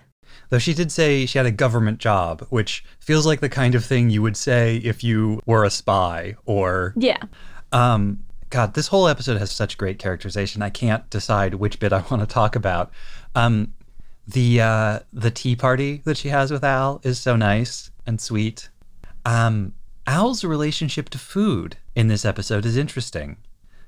Though 0.50 0.59
she 0.59 0.74
did 0.74 0.92
say 0.92 1.24
she 1.26 1.38
had 1.38 1.46
a 1.46 1.50
government 1.50 1.98
job, 1.98 2.46
which 2.50 2.84
feels 2.98 3.26
like 3.26 3.40
the 3.40 3.48
kind 3.48 3.74
of 3.74 3.84
thing 3.84 4.11
you 4.11 4.22
would 4.22 4.36
say 4.36 4.76
if 4.78 5.03
you 5.03 5.40
were 5.46 5.64
a 5.64 5.70
spy 5.70 6.36
or. 6.44 6.92
Yeah. 6.96 7.22
Um, 7.72 8.24
God, 8.50 8.74
this 8.74 8.88
whole 8.88 9.09
episode 9.09 9.38
has 9.38 9.50
such 9.50 9.78
great 9.78 9.98
characterization. 9.98 10.61
I 10.61 10.68
can't 10.68 11.09
decide 11.09 11.55
which 11.55 11.78
bit 11.78 11.92
I 11.92 12.05
want 12.11 12.20
to 12.20 12.26
talk 12.26 12.55
about. 12.55 12.90
Um, 13.34 13.72
the 14.27 14.61
uh, 14.61 14.99
the 15.12 15.31
tea 15.31 15.57
party 15.57 16.03
that 16.05 16.16
she 16.16 16.29
has 16.29 16.51
with 16.51 16.64
Al 16.64 17.01
is 17.03 17.20
so 17.20 17.37
nice 17.37 17.91
and 18.07 18.20
sweet. 18.20 18.68
Um, 19.25 19.75
Al's 20.07 20.45
relationship 20.45 21.09
to 21.11 21.18
food 21.18 21.77
in 21.95 22.09
this 22.09 22.25
episode 22.25 22.66
is 22.66 22.77
interesting 22.77 23.37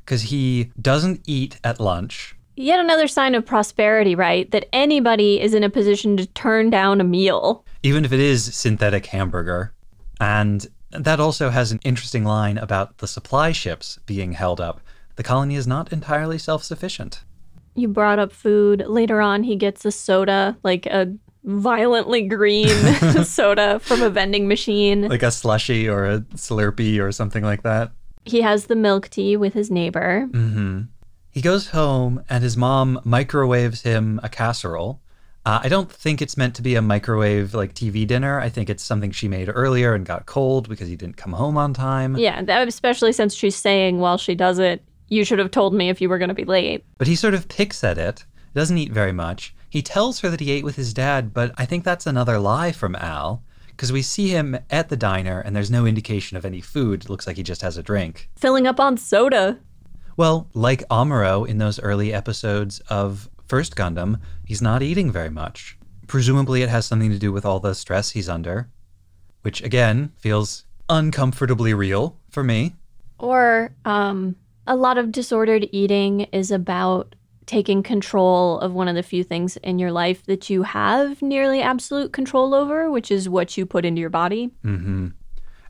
because 0.04 0.22
he 0.22 0.70
doesn't 0.80 1.22
eat 1.26 1.58
at 1.64 1.80
lunch. 1.80 2.36
Yet 2.56 2.78
another 2.78 3.08
sign 3.08 3.34
of 3.34 3.44
prosperity, 3.44 4.14
right? 4.14 4.48
That 4.52 4.68
anybody 4.72 5.40
is 5.40 5.54
in 5.54 5.64
a 5.64 5.70
position 5.70 6.16
to 6.18 6.26
turn 6.26 6.70
down 6.70 7.00
a 7.00 7.04
meal. 7.04 7.64
Even 7.82 8.04
if 8.04 8.12
it 8.12 8.20
is 8.20 8.54
synthetic 8.54 9.06
hamburger. 9.06 9.72
And 10.20 10.66
that 10.90 11.18
also 11.18 11.50
has 11.50 11.72
an 11.72 11.80
interesting 11.82 12.24
line 12.24 12.58
about 12.58 12.98
the 12.98 13.08
supply 13.08 13.50
ships 13.50 13.98
being 14.06 14.32
held 14.32 14.60
up. 14.60 14.80
The 15.16 15.24
colony 15.24 15.56
is 15.56 15.66
not 15.66 15.92
entirely 15.92 16.38
self 16.38 16.62
sufficient. 16.62 17.24
You 17.74 17.88
brought 17.88 18.18
up 18.18 18.32
food. 18.32 18.84
Later 18.86 19.20
on, 19.20 19.42
he 19.42 19.56
gets 19.56 19.84
a 19.84 19.90
soda, 19.90 20.56
like 20.62 20.86
a 20.86 21.12
violently 21.44 22.26
green 22.26 22.68
soda 23.24 23.78
from 23.80 24.02
a 24.02 24.10
vending 24.10 24.48
machine. 24.48 25.08
Like 25.08 25.22
a 25.22 25.30
slushy 25.30 25.88
or 25.88 26.04
a 26.06 26.20
Slurpee 26.20 27.00
or 27.00 27.12
something 27.12 27.44
like 27.44 27.62
that. 27.62 27.92
He 28.24 28.40
has 28.40 28.66
the 28.66 28.76
milk 28.76 29.10
tea 29.10 29.36
with 29.36 29.52
his 29.52 29.70
neighbor. 29.70 30.28
Mm-hmm. 30.30 30.82
He 31.30 31.40
goes 31.40 31.70
home 31.70 32.24
and 32.28 32.42
his 32.42 32.56
mom 32.56 33.00
microwaves 33.04 33.82
him 33.82 34.20
a 34.22 34.28
casserole. 34.28 35.00
Uh, 35.46 35.60
I 35.62 35.68
don't 35.68 35.92
think 35.92 36.22
it's 36.22 36.38
meant 36.38 36.54
to 36.54 36.62
be 36.62 36.74
a 36.74 36.80
microwave 36.80 37.52
like 37.52 37.74
TV 37.74 38.06
dinner. 38.06 38.40
I 38.40 38.48
think 38.48 38.70
it's 38.70 38.82
something 38.82 39.10
she 39.10 39.28
made 39.28 39.50
earlier 39.52 39.94
and 39.94 40.06
got 40.06 40.24
cold 40.24 40.70
because 40.70 40.88
he 40.88 40.96
didn't 40.96 41.18
come 41.18 41.32
home 41.32 41.58
on 41.58 41.74
time. 41.74 42.16
Yeah, 42.16 42.40
that, 42.42 42.66
especially 42.66 43.12
since 43.12 43.34
she's 43.34 43.56
saying 43.56 43.98
while 43.98 44.16
she 44.16 44.34
does 44.34 44.58
it, 44.58 44.82
you 45.08 45.24
should 45.24 45.38
have 45.38 45.50
told 45.50 45.74
me 45.74 45.88
if 45.88 46.00
you 46.00 46.08
were 46.08 46.18
going 46.18 46.28
to 46.28 46.34
be 46.34 46.44
late. 46.44 46.84
But 46.98 47.06
he 47.06 47.16
sort 47.16 47.34
of 47.34 47.48
picks 47.48 47.84
at 47.84 47.98
it, 47.98 48.24
doesn't 48.54 48.78
eat 48.78 48.92
very 48.92 49.12
much. 49.12 49.54
He 49.68 49.82
tells 49.82 50.20
her 50.20 50.30
that 50.30 50.40
he 50.40 50.52
ate 50.52 50.64
with 50.64 50.76
his 50.76 50.94
dad, 50.94 51.34
but 51.34 51.52
I 51.58 51.66
think 51.66 51.84
that's 51.84 52.06
another 52.06 52.38
lie 52.38 52.72
from 52.72 52.94
Al 52.94 53.42
because 53.68 53.92
we 53.92 54.02
see 54.02 54.28
him 54.28 54.56
at 54.70 54.88
the 54.88 54.96
diner 54.96 55.40
and 55.40 55.54
there's 55.54 55.70
no 55.70 55.84
indication 55.84 56.36
of 56.36 56.44
any 56.44 56.60
food. 56.60 57.04
It 57.04 57.10
looks 57.10 57.26
like 57.26 57.36
he 57.36 57.42
just 57.42 57.62
has 57.62 57.76
a 57.76 57.82
drink. 57.82 58.30
Filling 58.36 58.66
up 58.66 58.78
on 58.78 58.96
soda. 58.96 59.58
Well, 60.16 60.48
like 60.54 60.88
Amuro 60.88 61.46
in 61.46 61.58
those 61.58 61.80
early 61.80 62.14
episodes 62.14 62.78
of 62.88 63.28
First 63.46 63.74
Gundam, 63.74 64.20
he's 64.44 64.62
not 64.62 64.82
eating 64.82 65.10
very 65.10 65.30
much. 65.30 65.76
Presumably, 66.06 66.62
it 66.62 66.68
has 66.68 66.86
something 66.86 67.10
to 67.10 67.18
do 67.18 67.32
with 67.32 67.44
all 67.44 67.58
the 67.58 67.74
stress 67.74 68.10
he's 68.12 68.28
under, 68.28 68.68
which 69.42 69.60
again 69.62 70.12
feels 70.16 70.66
uncomfortably 70.88 71.74
real 71.74 72.16
for 72.30 72.44
me. 72.44 72.74
Or 73.18 73.74
um, 73.84 74.36
a 74.66 74.76
lot 74.76 74.98
of 74.98 75.12
disordered 75.12 75.68
eating 75.72 76.20
is 76.32 76.50
about 76.50 77.14
taking 77.46 77.82
control 77.82 78.58
of 78.60 78.72
one 78.72 78.88
of 78.88 78.94
the 78.94 79.02
few 79.02 79.22
things 79.22 79.56
in 79.58 79.78
your 79.78 79.92
life 79.92 80.24
that 80.26 80.48
you 80.48 80.62
have 80.62 81.20
nearly 81.20 81.60
absolute 81.60 82.12
control 82.12 82.54
over, 82.54 82.90
which 82.90 83.10
is 83.10 83.28
what 83.28 83.56
you 83.56 83.66
put 83.66 83.84
into 83.84 84.00
your 84.00 84.10
body. 84.10 84.50
Mm-hmm. 84.64 85.08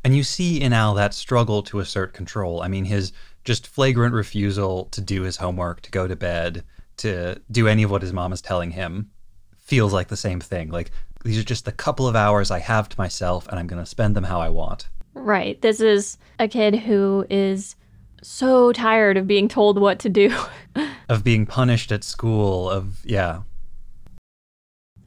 And 0.04 0.16
you 0.16 0.22
see 0.22 0.60
in 0.60 0.72
Al 0.72 0.94
that 0.94 1.14
struggle 1.14 1.62
to 1.64 1.80
assert 1.80 2.12
control. 2.12 2.62
I 2.62 2.68
mean, 2.68 2.84
his 2.84 3.12
just 3.44 3.66
flagrant 3.66 4.14
refusal 4.14 4.86
to 4.86 5.00
do 5.00 5.22
his 5.22 5.36
homework, 5.36 5.80
to 5.82 5.90
go 5.90 6.06
to 6.06 6.14
bed, 6.14 6.62
to 6.98 7.40
do 7.50 7.66
any 7.66 7.82
of 7.82 7.90
what 7.90 8.02
his 8.02 8.12
mom 8.12 8.32
is 8.32 8.40
telling 8.40 8.70
him 8.70 9.10
feels 9.56 9.92
like 9.92 10.08
the 10.08 10.16
same 10.16 10.40
thing. 10.40 10.68
Like, 10.70 10.90
these 11.24 11.38
are 11.38 11.44
just 11.44 11.64
the 11.64 11.72
couple 11.72 12.06
of 12.06 12.14
hours 12.14 12.50
I 12.50 12.58
have 12.58 12.88
to 12.90 13.00
myself, 13.00 13.48
and 13.48 13.58
I'm 13.58 13.66
going 13.66 13.82
to 13.82 13.86
spend 13.86 14.14
them 14.14 14.24
how 14.24 14.40
I 14.40 14.50
want. 14.50 14.88
Right. 15.14 15.60
This 15.62 15.80
is 15.80 16.18
a 16.38 16.46
kid 16.46 16.76
who 16.76 17.26
is 17.30 17.76
so 18.24 18.72
tired 18.72 19.16
of 19.16 19.26
being 19.26 19.48
told 19.48 19.78
what 19.78 19.98
to 20.00 20.08
do, 20.08 20.34
of 21.08 21.22
being 21.22 21.46
punished 21.46 21.92
at 21.92 22.02
school, 22.02 22.70
of, 22.70 23.04
yeah. 23.04 23.42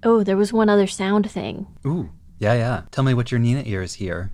Oh, 0.03 0.23
there 0.23 0.37
was 0.37 0.53
one 0.53 0.69
other 0.69 0.87
sound 0.87 1.29
thing. 1.29 1.67
Ooh, 1.85 2.11
yeah, 2.37 2.53
yeah. 2.53 2.81
Tell 2.91 3.03
me 3.03 3.13
what 3.13 3.31
your 3.31 3.39
Nina 3.39 3.63
ears 3.65 3.95
hear. 3.95 4.31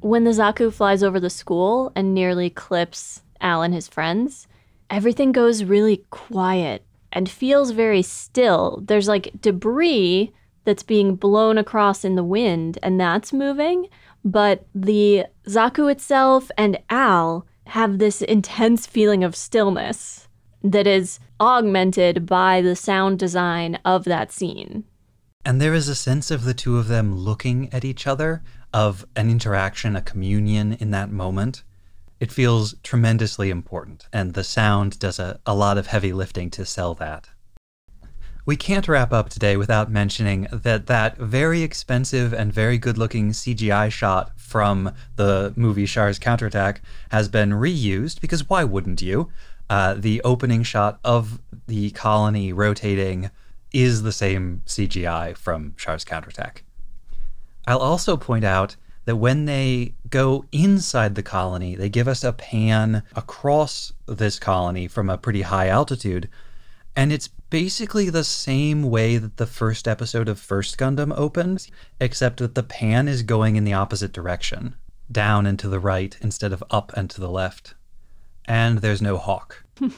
When 0.00 0.24
the 0.24 0.30
Zaku 0.30 0.72
flies 0.72 1.02
over 1.02 1.18
the 1.18 1.30
school 1.30 1.90
and 1.96 2.14
nearly 2.14 2.50
clips 2.50 3.22
Al 3.40 3.62
and 3.62 3.74
his 3.74 3.88
friends, 3.88 4.46
everything 4.90 5.32
goes 5.32 5.64
really 5.64 6.04
quiet 6.10 6.84
and 7.10 7.28
feels 7.28 7.70
very 7.70 8.02
still. 8.02 8.82
There's 8.86 9.08
like 9.08 9.32
debris 9.40 10.32
that's 10.64 10.82
being 10.82 11.16
blown 11.16 11.56
across 11.56 12.04
in 12.04 12.14
the 12.14 12.22
wind, 12.22 12.78
and 12.82 13.00
that's 13.00 13.32
moving. 13.32 13.88
But 14.22 14.66
the 14.74 15.24
Zaku 15.46 15.90
itself 15.90 16.50
and 16.58 16.78
Al 16.90 17.46
have 17.68 17.98
this 17.98 18.22
intense 18.22 18.86
feeling 18.86 19.22
of 19.22 19.36
stillness 19.36 20.28
that 20.62 20.86
is 20.86 21.20
augmented 21.40 22.26
by 22.26 22.60
the 22.60 22.74
sound 22.74 23.18
design 23.18 23.78
of 23.84 24.04
that 24.04 24.32
scene. 24.32 24.84
And 25.44 25.60
there 25.60 25.74
is 25.74 25.88
a 25.88 25.94
sense 25.94 26.30
of 26.30 26.44
the 26.44 26.54
two 26.54 26.78
of 26.78 26.88
them 26.88 27.14
looking 27.14 27.72
at 27.72 27.84
each 27.84 28.06
other, 28.06 28.42
of 28.72 29.06
an 29.16 29.30
interaction, 29.30 29.96
a 29.96 30.02
communion 30.02 30.74
in 30.74 30.90
that 30.90 31.10
moment. 31.10 31.62
It 32.20 32.32
feels 32.32 32.74
tremendously 32.82 33.50
important, 33.50 34.06
and 34.12 34.34
the 34.34 34.44
sound 34.44 34.98
does 34.98 35.18
a, 35.18 35.38
a 35.46 35.54
lot 35.54 35.78
of 35.78 35.86
heavy 35.86 36.12
lifting 36.12 36.50
to 36.50 36.64
sell 36.64 36.94
that. 36.94 37.28
We 38.48 38.56
can't 38.56 38.88
wrap 38.88 39.12
up 39.12 39.28
today 39.28 39.58
without 39.58 39.90
mentioning 39.90 40.48
that 40.50 40.86
that 40.86 41.18
very 41.18 41.60
expensive 41.60 42.32
and 42.32 42.50
very 42.50 42.78
good 42.78 42.96
looking 42.96 43.32
CGI 43.32 43.92
shot 43.92 44.32
from 44.40 44.94
the 45.16 45.52
movie 45.54 45.84
Char's 45.84 46.18
Counterattack 46.18 46.80
has 47.10 47.28
been 47.28 47.50
reused, 47.50 48.22
because 48.22 48.48
why 48.48 48.64
wouldn't 48.64 49.02
you? 49.02 49.30
Uh, 49.68 49.92
the 49.92 50.22
opening 50.22 50.62
shot 50.62 50.98
of 51.04 51.42
the 51.66 51.90
colony 51.90 52.54
rotating 52.54 53.30
is 53.74 54.00
the 54.02 54.12
same 54.12 54.62
CGI 54.64 55.36
from 55.36 55.74
Char's 55.76 56.06
Counterattack. 56.06 56.64
I'll 57.66 57.80
also 57.80 58.16
point 58.16 58.46
out 58.46 58.76
that 59.04 59.16
when 59.16 59.44
they 59.44 59.92
go 60.08 60.46
inside 60.52 61.16
the 61.16 61.22
colony, 61.22 61.74
they 61.74 61.90
give 61.90 62.08
us 62.08 62.24
a 62.24 62.32
pan 62.32 63.02
across 63.14 63.92
this 64.06 64.38
colony 64.38 64.88
from 64.88 65.10
a 65.10 65.18
pretty 65.18 65.42
high 65.42 65.68
altitude. 65.68 66.30
And 66.98 67.12
it's 67.12 67.28
basically 67.28 68.10
the 68.10 68.24
same 68.24 68.82
way 68.82 69.18
that 69.18 69.36
the 69.36 69.46
first 69.46 69.86
episode 69.86 70.28
of 70.28 70.40
First 70.40 70.76
Gundam 70.78 71.16
opens, 71.16 71.70
except 72.00 72.38
that 72.38 72.56
the 72.56 72.64
pan 72.64 73.06
is 73.06 73.22
going 73.22 73.54
in 73.54 73.62
the 73.62 73.72
opposite 73.72 74.10
direction, 74.10 74.74
down 75.08 75.46
and 75.46 75.56
to 75.60 75.68
the 75.68 75.78
right 75.78 76.18
instead 76.20 76.52
of 76.52 76.64
up 76.72 76.92
and 76.96 77.08
to 77.10 77.20
the 77.20 77.30
left. 77.30 77.74
And 78.46 78.78
there's 78.78 79.00
no 79.00 79.16
hawk. 79.16 79.62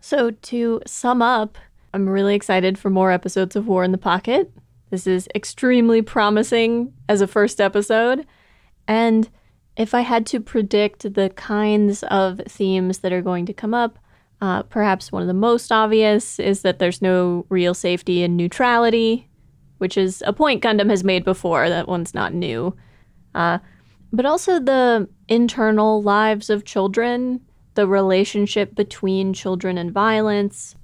so, 0.00 0.32
to 0.32 0.82
sum 0.86 1.22
up, 1.22 1.56
I'm 1.94 2.10
really 2.10 2.34
excited 2.34 2.78
for 2.78 2.90
more 2.90 3.10
episodes 3.10 3.56
of 3.56 3.66
War 3.66 3.82
in 3.82 3.92
the 3.92 3.96
Pocket. 3.96 4.52
This 4.90 5.06
is 5.06 5.30
extremely 5.34 6.02
promising 6.02 6.92
as 7.08 7.22
a 7.22 7.26
first 7.26 7.58
episode. 7.58 8.26
And 8.86 9.30
if 9.78 9.94
I 9.94 10.02
had 10.02 10.26
to 10.26 10.40
predict 10.40 11.14
the 11.14 11.30
kinds 11.30 12.02
of 12.02 12.42
themes 12.46 12.98
that 12.98 13.14
are 13.14 13.22
going 13.22 13.46
to 13.46 13.54
come 13.54 13.72
up, 13.72 13.98
uh, 14.40 14.62
perhaps 14.64 15.10
one 15.10 15.22
of 15.22 15.28
the 15.28 15.34
most 15.34 15.72
obvious 15.72 16.38
is 16.38 16.62
that 16.62 16.78
there's 16.78 17.02
no 17.02 17.46
real 17.48 17.74
safety 17.74 18.22
and 18.22 18.36
neutrality, 18.36 19.28
which 19.78 19.96
is 19.96 20.22
a 20.26 20.32
point 20.32 20.62
Gundam 20.62 20.90
has 20.90 21.04
made 21.04 21.24
before. 21.24 21.68
That 21.68 21.88
one's 21.88 22.14
not 22.14 22.34
new. 22.34 22.76
Uh, 23.34 23.58
but 24.12 24.26
also 24.26 24.58
the 24.58 25.08
internal 25.28 26.02
lives 26.02 26.48
of 26.48 26.64
children, 26.64 27.40
the 27.74 27.86
relationship 27.86 28.74
between 28.74 29.32
children 29.32 29.76
and 29.78 29.92
violence, 29.92 30.76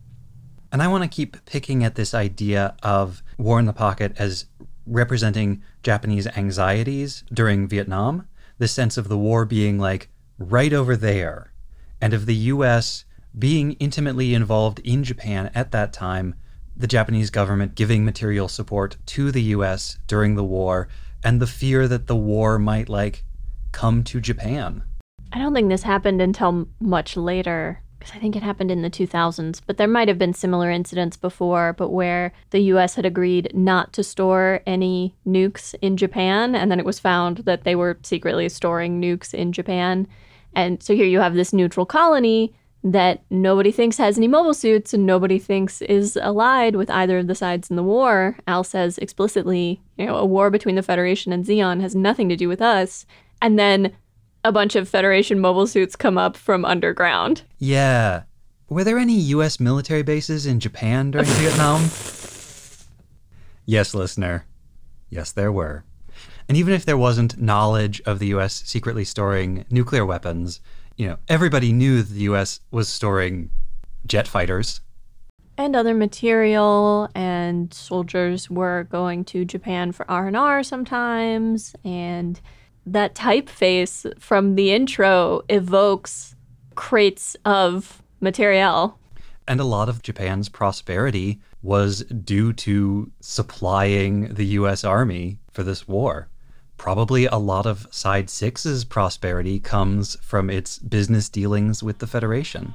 and 0.73 0.83
I 0.83 0.89
want 0.89 1.05
to 1.05 1.09
keep 1.09 1.45
picking 1.45 1.85
at 1.85 1.97
this 1.97 2.15
idea 2.15 2.75
of 2.83 3.23
War 3.37 3.59
in 3.59 3.67
the 3.67 3.75
Pocket 3.75 4.15
as 4.19 4.47
representing 4.87 5.63
Japanese 5.83 6.27
anxieties 6.27 7.25
during 7.33 7.69
Vietnam, 7.69 8.27
the 8.57 8.67
sense 8.67 8.97
of 8.97 9.09
the 9.09 9.19
war 9.19 9.45
being 9.45 9.79
like 9.79 10.09
right 10.39 10.73
over 10.73 10.97
there, 10.97 11.53
and 12.01 12.15
of 12.15 12.25
the 12.25 12.35
US 12.35 13.05
being 13.39 13.73
intimately 13.73 14.35
involved 14.35 14.79
in 14.81 15.05
Japan 15.05 15.51
at 15.55 15.73
that 15.73 15.93
time, 15.93 16.35
the 16.77 16.87
Japanese 16.87 17.31
government 17.31 17.75
giving 17.75 18.05
material 18.05 18.49
support 18.49 18.97
to 19.07 19.31
the 19.31 19.43
US 19.43 19.99
during 20.07 20.35
the 20.35 20.45
war, 20.45 20.89
and 21.25 21.41
the 21.41 21.47
fear 21.47 21.89
that 21.89 22.07
the 22.07 22.17
war 22.17 22.59
might 22.59 22.89
like 22.89 23.25
come 23.73 24.05
to 24.05 24.21
Japan. 24.21 24.83
I 25.33 25.39
don't 25.39 25.55
think 25.55 25.69
this 25.69 25.83
happened 25.83 26.21
until 26.21 26.69
much 26.81 27.17
later 27.17 27.81
because 27.99 28.17
I 28.17 28.19
think 28.19 28.35
it 28.35 28.43
happened 28.43 28.73
in 28.73 28.83
the 28.83 28.91
2000s, 28.91 29.61
but 29.65 29.77
there 29.77 29.87
might 29.87 30.09
have 30.09 30.19
been 30.19 30.35
similar 30.35 30.73
incidents 30.73 31.17
before, 31.17 31.73
but 31.73 31.91
where 31.91 32.33
the 32.51 32.59
US 32.73 32.97
had 32.97 33.07
agreed 33.07 33.53
not 33.55 33.93
to 33.93 34.03
store 34.03 34.61
any 34.67 35.15
nukes 35.25 35.73
in 35.81 35.97
Japan, 35.97 36.57
and 36.57 36.69
then 36.69 36.81
it 36.81 36.85
was 36.85 36.99
found 36.99 37.39
that 37.39 37.63
they 37.63 37.77
were 37.77 38.01
secretly 38.03 38.49
storing 38.49 39.01
nukes 39.01 39.33
in 39.33 39.53
Japan. 39.53 40.09
And 40.53 40.83
so 40.83 40.97
here 40.97 41.07
you 41.07 41.21
have 41.21 41.35
this 41.35 41.53
neutral 41.53 41.87
colony 41.87 42.53
that 42.85 43.23
nobody 43.31 43.71
thinks 43.71 43.97
has 43.99 44.19
any 44.19 44.27
mobile 44.27 44.55
suits 44.55 44.93
and 44.93 45.07
nobody 45.07 45.39
thinks 45.39 45.83
is 45.83 46.17
allied 46.17 46.75
with 46.75 46.91
either 46.91 47.19
of 47.19 47.29
the 47.29 47.35
sides 47.35 47.71
in 47.71 47.77
the 47.77 47.83
war. 47.83 48.37
Al 48.49 48.65
says 48.65 48.99
explicitly, 48.99 49.81
you 49.97 50.07
know, 50.07 50.17
a 50.17 50.27
war 50.27 50.51
between 50.51 50.75
the 50.75 50.83
Federation 50.83 51.33
and 51.33 51.45
Zeon 51.45 51.81
has 51.81 51.95
nothing 51.95 52.29
to 52.29 52.37
do 52.37 52.49
with 52.49 52.61
us. 52.61 53.07
And 53.41 53.59
then 53.59 53.93
a 54.45 54.51
bunch 54.51 54.75
of 54.75 54.89
Federation 54.89 55.39
mobile 55.39 55.69
suits 55.69 55.95
come 55.95 56.19
up 56.19 56.37
from 56.37 56.65
underground. 56.65 57.43
Yeah. 57.59 58.25
Were 58.69 58.85
there 58.85 58.99
any 58.99 59.15
US 59.15 59.61
military 59.61 60.03
bases 60.03 60.47
in 60.47 60.59
Japan 60.59 61.13
during 61.13 61.27
Vietnam? 61.31 61.83
Yes, 63.65 63.95
listener. 63.95 64.45
Yes, 65.09 65.31
there 65.31 65.53
were. 65.53 65.85
And 66.49 66.57
even 66.57 66.75
if 66.75 66.85
there 66.85 66.97
wasn't 66.97 67.41
knowledge 67.41 68.03
of 68.05 68.19
the 68.19 68.27
US 68.29 68.63
secretly 68.67 69.05
storing 69.05 69.65
nuclear 69.71 70.05
weapons, 70.05 70.61
you 71.03 71.09
know, 71.09 71.19
everybody 71.29 71.73
knew 71.73 72.01
the 72.05 72.21
US 72.31 72.61
was 72.71 72.89
storing 72.89 73.51
jet 74.07 74.29
fighters. 74.29 74.81
And 75.59 75.75
other 75.75 75.95
material, 75.95 77.09
and 77.17 77.75
soldiers 77.75 78.49
were 78.49 78.85
going 78.85 79.25
to 79.25 79.45
Japan 79.45 79.91
for 79.91 80.09
R&R 80.09 80.63
sometimes, 80.63 81.75
and 81.85 82.41
that 82.87 83.17
typeface 83.17 84.17
from 84.21 84.55
the 84.55 84.73
intro 84.73 85.43
evokes 85.49 86.37
crates 86.77 87.37
of 87.45 88.01
material. 88.21 88.97
And 89.49 89.59
a 89.59 89.65
lot 89.65 89.89
of 89.89 90.03
Japan's 90.03 90.49
prosperity 90.49 91.41
was 91.63 92.05
due 92.05 92.53
to 92.53 93.11
supplying 93.19 94.35
the 94.35 94.47
US 94.59 94.85
Army 94.85 95.41
for 95.51 95.65
this 95.65 95.89
war. 95.89 96.29
Probably 96.83 97.27
a 97.27 97.37
lot 97.37 97.65
of 97.65 97.87
Side 97.93 98.27
6's 98.27 98.83
prosperity 98.83 99.61
comes 99.61 100.17
from 100.17 100.51
its 100.51 100.81
business 100.81 101.29
dealings 101.29 101.81
with 101.81 101.99
the 101.99 102.09
Federation. 102.09 102.75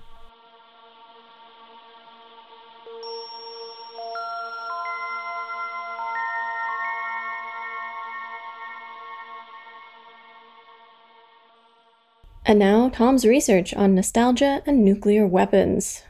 And 12.45 12.60
now, 12.60 12.88
Tom's 12.88 13.26
research 13.26 13.74
on 13.74 13.93
nostalgia 13.93 14.62
and 14.66 14.86
nuclear 14.86 15.28
weapons. 15.28 16.03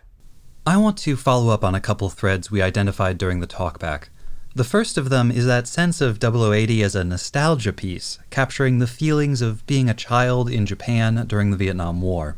I 0.68 0.78
want 0.78 1.00
to 1.00 1.16
follow 1.16 1.52
up 1.52 1.64
on 1.64 1.74
a 1.74 1.82
couple 1.82 2.12
threads 2.12 2.52
we 2.52 2.62
identified 2.62 3.18
during 3.18 3.40
the 3.40 3.48
talkback. 3.48 4.10
The 4.58 4.64
first 4.64 4.98
of 4.98 5.10
them 5.10 5.30
is 5.30 5.46
that 5.46 5.68
sense 5.68 6.02
of 6.02 6.18
0080 6.20 6.82
as 6.82 6.96
a 6.96 7.04
nostalgia 7.04 7.72
piece, 7.72 8.18
capturing 8.32 8.80
the 8.80 8.88
feelings 8.88 9.40
of 9.40 9.64
being 9.68 9.88
a 9.88 9.94
child 9.94 10.50
in 10.50 10.66
Japan 10.66 11.26
during 11.28 11.52
the 11.52 11.58
Vietnam 11.58 12.02
War. 12.02 12.38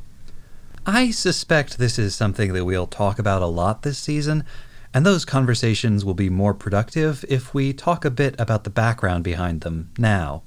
I 0.86 1.11
suspect 1.11 1.78
this 1.78 1.97
is 1.97 2.13
something 2.13 2.51
that 2.51 2.65
we'll 2.65 2.88
talk 2.88 3.20
about 3.20 3.41
a 3.41 3.45
lot 3.45 3.84
this 3.84 3.97
season, 3.97 4.43
and 4.93 5.05
those 5.05 5.24
conversations 5.24 6.03
will 6.03 6.13
be 6.13 6.30
more 6.30 6.53
productive 6.53 7.24
if 7.30 7.53
we 7.53 7.72
talk 7.72 8.03
a 8.03 8.11
bit 8.11 8.36
about 8.38 8.65
the 8.65 8.70
background 8.70 9.24
behind 9.24 9.61
them 9.61 9.91
now. 9.97 10.43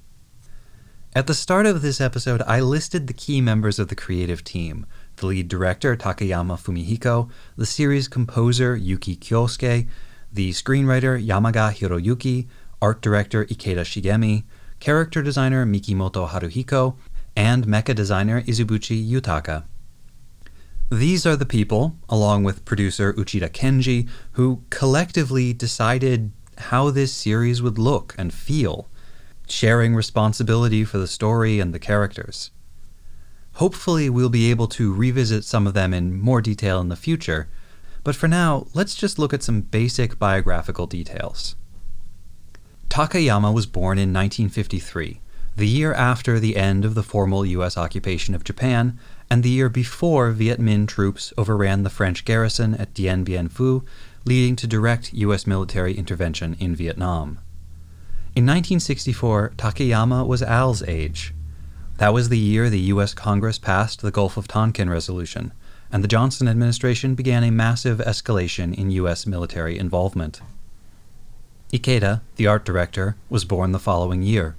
At 1.14 1.27
the 1.27 1.33
start 1.33 1.64
of 1.64 1.81
this 1.81 2.03
episode, 2.03 2.43
I 2.43 2.61
listed 2.61 3.07
the 3.07 3.14
key 3.14 3.41
members 3.41 3.79
of 3.79 3.89
the 3.89 3.97
creative 3.97 4.45
team 4.45 4.85
the 5.16 5.25
lead 5.25 5.49
director, 5.49 5.97
Takayama 5.97 6.61
Fumihiko, 6.61 7.31
the 7.57 7.64
series 7.64 8.09
composer, 8.09 8.77
Yuki 8.77 9.16
Kyosuke, 9.16 9.89
the 10.33 10.51
screenwriter, 10.51 11.24
Yamaga 11.24 11.72
Hiroyuki, 11.72 12.47
art 12.80 13.03
director, 13.03 13.45
Ikeda 13.45 13.83
Shigemi, 13.83 14.45
character 14.80 15.22
designer, 15.22 15.66
Mikimoto 15.66 16.28
Haruhiko, 16.28 16.97
and 17.37 17.66
mecha 17.66 17.95
designer, 17.95 18.43
Izubuchi 18.43 19.09
Yutaka. 19.09 19.64
These 20.91 21.24
are 21.24 21.37
the 21.37 21.47
people, 21.47 21.97
along 22.09 22.45
with 22.45 22.64
producer 22.64 23.12
Uchida 23.14 23.49
Kenji, 23.49 24.09
who 24.33 24.62
collectively 24.70 25.53
decided 25.53 26.33
how 26.59 26.91
this 26.91 27.12
series 27.12 27.62
would 27.62 27.78
look 27.78 28.14
and 28.18 28.33
feel 28.33 28.89
sharing 29.49 29.95
responsibility 29.95 30.85
for 30.85 30.99
the 30.99 31.07
story 31.07 31.61
and 31.61 31.74
the 31.74 31.78
characters. 31.78 32.51
Hopefully, 33.55 34.09
we'll 34.09 34.28
be 34.28 34.51
able 34.51 34.66
to 34.66 34.93
revisit 34.93 35.45
some 35.45 35.66
of 35.66 35.74
them 35.74 35.93
in 35.93 36.18
more 36.18 36.41
detail 36.41 36.80
in 36.80 36.89
the 36.89 36.97
future, 36.97 37.49
but 38.05 38.17
for 38.17 38.29
now, 38.29 38.67
let's 38.75 38.95
just 38.95 39.19
look 39.19 39.33
at 39.33 39.43
some 39.43 39.61
basic 39.61 40.19
biographical 40.19 40.87
details. 40.87 41.55
Takayama 42.89 43.55
was 43.55 43.67
born 43.67 43.99
in 43.99 44.13
1953, 44.13 45.21
the 45.57 45.67
year 45.67 45.95
after 45.95 46.39
the 46.39 46.57
end 46.57 46.85
of 46.85 46.95
the 46.95 47.03
formal 47.03 47.47
U.S. 47.47 47.77
occupation 47.77 48.35
of 48.35 48.45
Japan, 48.45 48.99
and 49.31 49.43
the 49.43 49.51
year 49.51 49.69
before 49.69 50.31
Viet 50.31 50.61
Minh 50.61 50.87
troops 50.87 51.33
overran 51.39 51.85
the 51.85 51.91
French 51.91 52.25
garrison 52.25 52.75
at 52.75 52.93
Dien 52.93 53.25
Bien 53.25 53.49
Phu, 53.49 53.85
leading 54.25 54.57
to 54.57 54.67
direct 54.67 55.13
U.S. 55.15 55.47
military 55.47 55.97
intervention 55.97 56.57
in 56.59 56.77
Vietnam. 56.77 57.39
In 58.35 58.47
1964, 58.47 59.53
Takayama 59.57 60.27
was 60.27 60.43
Al's 60.43 60.83
age. 60.83 61.35
That 61.99 62.15
was 62.15 62.29
the 62.29 62.39
year 62.39 62.69
the 62.69 62.81
U.S. 62.81 63.15
Congress 63.15 63.59
passed 63.59 64.01
the 64.01 64.11
Gulf 64.11 64.37
of 64.37 64.49
Tonkin 64.49 64.91
Resolution, 64.91 65.53
and 65.93 66.03
the 66.03 66.09
Johnson 66.09 66.49
administration 66.49 67.14
began 67.14 67.45
a 67.45 67.51
massive 67.51 67.99
escalation 67.99 68.74
in 68.74 68.90
U.S. 68.93 69.26
military 69.26 69.78
involvement. 69.78 70.40
Ikeda, 71.72 72.22
the 72.36 72.47
art 72.47 72.64
director, 72.64 73.16
was 73.28 73.45
born 73.45 73.72
the 73.72 73.78
following 73.78 74.22
year. 74.22 74.57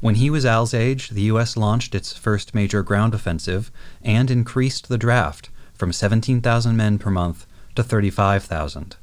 When 0.00 0.14
he 0.14 0.30
was 0.30 0.46
Al's 0.46 0.72
age, 0.72 1.10
the 1.10 1.22
U.S. 1.22 1.56
launched 1.56 1.94
its 1.94 2.14
first 2.14 2.54
major 2.54 2.82
ground 2.82 3.14
offensive 3.14 3.70
and 4.02 4.30
increased 4.30 4.88
the 4.88 4.96
draft 4.96 5.50
from 5.74 5.92
17,000 5.92 6.76
men 6.76 6.98
per 6.98 7.10
month 7.10 7.46
to 7.74 7.82
35,000. 7.82 8.96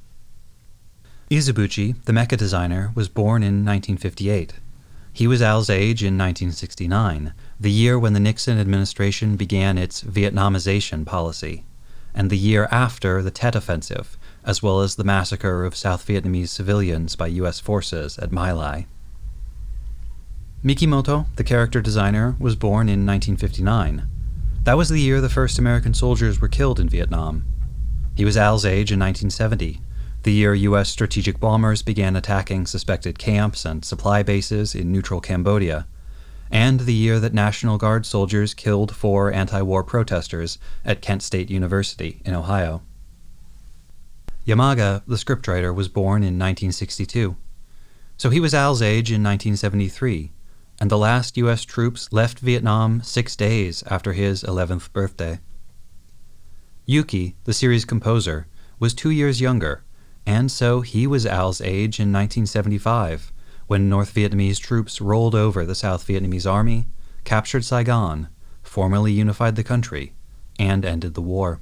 Izubuchi, 1.30 2.04
the 2.06 2.14
mecha 2.14 2.38
designer, 2.38 2.92
was 2.96 3.10
born 3.10 3.44
in 3.44 3.66
1958. 3.66 4.54
He 5.14 5.28
was 5.28 5.42
Al's 5.42 5.70
age 5.70 6.04
in 6.04 6.18
1969, 6.18 7.34
the 7.60 7.72
year 7.72 7.98
when 7.98 8.14
the 8.14 8.20
Nixon 8.20 8.60
administration 8.60 9.36
began 9.36 9.78
its 9.78 10.04
Vietnamization 10.04 11.06
policy, 11.06 11.66
and 12.18 12.32
the 12.32 12.38
year 12.38 12.68
after 12.72 13.22
the 13.22 13.30
Tet 13.30 13.56
Offensive, 13.56 14.18
as 14.44 14.64
well 14.64 14.82
as 14.82 14.96
the 14.96 15.04
massacre 15.04 15.64
of 15.64 15.76
South 15.76 16.06
Vietnamese 16.08 16.50
civilians 16.50 17.16
by 17.16 17.28
U.S. 17.28 17.60
forces 17.60 18.18
at 18.18 18.32
My 18.32 18.52
Lai. 18.52 18.88
Mikimoto, 20.64 21.28
the 21.36 21.44
character 21.44 21.80
designer, 21.80 22.36
was 22.40 22.56
born 22.56 22.90
in 22.90 23.06
1959. 23.06 24.08
That 24.64 24.78
was 24.78 24.90
the 24.90 25.00
year 25.00 25.22
the 25.22 25.30
first 25.30 25.60
American 25.60 25.94
soldiers 25.94 26.42
were 26.42 26.48
killed 26.48 26.80
in 26.80 26.90
Vietnam. 26.90 27.46
He 28.16 28.26
was 28.26 28.36
Al's 28.36 28.66
age 28.66 28.92
in 28.92 29.00
1970, 29.00 29.80
the 30.24 30.34
year 30.34 30.56
U.S. 30.56 30.90
strategic 30.90 31.40
bombers 31.40 31.84
began 31.84 32.16
attacking 32.16 32.66
suspected 32.66 33.20
camps 33.20 33.64
and 33.64 33.86
supply 33.86 34.24
bases 34.24 34.74
in 34.74 34.92
neutral 34.92 35.22
Cambodia, 35.22 35.86
and 36.52 36.82
the 36.82 36.94
year 36.94 37.20
that 37.20 37.34
National 37.34 37.78
Guard 37.78 38.06
soldiers 38.06 38.54
killed 38.54 38.96
four 38.96 39.32
anti 39.32 39.62
war 39.62 39.84
protesters 39.84 40.58
at 40.86 41.02
Kent 41.02 41.24
State 41.24 41.50
University 41.50 42.22
in 42.26 42.34
Ohio. 42.34 42.82
Yamaga, 44.46 45.02
the 45.06 45.16
scriptwriter, 45.16 45.74
was 45.76 45.90
born 45.90 46.22
in 46.24 46.40
1962. 46.40 47.36
So 48.18 48.30
he 48.30 48.40
was 48.40 48.54
Al's 48.54 48.82
age 48.82 49.10
in 49.12 49.22
1973, 49.22 50.32
and 50.80 50.90
the 50.90 50.98
last 50.98 51.38
U.S. 51.38 51.64
troops 51.64 52.12
left 52.12 52.40
Vietnam 52.40 53.02
six 53.04 53.36
days 53.36 53.84
after 53.88 54.14
his 54.14 54.44
11th 54.44 54.92
birthday. 54.94 55.40
Yuki, 56.86 57.36
the 57.44 57.54
series 57.54 57.84
composer, 57.84 58.48
was 58.80 58.94
two 58.94 59.10
years 59.10 59.42
younger 59.42 59.84
and 60.28 60.52
so 60.52 60.82
he 60.82 61.08
was 61.08 61.26
Al's 61.26 61.62
age 61.62 62.02
in 62.02 62.12
1975, 62.12 63.32
when 63.68 63.90
North 63.90 64.14
Vietnamese 64.14 64.60
troops 64.60 65.00
rolled 65.00 65.36
over 65.36 65.66
the 65.66 65.76
South 65.76 66.08
Vietnamese 66.08 66.50
army, 66.50 66.88
captured 67.24 67.64
Saigon, 67.64 68.30
formally 68.64 69.12
unified 69.12 69.56
the 69.56 69.64
country, 69.64 70.14
and 70.58 70.84
ended 70.84 71.14
the 71.14 71.22
war. 71.22 71.62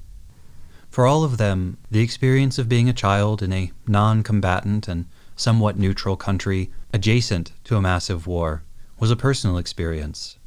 For 0.90 1.06
all 1.06 1.24
of 1.24 1.38
them, 1.38 1.78
the 1.92 2.00
experience 2.00 2.58
of 2.58 2.70
being 2.70 2.88
a 2.88 2.94
child 2.94 3.42
in 3.42 3.52
a 3.52 3.72
non 3.86 4.24
combatant 4.24 4.88
and 4.88 5.08
somewhat 5.36 5.78
neutral 5.78 6.16
country 6.16 6.72
adjacent 6.94 7.52
to 7.66 7.76
a 7.76 7.82
massive 7.82 8.26
war 8.26 8.64
was 9.00 9.12
a 9.12 9.16
personal 9.18 9.58
experience. 9.58 10.38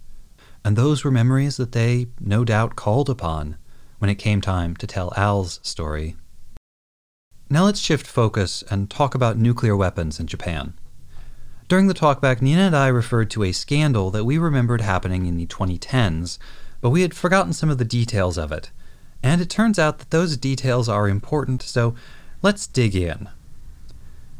And 0.65 0.77
those 0.77 1.05
were 1.05 1.11
memories 1.11 1.57
that 1.59 1.73
they 1.73 2.07
no 2.19 2.45
doubt 2.45 2.77
called 2.77 3.11
upon 3.11 3.57
when 3.99 4.09
it 4.09 4.15
came 4.15 4.41
time 4.41 4.77
to 4.77 4.87
tell 4.87 5.13
Al's 5.17 5.61
story. 5.63 6.17
Now 7.51 7.65
let's 7.65 7.81
shift 7.81 8.07
focus 8.07 8.63
and 8.71 8.91
talk 8.91 9.15
about 9.15 9.37
nuclear 9.37 9.77
weapons 9.77 10.21
in 10.21 10.27
Japan. 10.27 10.75
During 11.69 11.87
the 11.87 11.93
talkback, 11.93 12.41
Nina 12.41 12.63
and 12.63 12.75
I 12.75 12.87
referred 12.89 13.29
to 13.31 13.45
a 13.45 13.53
scandal 13.53 14.11
that 14.13 14.25
we 14.25 14.39
remembered 14.39 14.81
happening 14.81 15.27
in 15.27 15.37
the 15.37 15.45
2010s, 15.45 16.39
but 16.81 16.89
we 16.89 17.03
had 17.03 17.13
forgotten 17.13 17.53
some 17.53 17.69
of 17.69 17.77
the 17.77 17.85
details 17.85 18.39
of 18.39 18.51
it. 18.53 18.71
And 19.23 19.43
it 19.43 19.51
turns 19.51 19.79
out 19.79 19.99
that 19.99 20.09
those 20.09 20.39
details 20.39 20.89
are 20.89 21.11
important, 21.11 21.61
so 21.61 21.95
let's 22.41 22.67
dig 22.67 22.97
in. 22.97 23.29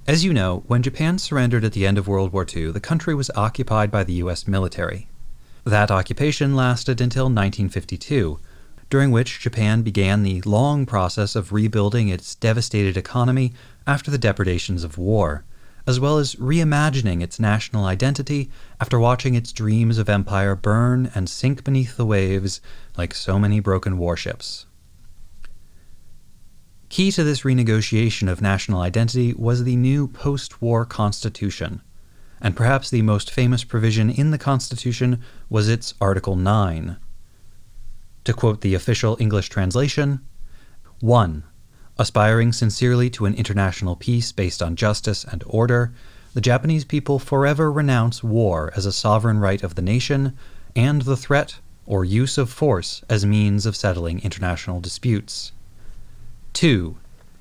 As 0.07 0.25
you 0.25 0.33
know, 0.33 0.65
when 0.69 0.83
Japan 0.83 1.19
surrendered 1.19 1.65
at 1.65 1.73
the 1.73 1.87
end 1.87 1.99
of 1.99 2.09
World 2.09 2.33
War 2.33 2.47
II, 2.51 2.73
the 2.73 2.81
country 2.81 3.15
was 3.15 3.31
occupied 3.37 3.91
by 3.91 4.05
the 4.05 4.15
US 4.25 4.49
military. 4.49 5.11
That 5.65 5.91
occupation 5.91 6.57
lasted 6.57 6.99
until 6.99 7.25
1952, 7.25 8.39
during 8.89 9.11
which 9.11 9.39
Japan 9.39 9.83
began 9.83 10.23
the 10.23 10.41
long 10.47 10.87
process 10.87 11.37
of 11.37 11.53
rebuilding 11.53 12.09
its 12.09 12.35
devastated 12.37 12.97
economy 12.97 13.53
after 13.87 14.11
the 14.11 14.17
depredations 14.17 14.83
of 14.83 14.97
war, 14.97 15.45
as 15.89 15.99
well 15.99 16.19
as 16.19 16.35
reimagining 16.35 17.23
its 17.23 17.41
national 17.41 17.87
identity 17.87 18.51
after 18.79 19.01
watching 19.01 19.35
its 19.35 19.55
dreams 19.55 19.97
of 19.97 20.07
empire 20.07 20.55
burn 20.55 21.11
and 21.15 21.31
sink 21.31 21.65
beneath 21.65 21.97
the 21.97 22.05
waves 22.05 22.61
like 22.99 23.15
so 23.15 23.39
many 23.39 23.59
broken 23.59 23.97
warships. 23.97 24.67
Key 26.91 27.11
to 27.13 27.25
this 27.25 27.41
renegotiation 27.41 28.31
of 28.31 28.43
national 28.43 28.83
identity 28.83 29.33
was 29.33 29.65
the 29.65 29.77
new 29.77 30.07
post 30.07 30.61
war 30.61 30.85
constitution, 30.85 31.81
and 32.39 32.55
perhaps 32.55 32.91
the 32.91 33.01
most 33.01 33.31
famous 33.31 33.65
provision 33.65 34.11
in 34.11 34.31
the 34.31 34.37
Constitution 34.37 35.23
was 35.49 35.71
its 35.71 35.95
Article 36.03 36.37
9. 36.37 36.99
To 38.25 38.33
quote 38.35 38.61
the 38.61 38.75
official 38.75 39.17
English 39.19 39.49
translation 39.49 40.21
1. 41.01 41.45
Aspiring 42.01 42.53
sincerely 42.53 43.11
to 43.11 43.27
an 43.27 43.35
international 43.35 43.97
peace 43.97 44.31
based 44.31 44.63
on 44.63 44.77
justice 44.77 45.25
and 45.25 45.43
order, 45.47 45.93
the 46.33 46.41
Japanese 46.41 46.85
people 46.85 47.19
forever 47.19 47.73
renounce 47.73 48.23
war 48.23 48.73
as 48.77 48.87
a 48.87 48.93
sovereign 48.93 49.41
right 49.41 49.63
of 49.65 49.75
the 49.75 49.83
nation 49.83 50.37
and 50.77 51.03
the 51.03 51.17
threat 51.17 51.57
or 51.87 52.05
use 52.05 52.39
of 52.39 52.51
force 52.51 53.03
as 53.09 53.27
means 53.27 53.67
of 53.67 53.75
settling 53.75 54.21
international 54.21 54.81
disputes. 54.81 55.51
2. 56.53 56.97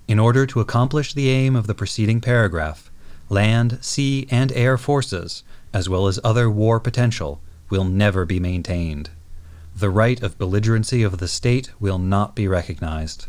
In 0.07 0.17
order 0.17 0.47
to 0.47 0.59
accomplish 0.59 1.13
the 1.13 1.29
aim 1.29 1.55
of 1.55 1.67
the 1.67 1.75
preceding 1.75 2.19
paragraph, 2.19 2.89
land, 3.29 3.77
sea, 3.81 4.25
and 4.31 4.51
air 4.53 4.77
forces, 4.77 5.43
as 5.71 5.87
well 5.87 6.07
as 6.07 6.19
other 6.23 6.49
war 6.49 6.79
potential, 6.79 7.41
will 7.69 7.83
never 7.83 8.25
be 8.25 8.39
maintained. 8.39 9.11
The 9.75 9.91
right 9.91 10.19
of 10.23 10.39
belligerency 10.39 11.03
of 11.03 11.19
the 11.19 11.27
state 11.27 11.69
will 11.79 11.99
not 11.99 12.35
be 12.35 12.47
recognized. 12.47 13.27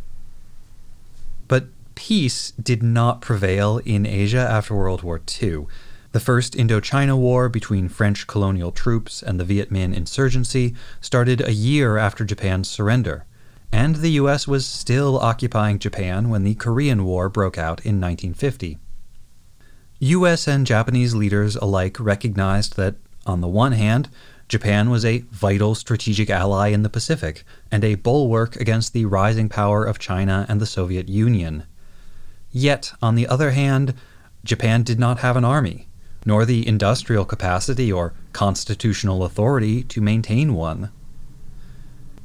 But 1.48 1.68
peace 1.94 2.52
did 2.52 2.82
not 2.82 3.20
prevail 3.20 3.78
in 3.78 4.06
Asia 4.06 4.38
after 4.38 4.74
World 4.74 5.02
War 5.02 5.20
II. 5.42 5.66
The 6.12 6.20
First 6.20 6.54
Indochina 6.54 7.16
War 7.18 7.48
between 7.48 7.88
French 7.88 8.26
colonial 8.26 8.72
troops 8.72 9.22
and 9.22 9.38
the 9.38 9.44
Viet 9.44 9.70
Minh 9.70 9.94
insurgency 9.94 10.74
started 11.00 11.40
a 11.40 11.52
year 11.52 11.98
after 11.98 12.24
Japan's 12.24 12.68
surrender, 12.68 13.24
and 13.72 13.96
the 13.96 14.12
US 14.12 14.48
was 14.48 14.64
still 14.64 15.18
occupying 15.18 15.78
Japan 15.78 16.30
when 16.30 16.44
the 16.44 16.54
Korean 16.54 17.04
War 17.04 17.28
broke 17.28 17.58
out 17.58 17.80
in 17.80 18.00
1950. 18.00 18.78
US 20.00 20.46
and 20.46 20.66
Japanese 20.66 21.14
leaders 21.14 21.56
alike 21.56 21.98
recognized 21.98 22.76
that, 22.76 22.94
on 23.26 23.40
the 23.40 23.48
one 23.48 23.72
hand, 23.72 24.08
Japan 24.48 24.88
was 24.88 25.04
a 25.04 25.24
vital 25.30 25.74
strategic 25.74 26.30
ally 26.30 26.68
in 26.68 26.82
the 26.82 26.88
Pacific 26.88 27.44
and 27.70 27.84
a 27.84 27.96
bulwark 27.96 28.56
against 28.56 28.94
the 28.94 29.04
rising 29.04 29.50
power 29.50 29.84
of 29.84 29.98
China 29.98 30.46
and 30.48 30.58
the 30.58 30.66
Soviet 30.66 31.08
Union. 31.08 31.64
Yet, 32.50 32.92
on 33.02 33.14
the 33.14 33.26
other 33.26 33.50
hand, 33.50 33.92
Japan 34.44 34.82
did 34.82 34.98
not 34.98 35.18
have 35.18 35.36
an 35.36 35.44
army, 35.44 35.88
nor 36.24 36.46
the 36.46 36.66
industrial 36.66 37.26
capacity 37.26 37.92
or 37.92 38.14
constitutional 38.32 39.22
authority 39.22 39.82
to 39.82 40.00
maintain 40.00 40.54
one. 40.54 40.90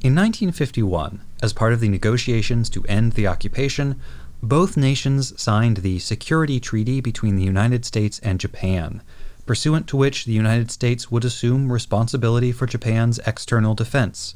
In 0.00 0.14
1951, 0.14 1.20
as 1.42 1.52
part 1.52 1.74
of 1.74 1.80
the 1.80 1.88
negotiations 1.88 2.70
to 2.70 2.84
end 2.86 3.12
the 3.12 3.26
occupation, 3.26 4.00
both 4.42 4.76
nations 4.76 5.38
signed 5.40 5.78
the 5.78 5.98
Security 5.98 6.58
Treaty 6.58 7.00
between 7.00 7.36
the 7.36 7.44
United 7.44 7.84
States 7.84 8.18
and 8.20 8.40
Japan, 8.40 9.02
pursuant 9.46 9.86
to 9.88 9.96
which 9.96 10.24
the 10.24 10.32
United 10.32 10.70
States 10.70 11.10
would 11.10 11.24
assume 11.24 11.72
responsibility 11.72 12.52
for 12.52 12.66
Japan's 12.66 13.18
external 13.26 13.74
defense, 13.74 14.34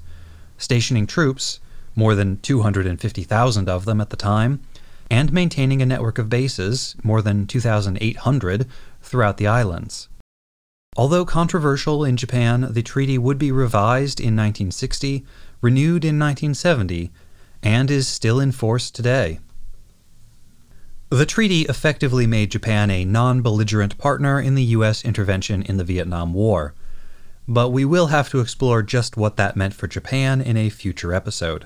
stationing 0.56 1.06
troops, 1.06 1.60
more 1.94 2.14
than 2.14 2.38
250,000 2.38 3.68
of 3.68 3.84
them 3.84 4.00
at 4.00 4.10
the 4.10 4.16
time, 4.16 4.60
and 5.10 5.32
maintaining 5.32 5.80
a 5.80 5.86
network 5.86 6.18
of 6.18 6.28
bases, 6.28 6.94
more 7.02 7.22
than 7.22 7.46
2,800, 7.46 8.66
throughout 9.02 9.36
the 9.38 9.46
islands. 9.46 10.08
Although 10.96 11.24
controversial 11.24 12.04
in 12.04 12.16
Japan, 12.16 12.68
the 12.70 12.82
treaty 12.82 13.18
would 13.18 13.38
be 13.38 13.52
revised 13.52 14.20
in 14.20 14.36
1960, 14.36 15.24
renewed 15.60 16.04
in 16.04 16.18
1970, 16.18 17.10
and 17.62 17.90
is 17.90 18.06
still 18.06 18.40
in 18.40 18.52
force 18.52 18.90
today. 18.90 19.38
The 21.10 21.24
treaty 21.24 21.62
effectively 21.62 22.26
made 22.26 22.50
Japan 22.50 22.90
a 22.90 23.02
non 23.02 23.40
belligerent 23.40 23.96
partner 23.96 24.38
in 24.38 24.54
the 24.54 24.64
U.S. 24.76 25.02
intervention 25.02 25.62
in 25.62 25.78
the 25.78 25.84
Vietnam 25.84 26.34
War. 26.34 26.74
But 27.46 27.70
we 27.70 27.86
will 27.86 28.08
have 28.08 28.28
to 28.28 28.40
explore 28.40 28.82
just 28.82 29.16
what 29.16 29.38
that 29.38 29.56
meant 29.56 29.72
for 29.72 29.86
Japan 29.88 30.42
in 30.42 30.58
a 30.58 30.68
future 30.68 31.14
episode. 31.14 31.64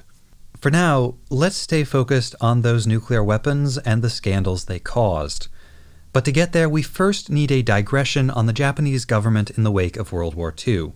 For 0.61 0.71
now, 0.71 1.17
let's 1.29 1.57
stay 1.57 1.83
focused 1.83 2.37
on 2.41 2.63
those 2.63 2.87
nuclear 2.87 3.25
weapons 3.25 3.79
and 3.79 4.01
the 4.01 4.11
scandals 4.11 4.67
they 4.67 4.79
caused. 4.79 5.49
But 6.13 6.25
to 6.27 6.31
get 6.31 6.53
there, 6.53 6.69
we 6.69 6.83
first 6.83 7.29
need 7.29 7.51
a 7.51 7.63
digression 7.63 8.31
on 8.31 8.47
the 8.47 8.53
Japanese 8.53 9.05
government 9.05 9.51
in 9.51 9.65
the 9.65 9.73
wake 9.73 9.97
of 9.97 10.13
World 10.13 10.37
War 10.37 10.55
II. 10.65 10.93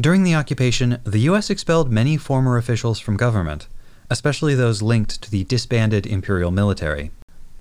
During 0.00 0.24
the 0.24 0.34
occupation, 0.34 0.98
the 1.04 1.20
U.S. 1.30 1.48
expelled 1.48 1.92
many 1.92 2.16
former 2.16 2.56
officials 2.56 2.98
from 2.98 3.16
government, 3.16 3.68
especially 4.10 4.56
those 4.56 4.82
linked 4.82 5.22
to 5.22 5.30
the 5.30 5.44
disbanded 5.44 6.08
imperial 6.08 6.50
military. 6.50 7.12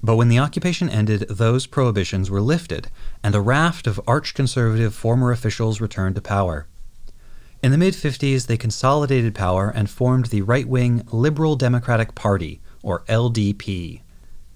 But 0.04 0.16
when 0.16 0.30
the 0.30 0.39
occupation 0.39 0.89
ended, 0.89 1.28
those 1.30 1.68
prohibitions 1.68 2.32
were 2.32 2.41
lifted, 2.41 2.89
and 3.24 3.36
a 3.36 3.41
raft 3.41 3.86
of 3.86 4.02
arch 4.08 4.34
conservative 4.34 4.95
former 4.95 5.32
officials 5.32 5.80
returned 5.80 6.16
to 6.16 6.22
power. 6.22 6.68
In 7.62 7.72
the 7.72 7.78
mid 7.78 7.93
50s, 7.93 8.47
they 8.47 8.58
consolidated 8.58 9.36
power 9.36 9.70
and 9.70 9.89
formed 9.89 10.28
the 10.28 10.41
right 10.41 10.68
wing 10.68 11.04
Liberal 11.12 11.56
Democratic 11.56 12.16
Party, 12.16 12.60
or 12.82 13.04
LDP. 13.08 14.02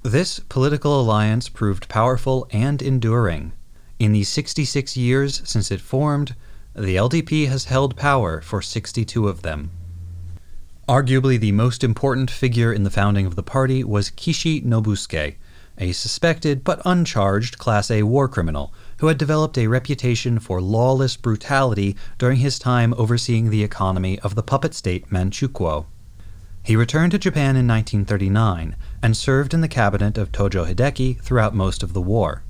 This 0.02 0.40
political 0.40 1.00
alliance 1.00 1.50
proved 1.50 1.88
powerful 1.90 2.48
and 2.52 2.82
enduring. 2.82 3.52
In 4.00 4.12
the 4.12 4.24
66 4.24 4.98
years 4.98 5.42
since 5.46 5.72
it 5.72 5.82
formed, 5.82 6.36
the 6.74 6.96
LDP 6.96 7.48
has 7.48 7.66
held 7.66 7.96
power 7.96 8.42
for 8.42 8.62
62 8.62 9.28
of 9.28 9.44
them. 9.44 9.72
Arguably 10.88 11.40
the 11.40 11.52
most 11.52 11.84
important 11.84 12.30
figure 12.30 12.72
in 12.72 12.84
the 12.84 12.92
founding 12.92 13.26
of 13.26 13.36
the 13.36 13.42
party 13.42 13.84
was 13.84 14.12
Kishi 14.12 14.64
Nobusuke, 14.64 15.34
a 15.80 15.92
suspected 15.94 16.64
but 16.64 16.80
uncharged 16.86 17.58
Class 17.58 17.90
A 17.90 18.04
war 18.04 18.28
criminal 18.28 18.72
who 18.98 19.08
had 19.08 19.18
developed 19.18 19.58
a 19.58 19.66
reputation 19.66 20.38
for 20.38 20.62
lawless 20.62 21.18
brutality 21.18 21.96
during 22.20 22.38
his 22.38 22.60
time 22.60 22.94
overseeing 23.00 23.50
the 23.50 23.64
economy 23.64 24.20
of 24.20 24.36
the 24.36 24.44
puppet 24.44 24.76
state 24.76 25.10
Manchukuo. 25.10 25.88
He 26.62 26.76
returned 26.76 27.14
to 27.14 27.18
Japan 27.18 27.56
in 27.56 27.68
1939 27.68 28.76
and 29.02 29.18
served 29.18 29.56
in 29.56 29.62
the 29.62 29.68
cabinet 29.68 30.20
of 30.20 30.32
Tojo 30.32 30.72
Hideki 30.72 31.20
throughout 31.20 31.56
most 31.56 31.82
of 31.82 31.94
the 31.94 32.02
war. 32.02 32.44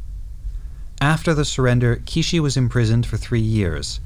After 0.99 1.33
the 1.33 1.45
surrender, 1.45 2.01
Kishi 2.05 2.41
was 2.41 2.57
imprisoned 2.57 3.05
for 3.05 3.15
three 3.15 3.39
years, 3.39 4.01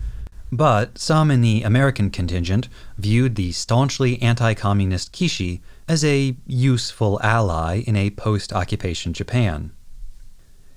but 0.51 0.97
some 0.97 1.29
in 1.29 1.41
the 1.41 1.63
American 1.63 2.09
contingent 2.09 2.67
viewed 2.97 3.35
the 3.35 3.51
staunchly 3.51 4.21
anti 4.21 4.53
communist 4.53 5.13
Kishi 5.13 5.61
as 5.87 6.03
a 6.03 6.35
useful 6.47 7.19
ally 7.21 7.83
in 7.85 7.95
a 7.95 8.09
post 8.11 8.53
occupation 8.53 9.13
Japan. 9.13 9.71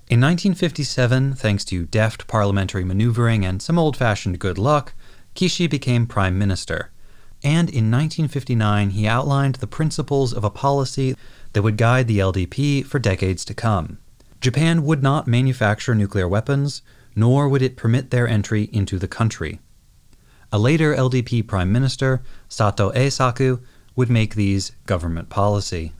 In 0.09 0.19
1957, 0.19 1.33
thanks 1.35 1.63
to 1.65 1.85
deft 1.85 2.27
parliamentary 2.27 2.83
maneuvering 2.83 3.45
and 3.45 3.61
some 3.61 3.79
old 3.79 3.97
fashioned 3.97 4.37
good 4.37 4.57
luck, 4.57 4.93
Kishi 5.33 5.69
became 5.69 6.05
prime 6.05 6.37
minister. 6.37 6.91
And 7.43 7.69
in 7.69 7.91
1959, 7.91 8.91
he 8.91 9.07
outlined 9.07 9.55
the 9.55 9.67
principles 9.67 10.33
of 10.33 10.43
a 10.43 10.49
policy 10.49 11.15
that 11.53 11.61
would 11.61 11.77
guide 11.77 12.07
the 12.07 12.19
LDP 12.19 12.85
for 12.85 12.99
decades 12.99 13.43
to 13.45 13.53
come. 13.53 13.97
Japan 14.39 14.83
would 14.83 15.01
not 15.01 15.27
manufacture 15.27 15.95
nuclear 15.95 16.27
weapons, 16.27 16.81
nor 17.15 17.47
would 17.47 17.61
it 17.61 17.77
permit 17.77 18.09
their 18.09 18.27
entry 18.27 18.69
into 18.71 18.97
the 18.99 19.07
country. 19.07 19.59
A 20.51 20.59
later 20.59 20.95
LDP 20.95 21.47
prime 21.47 21.71
minister, 21.71 22.21
Sato 22.47 22.91
Eisaku, 22.91 23.61
would 23.95 24.09
make 24.09 24.35
these 24.35 24.71
government 24.85 25.29
policy. 25.29 25.93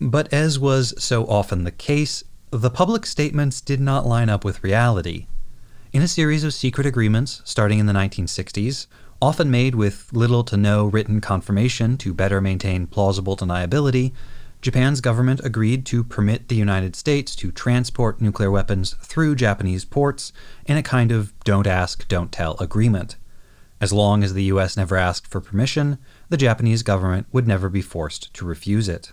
But 0.00 0.32
as 0.32 0.58
was 0.58 0.94
so 1.02 1.26
often 1.26 1.64
the 1.64 1.70
case, 1.70 2.24
the 2.50 2.70
public 2.70 3.06
statements 3.06 3.60
did 3.60 3.80
not 3.80 4.06
line 4.06 4.28
up 4.28 4.44
with 4.44 4.62
reality. 4.62 5.26
In 5.92 6.02
a 6.02 6.08
series 6.08 6.44
of 6.44 6.54
secret 6.54 6.86
agreements 6.86 7.42
starting 7.44 7.78
in 7.78 7.86
the 7.86 7.92
1960s, 7.92 8.86
often 9.20 9.50
made 9.50 9.74
with 9.74 10.08
little 10.12 10.42
to 10.42 10.56
no 10.56 10.86
written 10.86 11.20
confirmation 11.20 11.96
to 11.96 12.12
better 12.12 12.40
maintain 12.40 12.86
plausible 12.86 13.36
deniability, 13.36 14.12
Japan's 14.62 15.00
government 15.00 15.40
agreed 15.42 15.84
to 15.86 16.04
permit 16.04 16.46
the 16.46 16.54
United 16.54 16.94
States 16.94 17.34
to 17.34 17.50
transport 17.50 18.20
nuclear 18.20 18.48
weapons 18.48 18.94
through 19.00 19.34
Japanese 19.34 19.84
ports 19.84 20.32
in 20.66 20.76
a 20.76 20.84
kind 20.84 21.10
of 21.10 21.38
don't 21.40 21.66
ask, 21.66 22.06
don't 22.06 22.30
tell 22.30 22.56
agreement. 22.58 23.16
As 23.80 23.92
long 23.92 24.22
as 24.22 24.34
the 24.34 24.44
US 24.44 24.76
never 24.76 24.96
asked 24.96 25.26
for 25.26 25.40
permission, 25.40 25.98
the 26.28 26.36
Japanese 26.36 26.84
government 26.84 27.26
would 27.32 27.48
never 27.48 27.68
be 27.68 27.82
forced 27.82 28.32
to 28.34 28.46
refuse 28.46 28.88
it. 28.88 29.12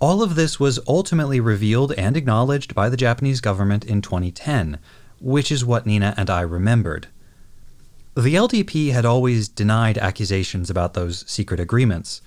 All 0.00 0.22
of 0.22 0.36
this 0.36 0.60
was 0.60 0.78
ultimately 0.86 1.40
revealed 1.40 1.92
and 1.94 2.16
acknowledged 2.16 2.76
by 2.76 2.88
the 2.88 2.96
Japanese 2.96 3.40
government 3.40 3.84
in 3.84 4.00
2010, 4.00 4.78
which 5.20 5.50
is 5.50 5.64
what 5.64 5.86
Nina 5.86 6.14
and 6.16 6.30
I 6.30 6.42
remembered. 6.42 7.08
The 8.14 8.36
LDP 8.36 8.92
had 8.92 9.04
always 9.04 9.48
denied 9.48 9.98
accusations 9.98 10.70
about 10.70 10.94
those 10.94 11.28
secret 11.28 11.58
agreements, 11.58 12.22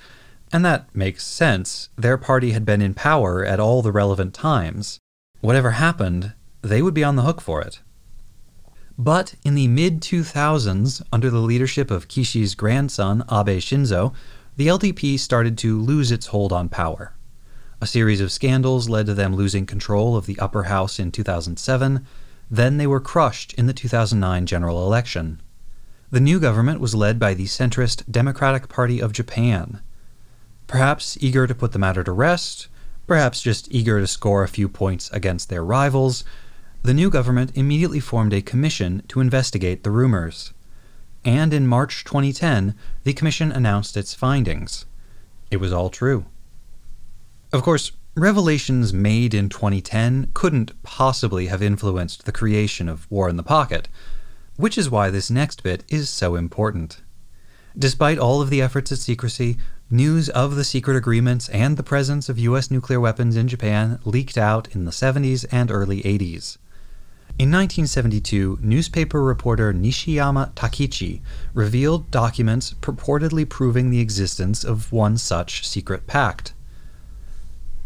and 0.54 0.66
that 0.66 0.94
makes 0.96 1.26
sense. 1.26 1.90
Their 1.96 2.18
party 2.18 2.52
had 2.52 2.66
been 2.66 2.82
in 2.82 2.94
power 2.94 3.46
at 3.46 3.60
all 3.60 3.82
the 3.82 3.92
relevant 3.92 4.34
times. 4.34 5.00
Whatever 5.40 5.72
happened, 5.72 6.34
they 6.62 6.82
would 6.82 6.94
be 6.94 7.04
on 7.04 7.16
the 7.16 7.24
hook 7.24 7.42
for 7.42 7.62
it. 7.62 7.82
But 8.98 9.36
in 9.44 9.56
the 9.56 9.68
mid 9.68 10.02
2000s, 10.02 11.02
under 11.12 11.30
the 11.30 11.40
leadership 11.40 11.90
of 11.90 12.08
Kishi's 12.08 12.54
grandson, 12.54 13.24
Abe 13.32 13.60
Shinzo, 13.60 14.14
the 14.58 14.68
LDP 14.68 15.18
started 15.18 15.58
to 15.60 15.80
lose 15.80 16.12
its 16.12 16.28
hold 16.28 16.54
on 16.54 16.70
power. 16.70 17.14
A 17.80 17.88
series 17.88 18.22
of 18.22 18.32
scandals 18.32 18.90
led 18.90 19.08
to 19.08 19.16
them 19.16 19.36
losing 19.36 19.66
control 19.66 20.16
of 20.16 20.28
the 20.28 20.38
upper 20.38 20.64
house 20.64 21.00
in 21.00 21.12
2007. 21.12 22.06
Then 22.52 22.78
they 22.78 22.86
were 22.86 23.00
crushed 23.00 23.54
in 23.54 23.66
the 23.66 23.74
2009 23.74 24.46
general 24.46 24.86
election. 24.86 25.42
The 26.12 26.20
new 26.20 26.40
government 26.40 26.80
was 26.80 26.94
led 26.94 27.18
by 27.18 27.34
the 27.34 27.46
centrist 27.46 28.04
Democratic 28.12 28.68
Party 28.70 29.02
of 29.02 29.14
Japan. 29.14 29.82
Perhaps 30.72 31.18
eager 31.20 31.48
to 31.48 31.54
put 31.54 31.74
the 31.74 31.80
matter 31.80 32.02
to 32.02 32.14
rest, 32.14 32.70
perhaps 33.06 33.42
just 33.42 33.68
eager 33.72 34.00
to 34.00 34.08
score 34.08 34.42
a 34.42 34.48
few 34.48 34.70
points 34.70 35.10
against 35.12 35.50
their 35.50 35.66
rivals, 35.66 36.24
the 36.82 36.94
new 36.94 37.10
government 37.10 37.52
immediately 37.56 38.00
formed 38.00 38.32
a 38.32 38.42
commission 38.42 39.04
to 39.10 39.20
investigate 39.20 39.84
the 39.84 39.92
rumors. 39.92 40.54
And 41.26 41.54
in 41.54 41.68
March 41.68 42.06
2010, 42.06 42.74
the 43.04 43.12
commission 43.12 43.52
announced 43.52 43.98
its 43.98 44.14
findings. 44.14 44.86
It 45.52 45.58
was 45.58 45.74
all 45.74 45.90
true. 45.90 46.28
Of 47.52 47.64
course, 47.64 47.92
revelations 48.16 48.94
made 48.94 49.34
in 49.34 49.50
2010 49.50 50.30
couldn't 50.34 50.82
possibly 50.84 51.48
have 51.48 51.62
influenced 51.62 52.24
the 52.24 52.32
creation 52.32 52.88
of 52.88 53.12
War 53.12 53.28
in 53.28 53.36
the 53.36 53.44
Pocket, 53.44 53.90
which 54.56 54.78
is 54.78 54.90
why 54.90 55.10
this 55.10 55.30
next 55.30 55.64
bit 55.64 55.84
is 55.90 56.10
so 56.10 56.38
important. 56.38 57.02
Despite 57.78 58.18
all 58.18 58.42
of 58.42 58.50
the 58.50 58.62
efforts 58.62 58.92
at 58.92 58.98
secrecy, 58.98 59.58
news 59.90 60.28
of 60.30 60.56
the 60.56 60.64
secret 60.64 60.98
agreements 60.98 61.48
and 61.50 61.78
the 61.78 61.84
presence 61.84 62.28
of 62.28 62.38
US 62.40 62.70
nuclear 62.70 63.00
weapons 63.00 63.36
in 63.36 63.48
Japan 63.48 64.00
leaked 64.04 64.38
out 64.38 64.68
in 64.76 64.86
the 64.86 64.92
70s 64.92 65.46
and 65.52 65.72
early 65.72 66.02
80s. 66.02 66.58
In 67.40 67.50
1972, 67.50 68.60
newspaper 68.62 69.24
reporter 69.24 69.74
Nishiyama 69.74 70.54
Takichi 70.54 71.22
revealed 71.54 72.12
documents 72.12 72.76
purportedly 72.82 73.48
proving 73.48 73.90
the 73.90 74.02
existence 74.02 74.66
of 74.66 74.92
one 74.92 75.18
such 75.18 75.66
secret 75.66 76.08
pact. 76.08 76.54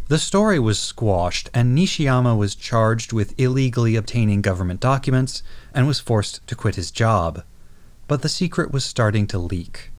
The 0.08 0.20
story 0.20 0.60
was 0.60 0.80
squashed, 0.80 1.50
and 1.54 1.78
Nishiyama 1.78 2.36
was 2.36 2.56
charged 2.56 3.14
with 3.14 3.40
illegally 3.40 3.96
obtaining 3.96 4.42
government 4.42 4.80
documents 4.80 5.44
and 5.74 5.88
was 5.88 6.00
forced 6.00 6.46
to 6.48 6.56
quit 6.56 6.76
his 6.76 6.92
job. 6.92 7.44
But 8.08 8.22
the 8.22 8.30
secret 8.30 8.72
was 8.72 8.86
starting 8.86 9.26
to 9.28 9.39
leak. 9.39 9.91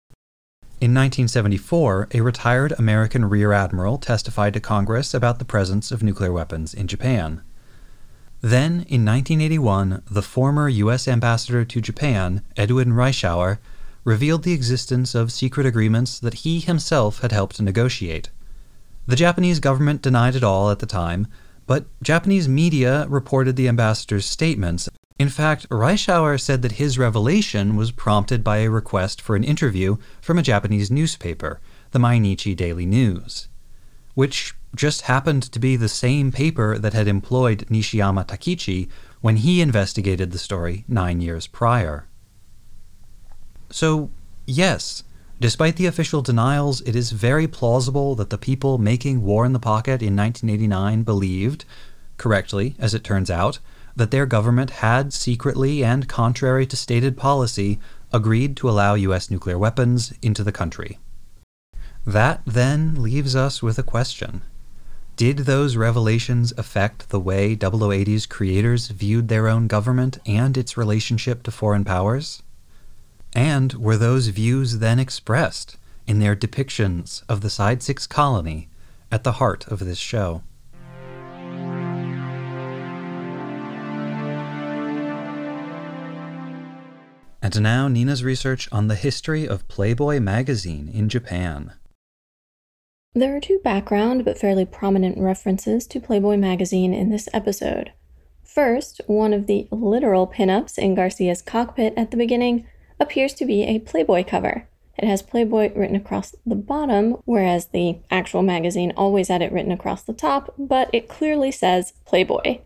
In 0.82 0.94
1974, 0.94 2.10
a 2.14 2.22
retired 2.22 2.74
American 2.78 3.26
Rear 3.26 3.52
Admiral 3.52 3.98
testified 3.98 4.54
to 4.54 4.60
Congress 4.60 5.14
about 5.14 5.40
the 5.40 5.46
presence 5.46 5.92
of 5.92 6.04
nuclear 6.04 6.32
weapons 6.32 6.74
in 6.74 6.88
Japan. 6.88 7.42
Then, 8.42 8.86
in 8.88 9.04
1981, 9.04 10.04
the 10.12 10.22
former 10.22 10.70
U.S. 10.70 11.08
ambassador 11.08 11.66
to 11.66 11.82
Japan, 11.82 12.44
Edwin 12.56 12.92
Reischauer, 12.94 13.58
revealed 14.04 14.44
the 14.44 14.54
existence 14.54 15.16
of 15.16 15.32
secret 15.32 15.66
agreements 15.66 16.20
that 16.20 16.46
he 16.46 16.60
himself 16.60 17.22
had 17.22 17.32
helped 17.32 17.60
negotiate. 17.60 18.30
The 19.08 19.16
Japanese 19.16 19.60
government 19.60 20.04
denied 20.04 20.36
it 20.36 20.44
all 20.44 20.70
at 20.70 20.80
the 20.80 20.86
time, 20.86 21.26
but 21.66 21.86
Japanese 22.04 22.48
media 22.48 23.08
reported 23.08 23.56
the 23.56 23.68
ambassador's 23.68 24.26
statements. 24.26 24.90
In 25.18 25.30
fact, 25.30 25.70
Reischauer 25.70 26.40
said 26.40 26.62
that 26.62 26.74
his 26.74 27.00
revelation 27.00 27.78
was 27.78 27.92
prompted 27.92 28.44
by 28.44 28.58
a 28.58 28.70
request 28.70 29.22
for 29.22 29.38
an 29.38 29.46
interview 29.46 29.96
from 30.20 30.38
a 30.38 30.44
Japanese 30.44 30.92
newspaper, 30.92 31.62
the 31.92 32.00
Mainichi 32.00 32.54
Daily 32.54 32.86
News, 32.86 33.48
which 34.14 34.56
just 34.76 35.04
happened 35.04 35.44
to 35.44 35.60
be 35.60 35.78
the 35.78 35.88
same 35.88 36.34
paper 36.34 36.78
that 36.78 36.94
had 36.94 37.08
employed 37.08 37.66
Nishiyama 37.70 38.28
Takichi 38.28 38.90
when 39.22 39.38
he 39.38 39.62
investigated 39.62 40.32
the 40.32 40.38
story 40.38 40.84
nine 40.90 41.22
years 41.22 41.48
prior. 41.48 42.08
So, 43.70 44.10
yes, 44.46 45.04
Despite 45.38 45.76
the 45.76 45.86
official 45.86 46.22
denials, 46.22 46.80
it 46.82 46.96
is 46.96 47.12
very 47.12 47.46
plausible 47.46 48.16
that 48.16 48.30
the 48.30 48.38
people 48.38 48.78
making 48.78 49.22
War 49.22 49.46
in 49.46 49.52
the 49.52 49.60
Pocket 49.60 50.02
in 50.02 50.16
1989 50.16 51.04
believed, 51.04 51.66
correctly 52.18 52.76
as 52.80 52.94
it 52.94 53.04
turns 53.04 53.30
out, 53.30 53.60
that 53.96 54.12
their 54.12 54.26
government 54.26 54.70
had 54.70 55.14
secretly 55.14 55.84
and 55.84 56.08
contrary 56.08 56.66
to 56.66 56.76
stated 56.76 57.18
policy 57.18 57.80
agreed 58.12 58.58
to 58.58 58.70
allow 58.70 58.96
U.S. 58.96 59.32
nuclear 59.32 59.58
weapons 59.58 60.14
into 60.22 60.44
the 60.44 60.52
country. 60.52 61.00
That 62.06 62.42
then 62.46 63.02
leaves 63.02 63.36
us 63.36 63.64
with 63.64 63.80
a 63.80 63.84
question. 63.84 64.44
Did 65.16 65.40
those 65.40 65.78
revelations 65.78 66.54
affect 66.58 67.10
the 67.10 67.20
way 67.20 67.56
0080's 67.56 68.26
creators 68.26 68.90
viewed 68.90 69.30
their 69.30 69.48
own 69.48 69.68
government 69.68 70.20
and 70.26 70.58
its 70.58 70.76
relationship 70.76 71.42
to 71.44 71.52
foreign 71.52 71.86
powers? 71.86 72.44
And 73.34 73.74
were 73.74 73.98
those 73.98 74.28
views 74.28 74.80
then 74.80 75.00
expressed 75.00 75.78
in 76.06 76.20
their 76.20 76.36
depictions 76.36 77.24
of 77.30 77.42
the 77.42 77.50
Side 77.50 77.82
6 77.82 78.08
colony 78.08 78.68
at 79.12 79.24
the 79.24 79.34
heart 79.34 79.66
of 79.68 79.80
this 79.80 79.98
show? 79.98 80.44
And 87.46 87.62
now 87.62 87.88
Nina's 87.88 88.24
research 88.24 88.68
on 88.72 88.88
the 88.88 88.96
history 88.96 89.48
of 89.48 89.68
Playboy 89.68 90.20
magazine 90.20 90.90
in 90.92 91.10
Japan. 91.10 91.74
There 93.14 93.36
are 93.36 93.40
two 93.40 93.60
background 93.64 94.26
but 94.26 94.40
fairly 94.40 94.66
prominent 94.66 95.20
references 95.20 95.86
to 95.86 96.00
Playboy 96.00 96.38
magazine 96.38 96.92
in 96.92 97.12
this 97.12 97.30
episode. 97.34 97.92
First, 98.44 99.00
one 99.06 99.32
of 99.32 99.46
the 99.46 99.68
literal 99.70 100.26
pinups 100.26 100.80
in 100.80 100.96
Garcia's 100.96 101.44
cockpit 101.44 101.94
at 101.96 102.10
the 102.10 102.18
beginning 102.18 102.66
appears 103.00 103.36
to 103.36 103.46
be 103.46 103.62
a 103.62 103.78
Playboy 103.78 104.24
cover. 104.24 104.68
It 104.98 105.08
has 105.08 105.22
Playboy 105.22 105.72
written 105.76 105.96
across 105.96 106.34
the 106.48 106.56
bottom, 106.56 107.18
whereas 107.26 107.68
the 107.68 108.00
actual 108.10 108.42
magazine 108.42 108.92
always 108.98 109.28
had 109.28 109.44
it 109.44 109.52
written 109.52 109.72
across 109.72 110.02
the 110.02 110.14
top, 110.14 110.52
but 110.58 110.90
it 110.92 111.08
clearly 111.08 111.52
says 111.52 111.94
Playboy. 112.06 112.62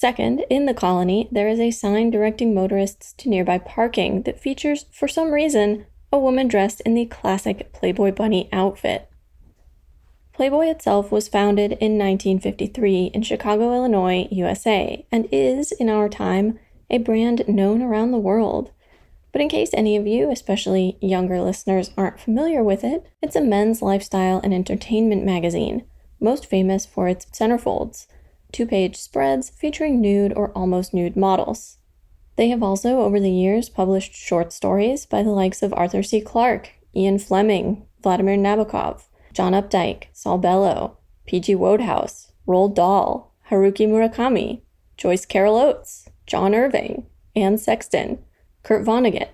Second, 0.00 0.44
in 0.48 0.66
the 0.66 0.74
colony, 0.74 1.28
there 1.32 1.48
is 1.48 1.58
a 1.58 1.72
sign 1.72 2.08
directing 2.08 2.54
motorists 2.54 3.12
to 3.14 3.28
nearby 3.28 3.58
parking 3.58 4.22
that 4.22 4.38
features, 4.38 4.84
for 4.92 5.08
some 5.08 5.32
reason, 5.32 5.86
a 6.12 6.18
woman 6.20 6.46
dressed 6.46 6.80
in 6.82 6.94
the 6.94 7.06
classic 7.06 7.72
Playboy 7.72 8.12
bunny 8.12 8.48
outfit. 8.52 9.10
Playboy 10.32 10.66
itself 10.66 11.10
was 11.10 11.26
founded 11.26 11.72
in 11.72 11.98
1953 11.98 13.06
in 13.06 13.22
Chicago, 13.22 13.74
Illinois, 13.74 14.28
USA, 14.30 15.04
and 15.10 15.26
is, 15.32 15.72
in 15.72 15.88
our 15.88 16.08
time, 16.08 16.60
a 16.88 16.98
brand 16.98 17.48
known 17.48 17.82
around 17.82 18.12
the 18.12 18.18
world. 18.18 18.70
But 19.32 19.40
in 19.40 19.48
case 19.48 19.70
any 19.72 19.96
of 19.96 20.06
you, 20.06 20.30
especially 20.30 20.96
younger 21.00 21.40
listeners, 21.40 21.90
aren't 21.96 22.20
familiar 22.20 22.62
with 22.62 22.84
it, 22.84 23.04
it's 23.20 23.34
a 23.34 23.40
men's 23.40 23.82
lifestyle 23.82 24.40
and 24.44 24.54
entertainment 24.54 25.24
magazine, 25.24 25.84
most 26.20 26.46
famous 26.46 26.86
for 26.86 27.08
its 27.08 27.26
centerfolds, 27.26 28.06
two 28.52 28.66
page 28.66 28.96
spreads 28.96 29.50
featuring 29.50 30.00
nude 30.00 30.32
or 30.34 30.50
almost 30.52 30.94
nude 30.94 31.16
models. 31.16 31.78
They 32.36 32.48
have 32.50 32.62
also, 32.62 33.00
over 33.00 33.18
the 33.18 33.30
years, 33.30 33.68
published 33.68 34.14
short 34.14 34.52
stories 34.52 35.06
by 35.06 35.22
the 35.22 35.30
likes 35.30 35.62
of 35.62 35.74
Arthur 35.74 36.02
C. 36.02 36.20
Clarke, 36.20 36.70
Ian 36.94 37.18
Fleming, 37.18 37.86
Vladimir 38.02 38.36
Nabokov, 38.36 39.02
John 39.32 39.52
Updike, 39.52 40.04
Saul 40.12 40.38
Bellow, 40.38 40.98
P.G. 41.26 41.54
Wodehouse, 41.56 42.32
Roald 42.46 42.74
Dahl, 42.74 43.34
Haruki 43.50 43.88
Murakami, 43.88 44.62
Joyce 44.96 45.26
Carol 45.26 45.56
Oates, 45.56 46.08
John 46.26 46.54
Irving, 46.54 47.06
Anne 47.34 47.58
Sexton, 47.58 48.18
Kurt 48.62 48.84
Vonnegut, 48.84 49.28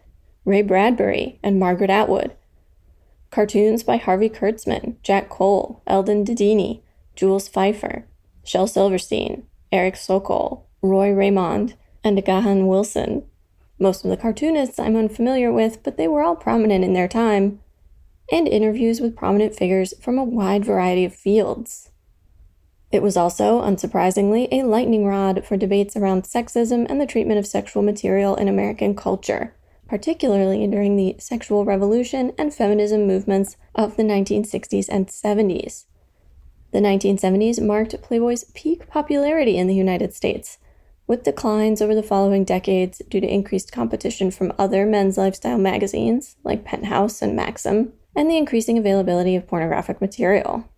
Ray 0.45 0.63
Bradbury, 0.63 1.39
and 1.43 1.59
Margaret 1.59 1.91
Atwood. 1.91 2.33
Cartoons 3.31 3.83
by 3.83 3.97
Harvey 3.97 4.29
Kurtzman, 4.29 4.97
Jack 5.03 5.29
Cole, 5.29 5.83
Eldon 5.87 6.25
Dedini, 6.25 6.83
Jules 7.17 7.49
Feiffer, 7.49 8.05
Shel 8.45 8.67
Silverstein, 8.67 9.47
Erich 9.73 9.97
Sokol, 9.97 10.67
Roy 10.83 11.09
Raymonde, 11.09 11.75
and 12.05 12.23
Gahan 12.25 12.67
Wilson. 12.67 13.25
Most 13.79 14.05
of 14.05 14.11
the 14.11 14.17
cartoonists 14.17 14.79
I'm 14.79 14.97
unfamiliar 14.97 15.53
with, 15.53 15.83
but 15.83 15.97
they 15.97 16.07
were 16.07 16.23
all 16.23 16.37
prominent 16.37 16.85
in 16.85 16.93
their 16.93 17.09
time. 17.09 17.61
and 18.33 18.49
interviews 18.49 19.03
with 19.03 19.17
prominent 19.17 19.55
figures 19.55 19.93
from 20.01 20.17
a 20.17 20.25
wide 20.25 20.65
variety 20.65 21.05
of 21.05 21.15
fields. 21.15 21.91
It 22.91 23.03
was 23.03 23.17
also, 23.17 23.61
unsurprisingly, 23.61 24.49
a 24.51 24.63
lightning 24.63 25.05
rod 25.05 25.45
for 25.45 25.57
debates 25.59 25.97
around 25.97 26.23
sexism 26.23 26.87
and 26.89 27.01
the 27.01 27.07
treatment 27.07 27.39
of 27.39 27.47
sexual 27.47 27.83
material 27.83 28.35
in 28.37 28.49
American 28.49 28.95
culture, 28.95 29.55
particularly 29.89 30.67
during 30.67 30.97
the 30.97 31.17
sexual 31.19 31.65
revolution 31.65 32.33
and 32.39 32.55
feminism 32.55 33.07
movements 33.07 33.57
of 33.75 33.97
the 33.97 34.05
1960s 34.05 34.89
and 34.89 35.09
70s. 35.09 35.85
The 36.75 36.81
1970s 36.81 37.65
marked 37.65 38.03
Playboy's 38.03 38.51
peak 38.53 38.89
popularity 38.89 39.57
in 39.57 39.69
the 39.69 39.77
United 39.77 40.13
States, 40.13 40.59
with 41.07 41.23
declines 41.23 41.81
over 41.81 41.95
the 41.95 42.03
following 42.03 42.43
decades 42.43 43.01
due 43.09 43.21
to 43.21 43.33
increased 43.33 43.71
competition 43.71 44.33
from 44.33 44.53
other 44.59 44.85
men's 44.85 45.17
lifestyle 45.17 45.57
magazines 45.57 46.35
like 46.43 46.65
Penthouse 46.65 47.23
and 47.23 47.37
Maxim, 47.37 47.93
and 48.17 48.29
the 48.29 48.37
increasing 48.37 48.77
availability 48.77 49.37
of 49.37 49.47
pornographic 49.47 50.01
material. 50.01 50.69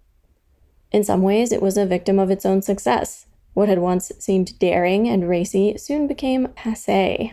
In 0.92 1.02
some 1.02 1.22
ways, 1.22 1.50
it 1.50 1.62
was 1.62 1.78
a 1.78 1.86
victim 1.86 2.18
of 2.18 2.30
its 2.30 2.44
own 2.44 2.60
success. 2.60 3.24
What 3.54 3.70
had 3.70 3.78
once 3.78 4.12
seemed 4.18 4.58
daring 4.58 5.08
and 5.08 5.26
racy 5.26 5.78
soon 5.78 6.06
became 6.06 6.48
passe. 6.48 7.32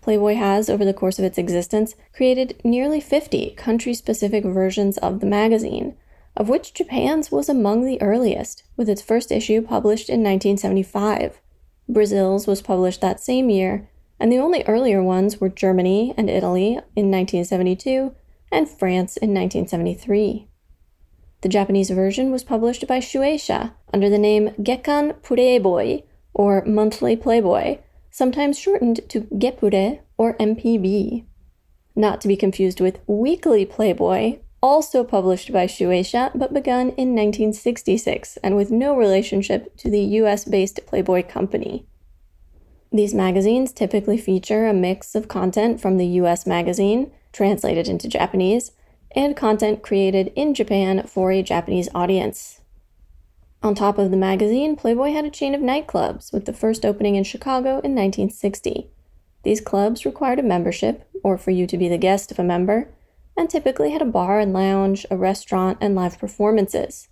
Playboy 0.00 0.34
has, 0.34 0.70
over 0.70 0.84
the 0.84 0.94
course 0.94 1.18
of 1.18 1.24
its 1.24 1.38
existence, 1.38 1.96
created 2.12 2.60
nearly 2.62 3.00
50 3.00 3.50
country 3.56 3.92
specific 3.92 4.44
versions 4.44 4.98
of 4.98 5.18
the 5.18 5.26
magazine, 5.26 5.96
of 6.36 6.48
which 6.48 6.74
Japan's 6.74 7.30
was 7.30 7.48
among 7.48 7.84
the 7.84 8.00
earliest, 8.02 8.64
with 8.76 8.88
its 8.88 9.02
first 9.02 9.30
issue 9.30 9.62
published 9.62 10.08
in 10.08 10.22
1975. 10.22 11.40
Brazil's 11.88 12.46
was 12.46 12.62
published 12.62 13.00
that 13.00 13.20
same 13.20 13.50
year, 13.50 13.88
and 14.18 14.32
the 14.32 14.38
only 14.38 14.64
earlier 14.64 15.02
ones 15.02 15.40
were 15.40 15.48
Germany 15.48 16.14
and 16.16 16.30
Italy 16.30 16.78
in 16.96 17.10
1972 17.10 18.14
and 18.50 18.68
France 18.68 19.16
in 19.16 19.34
1973. 19.34 20.48
The 21.42 21.48
Japanese 21.48 21.90
version 21.90 22.30
was 22.30 22.42
published 22.42 22.86
by 22.86 23.00
Shueisha 23.00 23.72
under 23.92 24.08
the 24.08 24.18
name 24.18 24.50
Gekkan 24.60 25.20
Playboy, 25.22 26.02
or 26.32 26.64
Monthly 26.64 27.16
Playboy, 27.16 27.78
sometimes 28.10 28.58
shortened 28.58 29.00
to 29.08 29.28
Gepure 29.38 30.00
or 30.16 30.36
MPB. 30.38 31.24
Not 31.94 32.20
to 32.20 32.28
be 32.28 32.36
confused 32.36 32.80
with 32.80 33.00
Weekly 33.06 33.64
Playboy, 33.64 34.38
also 34.64 35.04
published 35.04 35.52
by 35.52 35.66
Shueisha 35.66 36.30
but 36.34 36.54
begun 36.54 36.88
in 36.96 37.14
1966 37.14 38.38
and 38.38 38.56
with 38.56 38.70
no 38.70 38.96
relationship 38.96 39.76
to 39.76 39.90
the 39.90 40.00
US 40.20 40.46
based 40.46 40.80
Playboy 40.86 41.24
company. 41.24 41.84
These 42.90 43.12
magazines 43.12 43.74
typically 43.74 44.16
feature 44.16 44.66
a 44.66 44.72
mix 44.72 45.14
of 45.14 45.28
content 45.28 45.82
from 45.82 45.98
the 45.98 46.06
US 46.22 46.46
magazine, 46.46 47.12
translated 47.30 47.88
into 47.88 48.08
Japanese, 48.08 48.72
and 49.14 49.36
content 49.36 49.82
created 49.82 50.32
in 50.34 50.54
Japan 50.54 51.06
for 51.06 51.30
a 51.30 51.42
Japanese 51.42 51.90
audience. 51.94 52.62
On 53.62 53.74
top 53.74 53.98
of 53.98 54.10
the 54.10 54.16
magazine, 54.16 54.76
Playboy 54.76 55.12
had 55.12 55.26
a 55.26 55.30
chain 55.30 55.54
of 55.54 55.60
nightclubs, 55.60 56.32
with 56.32 56.46
the 56.46 56.54
first 56.54 56.86
opening 56.86 57.16
in 57.16 57.24
Chicago 57.24 57.80
in 57.84 57.94
1960. 57.94 58.88
These 59.42 59.60
clubs 59.60 60.06
required 60.06 60.38
a 60.38 60.42
membership, 60.42 61.06
or 61.22 61.36
for 61.36 61.50
you 61.50 61.66
to 61.66 61.76
be 61.76 61.90
the 61.90 61.98
guest 61.98 62.30
of 62.30 62.38
a 62.38 62.44
member, 62.44 62.88
and 63.36 63.50
typically 63.50 63.90
had 63.90 64.02
a 64.02 64.06
bar 64.06 64.38
and 64.38 64.52
lounge, 64.52 65.04
a 65.10 65.16
restaurant, 65.16 65.78
and 65.80 65.94
live 65.94 66.18
performances. 66.18 67.08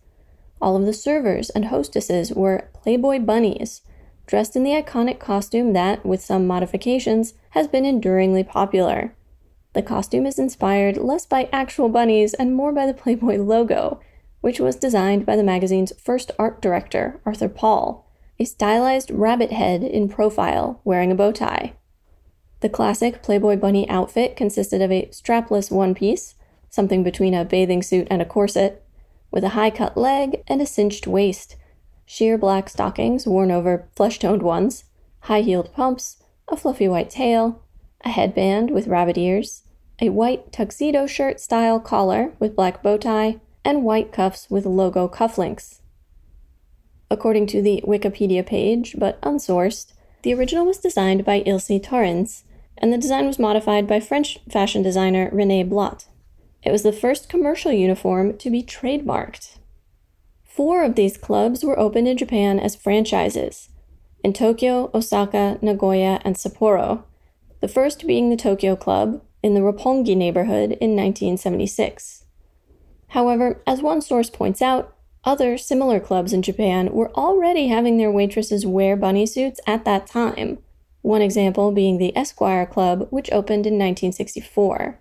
All 0.61 0.77
of 0.77 0.87
the 0.87 0.93
servers 0.93 1.51
and 1.51 1.67
hostesses 1.67 2.33
were 2.33 2.71
Playboy 2.73 3.21
bunnies, 3.21 3.83
dressed 4.27 4.55
in 4.55 4.63
the 4.63 4.71
iconic 4.71 5.19
costume 5.19 5.73
that, 5.73 6.07
with 6.07 6.23
some 6.23 6.47
modifications, 6.47 7.35
has 7.51 7.67
been 7.67 7.85
enduringly 7.85 8.45
popular. 8.45 9.15
The 9.73 9.83
costume 9.83 10.27
is 10.27 10.39
inspired 10.39 10.97
less 10.97 11.27
by 11.27 11.49
actual 11.53 11.89
bunnies 11.89 12.35
and 12.35 12.55
more 12.55 12.73
by 12.73 12.87
the 12.87 12.95
Playboy 12.95 13.39
logo, 13.39 14.01
which 14.41 14.61
was 14.61 14.77
designed 14.77 15.25
by 15.25 15.37
the 15.37 15.43
magazine's 15.43 15.93
first 15.99 16.31
art 16.39 16.61
director, 16.61 17.21
Arthur 17.25 17.49
Paul, 17.49 18.09
a 18.39 18.45
stylized 18.45 19.11
rabbit 19.11 19.53
head 19.53 19.83
in 19.83 20.09
profile 20.09 20.81
wearing 20.85 21.11
a 21.11 21.15
bow 21.15 21.33
tie. 21.33 21.75
The 22.63 22.69
classic 22.69 23.23
Playboy 23.23 23.57
bunny 23.57 23.89
outfit 23.89 24.37
consisted 24.37 24.81
of 24.81 24.93
a 24.93 25.07
strapless 25.07 25.69
one 25.69 25.97
piece, 25.97 26.37
something 26.71 27.03
between 27.03 27.35
a 27.35 27.45
bathing 27.45 27.83
suit 27.83 28.07
and 28.09 28.23
a 28.23 28.25
corset, 28.25 28.85
with 29.33 29.43
a 29.43 29.51
high 29.51 29.71
cut 29.71 29.97
leg 29.97 30.45
and 30.47 30.63
a 30.63 30.67
cinched 30.67 31.09
waist, 31.09 31.57
sheer 32.07 32.39
black 32.39 32.69
stockings 32.69 33.27
worn 33.27 33.51
over 33.51 33.89
flesh 33.97 34.21
toned 34.21 34.45
ones, 34.45 34.85
high 35.23 35.41
heeled 35.41 35.75
pumps, 35.75 36.23
a 36.47 36.57
fluffy 36.57 36.87
white 36.87 37.11
tail, 37.11 37.61
a 38.05 38.11
headband 38.11 38.71
with 38.71 38.87
rabbit 38.87 39.19
ears, 39.19 39.63
a 40.01 40.11
white 40.11 40.53
tuxedo 40.53 41.05
shirt 41.05 41.41
style 41.41 41.81
collar 41.81 42.33
with 42.39 42.55
black 42.55 42.81
bow 42.81 42.97
tie, 42.97 43.41
and 43.65 43.83
white 43.83 44.13
cuffs 44.13 44.49
with 44.49 44.67
logo 44.67 45.09
cufflinks. 45.09 45.81
According 47.11 47.49
to 47.49 47.61
the 47.61 47.83
Wikipedia 47.85 48.47
page, 48.47 48.95
but 48.97 49.21
unsourced, 49.23 49.95
the 50.23 50.33
original 50.33 50.65
was 50.65 50.79
designed 50.79 51.25
by 51.25 51.43
Ilse 51.45 51.81
Taurins, 51.81 52.45
and 52.79 52.93
the 52.93 52.99
design 52.99 53.27
was 53.27 53.39
modified 53.39 53.87
by 53.87 54.01
French 54.01 54.39
fashion 54.51 54.83
designer 54.83 55.29
Rene 55.33 55.65
Blot. 55.65 56.07
It 56.63 56.71
was 56.71 56.83
the 56.83 56.93
first 56.93 57.29
commercial 57.29 57.73
uniform 57.73 58.37
to 58.39 58.51
be 58.51 58.63
trademarked. 58.63 59.59
Four 60.45 60.85
of 60.85 60.95
these 60.95 61.17
clubs 61.17 61.65
were 61.65 61.79
opened 61.79 62.09
in 62.09 62.17
Japan 62.17 62.61
as 62.61 62.77
franchises 62.77 63.71
in 64.23 64.33
Tokyo, 64.33 64.91
Osaka, 64.95 65.59
Nagoya, 65.63 66.21
and 66.25 66.37
Sapporo, 66.37 67.03
the 67.61 67.69
first 67.69 68.07
being 68.07 68.31
the 68.31 68.37
Tokyo 68.37 68.77
Club 68.77 69.23
in 69.43 69.55
the 69.55 69.61
Roppongi 69.61 70.17
neighborhood 70.17 70.73
in 70.81 70.95
1976. 70.95 72.25
However, 73.09 73.61
as 73.67 73.83
one 73.83 74.01
source 74.01 74.31
points 74.31 74.63
out, 74.63 74.95
other 75.25 75.57
similar 75.57 76.01
clubs 76.01 76.33
in 76.33 76.43
Japan 76.43 76.93
were 76.93 77.13
already 77.13 77.69
having 77.69 77.99
their 77.99 78.11
waitresses 78.11 78.67
wear 78.67 78.97
bunny 78.97 79.27
suits 79.27 79.61
at 79.67 79.85
that 79.85 80.07
time, 80.07 80.59
one 81.03 81.23
example 81.23 81.73
being 81.73 81.99
the 81.99 82.17
Esquire 82.17 82.65
Club, 82.65 83.09
which 83.11 83.31
opened 83.33 83.67
in 83.67 83.75
1964. 83.75 85.01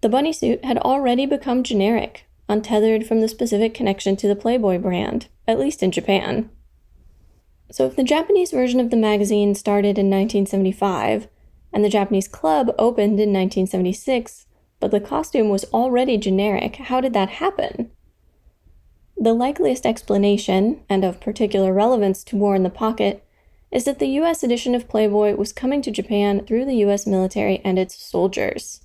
The 0.00 0.08
bunny 0.08 0.32
suit 0.32 0.64
had 0.64 0.78
already 0.78 1.24
become 1.24 1.62
generic, 1.62 2.26
untethered 2.48 3.06
from 3.06 3.20
the 3.20 3.28
specific 3.28 3.72
connection 3.72 4.16
to 4.16 4.28
the 4.28 4.36
Playboy 4.36 4.78
brand, 4.78 5.28
at 5.48 5.58
least 5.58 5.82
in 5.82 5.90
Japan. 5.90 6.50
So, 7.70 7.86
if 7.86 7.96
the 7.96 8.04
Japanese 8.04 8.50
version 8.50 8.80
of 8.80 8.90
the 8.90 8.96
magazine 8.96 9.54
started 9.54 9.98
in 9.98 10.10
1975 10.10 11.28
and 11.72 11.84
the 11.84 11.88
Japanese 11.88 12.28
club 12.28 12.74
opened 12.78 13.18
in 13.18 13.32
1976, 13.32 14.46
but 14.78 14.90
the 14.90 15.00
costume 15.00 15.48
was 15.48 15.64
already 15.72 16.18
generic. 16.18 16.76
How 16.76 17.00
did 17.00 17.14
that 17.14 17.30
happen? 17.30 17.90
The 19.16 19.32
likeliest 19.32 19.86
explanation, 19.86 20.82
and 20.88 21.04
of 21.04 21.20
particular 21.20 21.72
relevance 21.72 22.22
to 22.24 22.36
War 22.36 22.54
in 22.54 22.64
the 22.64 22.70
Pocket, 22.70 23.24
is 23.74 23.84
that 23.84 23.98
the 23.98 24.20
US 24.20 24.44
edition 24.44 24.76
of 24.76 24.88
Playboy 24.88 25.34
was 25.34 25.52
coming 25.52 25.82
to 25.82 25.90
Japan 25.90 26.46
through 26.46 26.64
the 26.64 26.76
US 26.86 27.08
military 27.08 27.60
and 27.64 27.76
its 27.76 28.00
soldiers. 28.00 28.84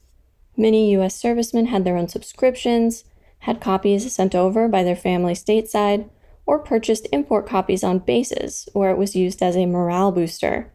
Many 0.58 0.96
US 0.96 1.16
servicemen 1.16 1.68
had 1.68 1.86
their 1.86 1.96
own 1.96 2.08
subscriptions, 2.08 3.06
had 3.40 3.62
copies 3.62 4.12
sent 4.12 4.34
over 4.34 4.68
by 4.68 4.84
their 4.84 4.96
family 4.96 5.34
stateside, 5.34 6.10
or 6.48 6.58
purchased 6.58 7.08
import 7.12 7.46
copies 7.46 7.84
on 7.84 8.00
bases, 8.00 8.68
where 8.74 8.90
it 8.90 8.98
was 8.98 9.16
used 9.16 9.44
as 9.44 9.56
a 9.56 9.68
morale 9.68 10.12
booster. 10.12 10.74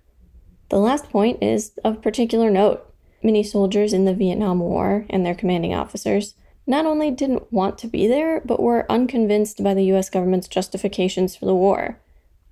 The 0.69 0.79
last 0.79 1.11
point 1.11 1.43
is 1.43 1.73
of 1.85 2.01
particular 2.01 2.51
note. 2.51 2.89
Many 3.21 3.43
soldiers 3.43 3.93
in 3.93 4.05
the 4.05 4.15
Vietnam 4.15 4.61
War 4.61 5.07
and 5.11 5.27
their 5.27 5.35
commanding 5.35 5.75
officers 5.75 6.37
not 6.69 6.87
only 6.87 7.11
didn't 7.11 7.53
want 7.53 7.79
to 7.79 7.89
be 7.89 8.07
there, 8.07 8.41
but 8.45 8.63
were 8.63 8.91
unconvinced 8.91 9.63
by 9.65 9.75
the 9.75 9.93
US 9.93 10.09
government's 10.09 10.47
justifications 10.47 11.35
for 11.35 11.47
the 11.47 11.55
war. 11.55 11.99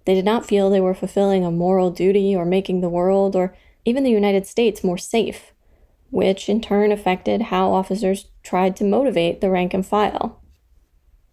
They 0.04 0.14
did 0.14 0.24
not 0.24 0.46
feel 0.46 0.68
they 0.68 0.80
were 0.80 0.94
fulfilling 0.94 1.44
a 1.44 1.50
moral 1.50 1.90
duty 1.90 2.34
or 2.34 2.44
making 2.44 2.80
the 2.80 2.88
world 2.88 3.36
or 3.36 3.54
even 3.84 4.04
the 4.04 4.10
United 4.10 4.46
States 4.46 4.84
more 4.84 4.98
safe, 4.98 5.52
which 6.10 6.48
in 6.48 6.60
turn 6.60 6.92
affected 6.92 7.42
how 7.42 7.72
officers 7.72 8.26
tried 8.42 8.76
to 8.76 8.84
motivate 8.84 9.40
the 9.40 9.50
rank 9.50 9.74
and 9.74 9.86
file. 9.86 10.40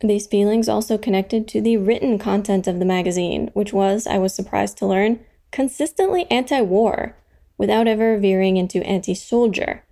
These 0.02 0.28
feelings 0.28 0.70
also 0.70 0.98
connected 0.98 1.48
to 1.50 1.62
the 1.62 1.78
written 1.78 2.18
content 2.18 2.68
of 2.68 2.80
the 2.80 2.86
magazine, 2.86 3.50
which 3.54 3.74
was, 3.74 4.08
I 4.08 4.18
was 4.18 4.34
surprised 4.34 4.78
to 4.78 4.88
learn, 4.88 5.20
consistently 5.52 6.26
anti 6.32 6.62
war 6.62 7.16
without 7.58 7.88
ever 7.88 8.18
veering 8.18 8.56
into 8.58 8.82
anti 8.84 9.14
soldier. 9.14 9.84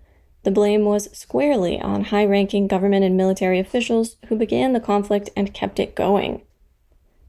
The 0.44 0.50
blame 0.50 0.84
was 0.84 1.10
squarely 1.12 1.78
on 1.78 2.04
high 2.04 2.24
ranking 2.24 2.68
government 2.68 3.04
and 3.04 3.16
military 3.16 3.58
officials 3.58 4.16
who 4.28 4.36
began 4.36 4.72
the 4.72 4.80
conflict 4.80 5.28
and 5.36 5.52
kept 5.52 5.78
it 5.78 5.94
going. 5.94 6.40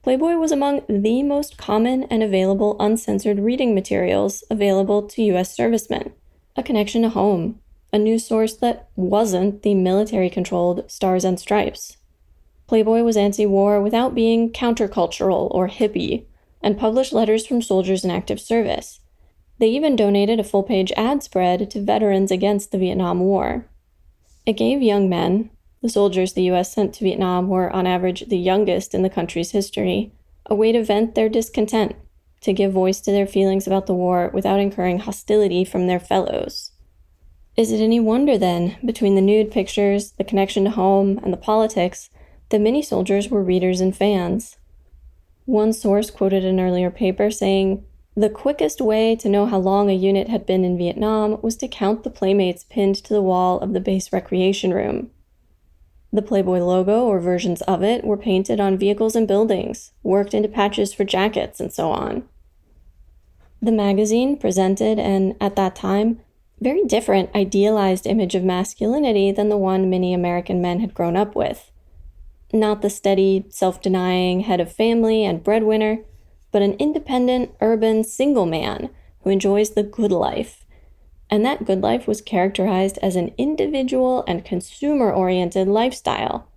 Playboy 0.01 0.35
was 0.35 0.51
among 0.51 0.81
the 0.87 1.23
most 1.23 1.57
common 1.57 2.03
and 2.03 2.23
available 2.23 2.77
uncensored 2.79 3.39
reading 3.39 3.75
materials 3.75 4.43
available 4.49 5.03
to 5.03 5.23
U.S. 5.23 5.55
servicemen, 5.55 6.13
a 6.55 6.63
connection 6.63 7.01
to 7.01 7.09
home, 7.09 7.59
a 7.91 7.99
news 7.99 8.25
source 8.25 8.55
that 8.57 8.89
wasn't 8.95 9.63
the 9.63 9.75
military 9.75 10.29
controlled 10.29 10.89
Stars 10.89 11.25
and 11.25 11.39
Stripes. 11.39 11.97
Playboy 12.67 13.03
was 13.03 13.17
anti 13.17 13.45
war 13.45 13.81
without 13.81 14.15
being 14.15 14.51
countercultural 14.51 15.49
or 15.51 15.67
hippie, 15.67 16.25
and 16.61 16.77
published 16.77 17.13
letters 17.13 17.45
from 17.45 17.61
soldiers 17.61 18.03
in 18.03 18.11
active 18.11 18.39
service, 18.39 18.99
they 19.59 19.67
even 19.67 19.95
donated 19.95 20.39
a 20.39 20.43
full 20.43 20.63
page 20.63 20.91
ad 20.95 21.21
spread 21.21 21.69
to 21.71 21.81
veterans 21.81 22.31
against 22.31 22.71
the 22.71 22.77
Vietnam 22.77 23.19
War. 23.19 23.67
It 24.45 24.53
gave 24.53 24.81
young 24.81 25.09
men, 25.09 25.51
the 25.81 25.89
soldiers 25.89 26.33
the 26.33 26.43
US 26.51 26.73
sent 26.73 26.93
to 26.95 27.03
Vietnam 27.03 27.47
were 27.47 27.69
on 27.71 27.87
average 27.87 28.27
the 28.27 28.37
youngest 28.37 28.93
in 28.93 29.01
the 29.01 29.09
country's 29.09 29.51
history, 29.51 30.11
a 30.45 30.55
way 30.55 30.71
to 30.71 30.83
vent 30.83 31.15
their 31.15 31.29
discontent, 31.29 31.95
to 32.41 32.53
give 32.53 32.71
voice 32.71 32.99
to 33.01 33.11
their 33.11 33.27
feelings 33.27 33.67
about 33.67 33.85
the 33.85 33.93
war 33.93 34.29
without 34.33 34.59
incurring 34.59 34.99
hostility 34.99 35.63
from 35.63 35.87
their 35.87 35.99
fellows. 35.99 36.71
Is 37.55 37.71
it 37.71 37.81
any 37.81 37.99
wonder 37.99 38.37
then, 38.37 38.77
between 38.85 39.15
the 39.15 39.21
nude 39.21 39.51
pictures, 39.51 40.11
the 40.11 40.23
connection 40.23 40.63
to 40.63 40.69
home, 40.69 41.19
and 41.23 41.33
the 41.33 41.37
politics, 41.37 42.09
that 42.49 42.61
many 42.61 42.81
soldiers 42.81 43.29
were 43.29 43.43
readers 43.43 43.81
and 43.81 43.95
fans? 43.95 44.57
One 45.45 45.73
source 45.73 46.09
quoted 46.09 46.45
an 46.45 46.59
earlier 46.59 46.89
paper 46.89 47.31
saying, 47.31 47.83
The 48.15 48.29
quickest 48.29 48.79
way 48.79 49.15
to 49.17 49.27
know 49.27 49.45
how 49.45 49.57
long 49.57 49.89
a 49.89 49.93
unit 49.93 50.29
had 50.29 50.45
been 50.45 50.63
in 50.63 50.77
Vietnam 50.77 51.41
was 51.41 51.55
to 51.57 51.67
count 51.67 52.03
the 52.03 52.09
playmates 52.09 52.63
pinned 52.63 52.95
to 52.95 53.13
the 53.13 53.21
wall 53.21 53.59
of 53.59 53.73
the 53.73 53.79
base 53.79 54.13
recreation 54.13 54.73
room. 54.73 55.11
The 56.11 56.21
Playboy 56.23 56.59
logo 56.59 57.05
or 57.05 57.19
versions 57.19 57.61
of 57.63 57.83
it 57.83 58.03
were 58.03 58.17
painted 58.17 58.59
on 58.59 58.77
vehicles 58.77 59.15
and 59.15 59.27
buildings, 59.27 59.91
worked 60.01 60.33
into 60.33 60.49
patches 60.49 60.93
for 60.93 61.03
jackets, 61.03 61.59
and 61.59 61.71
so 61.71 61.91
on. 61.91 62.27
The 63.61 63.71
magazine 63.71 64.37
presented 64.37 64.97
an, 64.97 65.35
at 65.39 65.55
that 65.55 65.75
time, 65.75 66.21
very 66.59 66.83
different 66.83 67.29
idealized 67.35 68.07
image 68.07 68.33
of 68.33 68.43
masculinity 68.43 69.31
than 69.31 69.49
the 69.49 69.57
one 69.57 69.89
many 69.89 70.13
American 70.13 70.61
men 70.61 70.79
had 70.79 70.93
grown 70.93 71.15
up 71.15 71.35
with. 71.35 71.71
Not 72.51 72.81
the 72.81 72.89
steady, 72.89 73.45
self 73.49 73.81
denying 73.81 74.41
head 74.41 74.59
of 74.59 74.71
family 74.71 75.23
and 75.23 75.43
breadwinner, 75.43 75.99
but 76.51 76.63
an 76.63 76.73
independent, 76.73 77.51
urban, 77.61 78.03
single 78.03 78.47
man 78.47 78.89
who 79.21 79.29
enjoys 79.29 79.71
the 79.71 79.83
good 79.83 80.11
life 80.11 80.65
and 81.29 81.45
that 81.45 81.65
good 81.65 81.81
life 81.81 82.07
was 82.07 82.21
characterized 82.21 82.97
as 83.01 83.15
an 83.15 83.33
individual 83.37 84.23
and 84.27 84.45
consumer 84.45 85.11
oriented 85.11 85.67
lifestyle. 85.67 86.47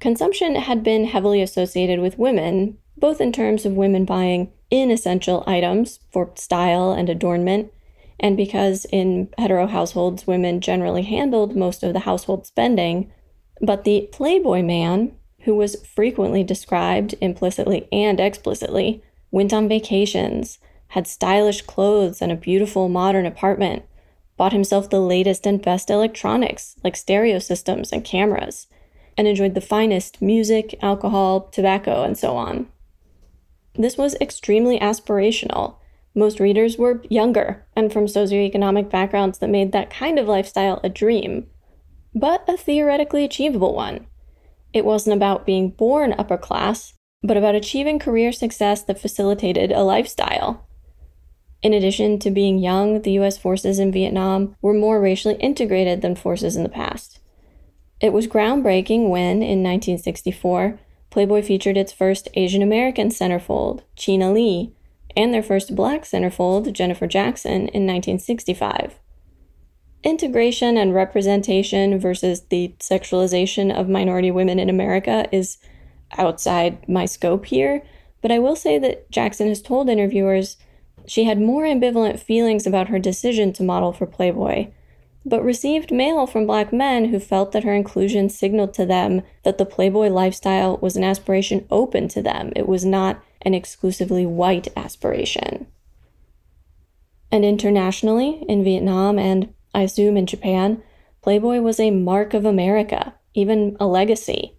Consumption 0.00 0.56
had 0.56 0.82
been 0.82 1.06
heavily 1.06 1.40
associated 1.40 2.00
with 2.00 2.18
women, 2.18 2.76
both 2.96 3.20
in 3.20 3.32
terms 3.32 3.64
of 3.64 3.72
women 3.72 4.04
buying 4.04 4.52
inessential 4.70 5.44
items 5.46 6.00
for 6.10 6.30
style 6.34 6.92
and 6.92 7.08
adornment, 7.08 7.72
and 8.20 8.36
because 8.36 8.86
in 8.92 9.28
hetero 9.38 9.66
households 9.66 10.26
women 10.26 10.60
generally 10.60 11.02
handled 11.02 11.56
most 11.56 11.82
of 11.82 11.92
the 11.92 12.00
household 12.00 12.46
spending. 12.46 13.10
But 13.60 13.84
the 13.84 14.08
Playboy 14.12 14.62
man, 14.62 15.12
who 15.40 15.54
was 15.54 15.84
frequently 15.86 16.42
described 16.42 17.14
implicitly 17.20 17.88
and 17.92 18.18
explicitly, 18.18 19.02
went 19.30 19.52
on 19.52 19.68
vacations, 19.68 20.58
had 20.94 21.08
stylish 21.08 21.62
clothes 21.62 22.22
and 22.22 22.30
a 22.30 22.36
beautiful 22.36 22.88
modern 22.88 23.26
apartment, 23.26 23.82
bought 24.36 24.52
himself 24.52 24.88
the 24.88 25.00
latest 25.00 25.44
and 25.44 25.60
best 25.60 25.90
electronics 25.90 26.76
like 26.84 26.94
stereo 26.94 27.40
systems 27.40 27.90
and 27.90 28.04
cameras, 28.04 28.68
and 29.18 29.26
enjoyed 29.26 29.54
the 29.54 29.60
finest 29.60 30.22
music, 30.22 30.72
alcohol, 30.80 31.48
tobacco, 31.50 32.04
and 32.04 32.16
so 32.16 32.36
on. 32.36 32.68
This 33.74 33.98
was 33.98 34.14
extremely 34.20 34.78
aspirational. 34.78 35.78
Most 36.14 36.38
readers 36.38 36.78
were 36.78 37.02
younger 37.10 37.66
and 37.74 37.92
from 37.92 38.06
socioeconomic 38.06 38.88
backgrounds 38.88 39.38
that 39.38 39.50
made 39.50 39.72
that 39.72 39.90
kind 39.90 40.16
of 40.16 40.28
lifestyle 40.28 40.78
a 40.84 40.88
dream, 40.88 41.48
but 42.14 42.44
a 42.46 42.56
theoretically 42.56 43.24
achievable 43.24 43.74
one. 43.74 44.06
It 44.72 44.84
wasn't 44.84 45.16
about 45.16 45.44
being 45.44 45.70
born 45.70 46.14
upper 46.16 46.38
class, 46.38 46.94
but 47.20 47.36
about 47.36 47.56
achieving 47.56 47.98
career 47.98 48.30
success 48.30 48.84
that 48.84 49.00
facilitated 49.00 49.72
a 49.72 49.82
lifestyle. 49.82 50.64
In 51.64 51.72
addition 51.72 52.18
to 52.18 52.30
being 52.30 52.58
young, 52.58 53.00
the 53.00 53.12
US 53.12 53.38
forces 53.38 53.78
in 53.78 53.90
Vietnam 53.90 54.54
were 54.60 54.74
more 54.74 55.00
racially 55.00 55.36
integrated 55.36 56.02
than 56.02 56.14
forces 56.14 56.56
in 56.56 56.62
the 56.62 56.68
past. 56.68 57.20
It 58.02 58.12
was 58.12 58.26
groundbreaking 58.26 59.08
when, 59.08 59.42
in 59.42 59.62
1964, 59.62 60.78
Playboy 61.08 61.40
featured 61.40 61.78
its 61.78 61.90
first 61.90 62.28
Asian 62.34 62.60
American 62.60 63.08
centerfold, 63.08 63.80
China 63.96 64.30
Lee, 64.30 64.74
and 65.16 65.32
their 65.32 65.42
first 65.42 65.74
black 65.74 66.02
centerfold, 66.02 66.70
Jennifer 66.74 67.06
Jackson, 67.06 67.68
in 67.68 67.86
1965. 67.86 68.98
Integration 70.02 70.76
and 70.76 70.92
representation 70.92 71.98
versus 71.98 72.42
the 72.50 72.74
sexualization 72.78 73.74
of 73.74 73.88
minority 73.88 74.30
women 74.30 74.58
in 74.58 74.68
America 74.68 75.26
is 75.32 75.56
outside 76.18 76.86
my 76.86 77.06
scope 77.06 77.46
here, 77.46 77.82
but 78.20 78.30
I 78.30 78.38
will 78.38 78.56
say 78.56 78.78
that 78.80 79.10
Jackson 79.10 79.48
has 79.48 79.62
told 79.62 79.88
interviewers 79.88 80.58
she 81.06 81.24
had 81.24 81.40
more 81.40 81.64
ambivalent 81.64 82.18
feelings 82.18 82.66
about 82.66 82.88
her 82.88 82.98
decision 82.98 83.52
to 83.54 83.62
model 83.62 83.92
for 83.92 84.06
Playboy, 84.06 84.68
but 85.26 85.42
received 85.44 85.90
mail 85.90 86.26
from 86.26 86.46
black 86.46 86.72
men 86.72 87.06
who 87.06 87.18
felt 87.18 87.52
that 87.52 87.64
her 87.64 87.74
inclusion 87.74 88.28
signaled 88.28 88.74
to 88.74 88.84
them 88.84 89.22
that 89.42 89.58
the 89.58 89.66
Playboy 89.66 90.08
lifestyle 90.08 90.76
was 90.78 90.96
an 90.96 91.04
aspiration 91.04 91.66
open 91.70 92.08
to 92.08 92.22
them. 92.22 92.52
It 92.54 92.68
was 92.68 92.84
not 92.84 93.22
an 93.42 93.54
exclusively 93.54 94.26
white 94.26 94.68
aspiration. 94.76 95.66
And 97.32 97.44
internationally, 97.44 98.44
in 98.48 98.62
Vietnam 98.62 99.18
and 99.18 99.52
I 99.74 99.82
assume 99.82 100.16
in 100.16 100.26
Japan, 100.26 100.82
Playboy 101.22 101.60
was 101.60 101.80
a 101.80 101.90
mark 101.90 102.34
of 102.34 102.44
America, 102.44 103.14
even 103.34 103.76
a 103.80 103.86
legacy. 103.86 104.54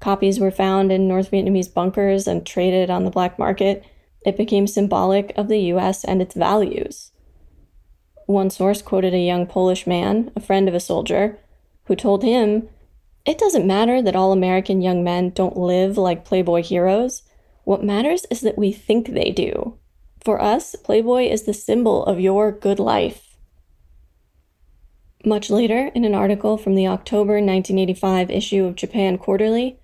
Copies 0.00 0.38
were 0.38 0.50
found 0.50 0.92
in 0.92 1.08
North 1.08 1.30
Vietnamese 1.30 1.72
bunkers 1.72 2.26
and 2.26 2.46
traded 2.46 2.88
on 2.88 3.04
the 3.04 3.10
black 3.10 3.38
market 3.38 3.84
it 4.24 4.36
became 4.36 4.66
symbolic 4.66 5.32
of 5.36 5.48
the 5.48 5.60
US 5.72 6.04
and 6.04 6.22
its 6.22 6.34
values. 6.34 7.12
One 8.26 8.50
source 8.50 8.80
quoted 8.80 9.12
a 9.12 9.18
young 9.18 9.46
Polish 9.46 9.86
man, 9.86 10.32
a 10.34 10.40
friend 10.40 10.66
of 10.68 10.74
a 10.74 10.80
soldier, 10.80 11.38
who 11.84 11.94
told 11.94 12.22
him, 12.22 12.68
It 13.26 13.38
doesn't 13.38 13.66
matter 13.66 14.00
that 14.00 14.16
all 14.16 14.32
American 14.32 14.80
young 14.80 15.04
men 15.04 15.30
don't 15.30 15.56
live 15.56 15.98
like 15.98 16.24
Playboy 16.24 16.62
heroes. 16.62 17.22
What 17.64 17.84
matters 17.84 18.26
is 18.30 18.40
that 18.40 18.58
we 18.58 18.72
think 18.72 19.08
they 19.08 19.30
do. 19.30 19.78
For 20.24 20.40
us, 20.40 20.74
Playboy 20.74 21.24
is 21.24 21.42
the 21.42 21.52
symbol 21.52 22.04
of 22.06 22.18
your 22.18 22.50
good 22.50 22.78
life. 22.78 23.36
Much 25.22 25.50
later, 25.50 25.90
in 25.94 26.04
an 26.04 26.14
article 26.14 26.56
from 26.56 26.74
the 26.74 26.86
October 26.86 27.34
1985 27.34 28.30
issue 28.30 28.64
of 28.64 28.74
Japan 28.74 29.18
Quarterly, 29.18 29.78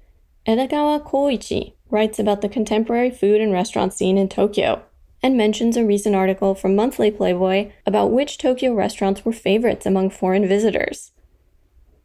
Edogawa 0.46 1.02
Koichi 1.02 1.74
writes 1.90 2.18
about 2.18 2.40
the 2.40 2.48
contemporary 2.48 3.10
food 3.10 3.40
and 3.40 3.52
restaurant 3.52 3.92
scene 3.92 4.18
in 4.18 4.28
Tokyo 4.28 4.82
and 5.22 5.36
mentions 5.36 5.76
a 5.76 5.84
recent 5.84 6.14
article 6.14 6.54
from 6.54 6.74
Monthly 6.74 7.10
Playboy 7.10 7.70
about 7.86 8.10
which 8.10 8.38
Tokyo 8.38 8.74
restaurants 8.74 9.24
were 9.24 9.32
favorites 9.32 9.86
among 9.86 10.10
foreign 10.10 10.46
visitors. 10.48 11.12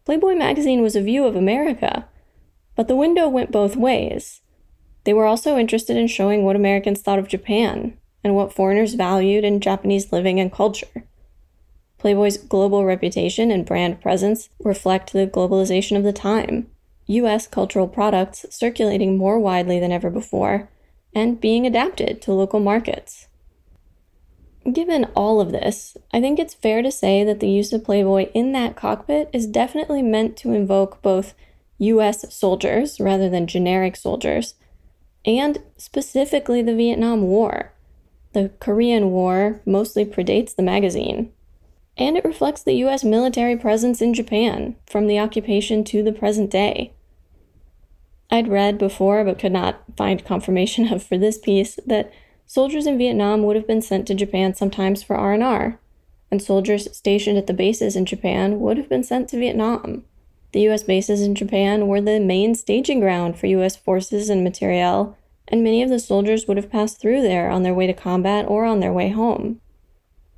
Playboy 0.05 0.35
magazine 0.35 0.81
was 0.81 0.95
a 0.95 1.01
view 1.01 1.25
of 1.25 1.35
America, 1.35 2.07
but 2.75 2.87
the 2.87 2.95
window 2.95 3.27
went 3.27 3.51
both 3.51 3.75
ways. 3.75 4.41
They 5.05 5.13
were 5.13 5.25
also 5.25 5.57
interested 5.57 5.97
in 5.97 6.07
showing 6.07 6.43
what 6.43 6.55
Americans 6.55 7.01
thought 7.01 7.19
of 7.19 7.27
Japan 7.27 7.97
and 8.23 8.35
what 8.35 8.53
foreigners 8.53 8.95
valued 8.95 9.43
in 9.43 9.61
Japanese 9.61 10.11
living 10.11 10.39
and 10.39 10.51
culture. 10.51 11.05
Playboy's 11.97 12.37
global 12.37 12.85
reputation 12.85 13.49
and 13.49 13.65
brand 13.65 14.01
presence 14.01 14.49
reflect 14.59 15.13
the 15.13 15.27
globalization 15.27 15.95
of 15.95 16.03
the 16.03 16.13
time. 16.13 16.69
US 17.07 17.47
cultural 17.47 17.87
products 17.87 18.45
circulating 18.49 19.17
more 19.17 19.39
widely 19.39 19.79
than 19.79 19.91
ever 19.91 20.09
before, 20.09 20.69
and 21.13 21.39
being 21.39 21.65
adapted 21.65 22.21
to 22.21 22.33
local 22.33 22.59
markets. 22.59 23.27
Given 24.71 25.05
all 25.15 25.39
of 25.39 25.51
this, 25.51 25.95
I 26.11 26.19
think 26.19 26.39
it's 26.39 26.55
fair 26.55 26.81
to 26.81 26.91
say 26.91 27.23
that 27.23 27.39
the 27.39 27.49
use 27.49 27.71
of 27.71 27.83
Playboy 27.83 28.31
in 28.33 28.51
that 28.53 28.75
cockpit 28.75 29.29
is 29.31 29.45
definitely 29.45 30.01
meant 30.01 30.35
to 30.37 30.53
invoke 30.53 31.01
both 31.03 31.35
US 31.77 32.33
soldiers 32.33 32.99
rather 32.99 33.29
than 33.29 33.45
generic 33.45 33.95
soldiers, 33.95 34.55
and 35.23 35.59
specifically 35.77 36.63
the 36.63 36.75
Vietnam 36.75 37.23
War. 37.23 37.73
The 38.33 38.49
Korean 38.59 39.11
War 39.11 39.61
mostly 39.65 40.03
predates 40.03 40.55
the 40.55 40.63
magazine, 40.63 41.31
and 41.95 42.17
it 42.17 42.25
reflects 42.25 42.63
the 42.63 42.73
US 42.85 43.03
military 43.03 43.55
presence 43.55 44.01
in 44.01 44.13
Japan 44.15 44.75
from 44.87 45.05
the 45.05 45.19
occupation 45.19 45.83
to 45.85 46.01
the 46.01 46.11
present 46.11 46.49
day. 46.49 46.91
I'd 48.31 48.47
read 48.47 48.77
before, 48.77 49.23
but 49.23 49.39
could 49.39 49.51
not 49.51 49.83
find 49.95 50.25
confirmation 50.25 50.91
of 50.91 51.03
for 51.03 51.17
this 51.17 51.37
piece, 51.37 51.79
that 51.85 52.11
soldiers 52.45 52.87
in 52.87 52.97
Vietnam 52.97 53.43
would 53.43 53.55
have 53.55 53.67
been 53.67 53.81
sent 53.81 54.07
to 54.07 54.15
Japan 54.15 54.53
sometimes 54.53 55.03
for 55.03 55.15
R&R, 55.15 55.79
and 56.31 56.41
soldiers 56.41 56.87
stationed 56.95 57.37
at 57.37 57.47
the 57.47 57.53
bases 57.53 57.95
in 57.95 58.05
Japan 58.05 58.59
would 58.59 58.77
have 58.77 58.89
been 58.89 59.03
sent 59.03 59.29
to 59.29 59.37
Vietnam. 59.37 60.03
The 60.51 60.67
US 60.69 60.83
bases 60.83 61.21
in 61.21 61.35
Japan 61.35 61.87
were 61.87 62.01
the 62.01 62.19
main 62.19 62.55
staging 62.55 62.99
ground 62.99 63.37
for 63.37 63.47
US 63.47 63.75
forces 63.75 64.29
and 64.29 64.43
materiel, 64.43 65.17
and 65.47 65.63
many 65.63 65.83
of 65.83 65.89
the 65.89 65.99
soldiers 65.99 66.47
would 66.47 66.57
have 66.57 66.71
passed 66.71 66.99
through 66.99 67.21
there 67.21 67.49
on 67.49 67.63
their 67.63 67.73
way 67.73 67.87
to 67.87 67.93
combat 67.93 68.45
or 68.47 68.65
on 68.65 68.79
their 68.79 68.93
way 68.93 69.09
home. 69.09 69.61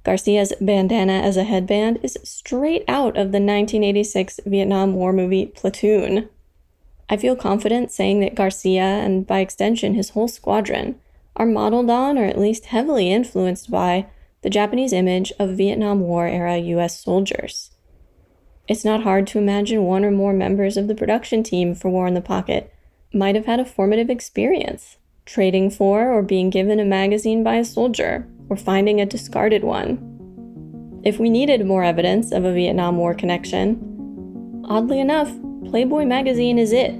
Garcia's 0.03 0.53
bandana 0.61 1.13
as 1.13 1.37
a 1.37 1.43
headband 1.43 1.99
is 2.01 2.17
straight 2.23 2.83
out 2.87 3.17
of 3.17 3.31
the 3.31 3.39
1986 3.39 4.39
Vietnam 4.45 4.93
War 4.93 5.11
movie 5.13 5.45
Platoon. 5.45 6.29
I 7.09 7.17
feel 7.17 7.35
confident 7.35 7.91
saying 7.91 8.19
that 8.19 8.35
Garcia, 8.35 8.81
and 8.81 9.25
by 9.25 9.39
extension 9.39 9.93
his 9.93 10.09
whole 10.09 10.27
squadron, 10.27 10.99
are 11.35 11.45
modeled 11.45 11.89
on 11.89 12.17
or 12.17 12.25
at 12.25 12.39
least 12.39 12.65
heavily 12.65 13.11
influenced 13.11 13.71
by 13.71 14.07
the 14.41 14.49
Japanese 14.49 14.93
image 14.93 15.31
of 15.39 15.57
Vietnam 15.57 16.01
War 16.01 16.27
era 16.27 16.57
US 16.57 17.01
soldiers. 17.01 17.71
It's 18.67 18.83
not 18.83 19.03
hard 19.03 19.27
to 19.27 19.37
imagine 19.37 19.83
one 19.83 20.03
or 20.03 20.11
more 20.11 20.33
members 20.33 20.75
of 20.75 20.87
the 20.87 20.95
production 20.95 21.43
team 21.43 21.73
for 21.73 21.89
War 21.89 22.07
in 22.07 22.13
the 22.13 22.21
Pocket 22.21 22.73
might 23.13 23.35
have 23.35 23.45
had 23.45 23.61
a 23.61 23.65
formative 23.65 24.09
experience, 24.09 24.97
trading 25.25 25.69
for 25.69 26.11
or 26.11 26.21
being 26.21 26.49
given 26.49 26.79
a 26.79 26.85
magazine 26.85 27.43
by 27.43 27.55
a 27.55 27.63
soldier, 27.65 28.27
or 28.49 28.57
finding 28.57 28.99
a 28.99 29.05
discarded 29.05 29.63
one. 29.63 30.99
If 31.03 31.19
we 31.19 31.29
needed 31.29 31.65
more 31.65 31.83
evidence 31.83 32.33
of 32.33 32.43
a 32.43 32.53
Vietnam 32.53 32.97
War 32.97 33.13
connection, 33.13 34.63
oddly 34.67 34.99
enough, 34.99 35.31
Playboy 35.69 36.05
magazine 36.05 36.57
is 36.57 36.71
it. 36.71 36.93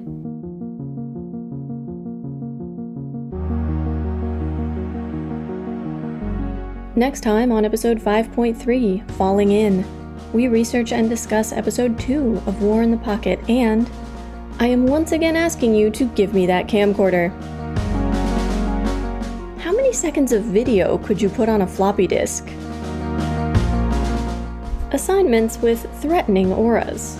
Next 6.97 7.21
time 7.21 7.53
on 7.53 7.63
episode 7.63 7.97
5.3, 7.97 9.09
Falling 9.11 9.51
In, 9.51 9.85
we 10.33 10.49
research 10.49 10.91
and 10.91 11.07
discuss 11.07 11.53
episode 11.53 11.97
2 11.97 12.43
of 12.45 12.61
War 12.61 12.83
in 12.83 12.91
the 12.91 12.97
Pocket, 12.97 13.39
and 13.49 13.89
I 14.59 14.67
am 14.67 14.85
once 14.85 15.13
again 15.13 15.37
asking 15.37 15.73
you 15.73 15.89
to 15.91 16.03
give 16.09 16.33
me 16.33 16.45
that 16.47 16.67
camcorder. 16.67 17.29
How 19.61 19.71
many 19.71 19.93
seconds 19.93 20.33
of 20.33 20.43
video 20.43 20.97
could 20.97 21.21
you 21.21 21.29
put 21.29 21.47
on 21.47 21.61
a 21.61 21.67
floppy 21.67 22.05
disk? 22.05 22.45
Assignments 24.91 25.57
with 25.59 25.89
threatening 26.01 26.51
auras. 26.51 27.17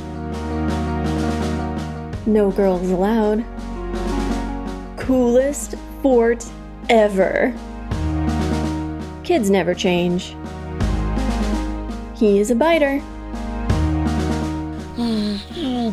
No 2.28 2.52
girls 2.52 2.90
allowed. 2.90 3.46
Coolest 4.98 5.76
fort 6.02 6.46
ever. 6.90 7.56
Kids 9.24 9.50
never 9.50 9.74
change. 9.74 10.36
He 12.16 12.40
is 12.40 12.52
a 12.52 12.56
biter. 12.56 13.02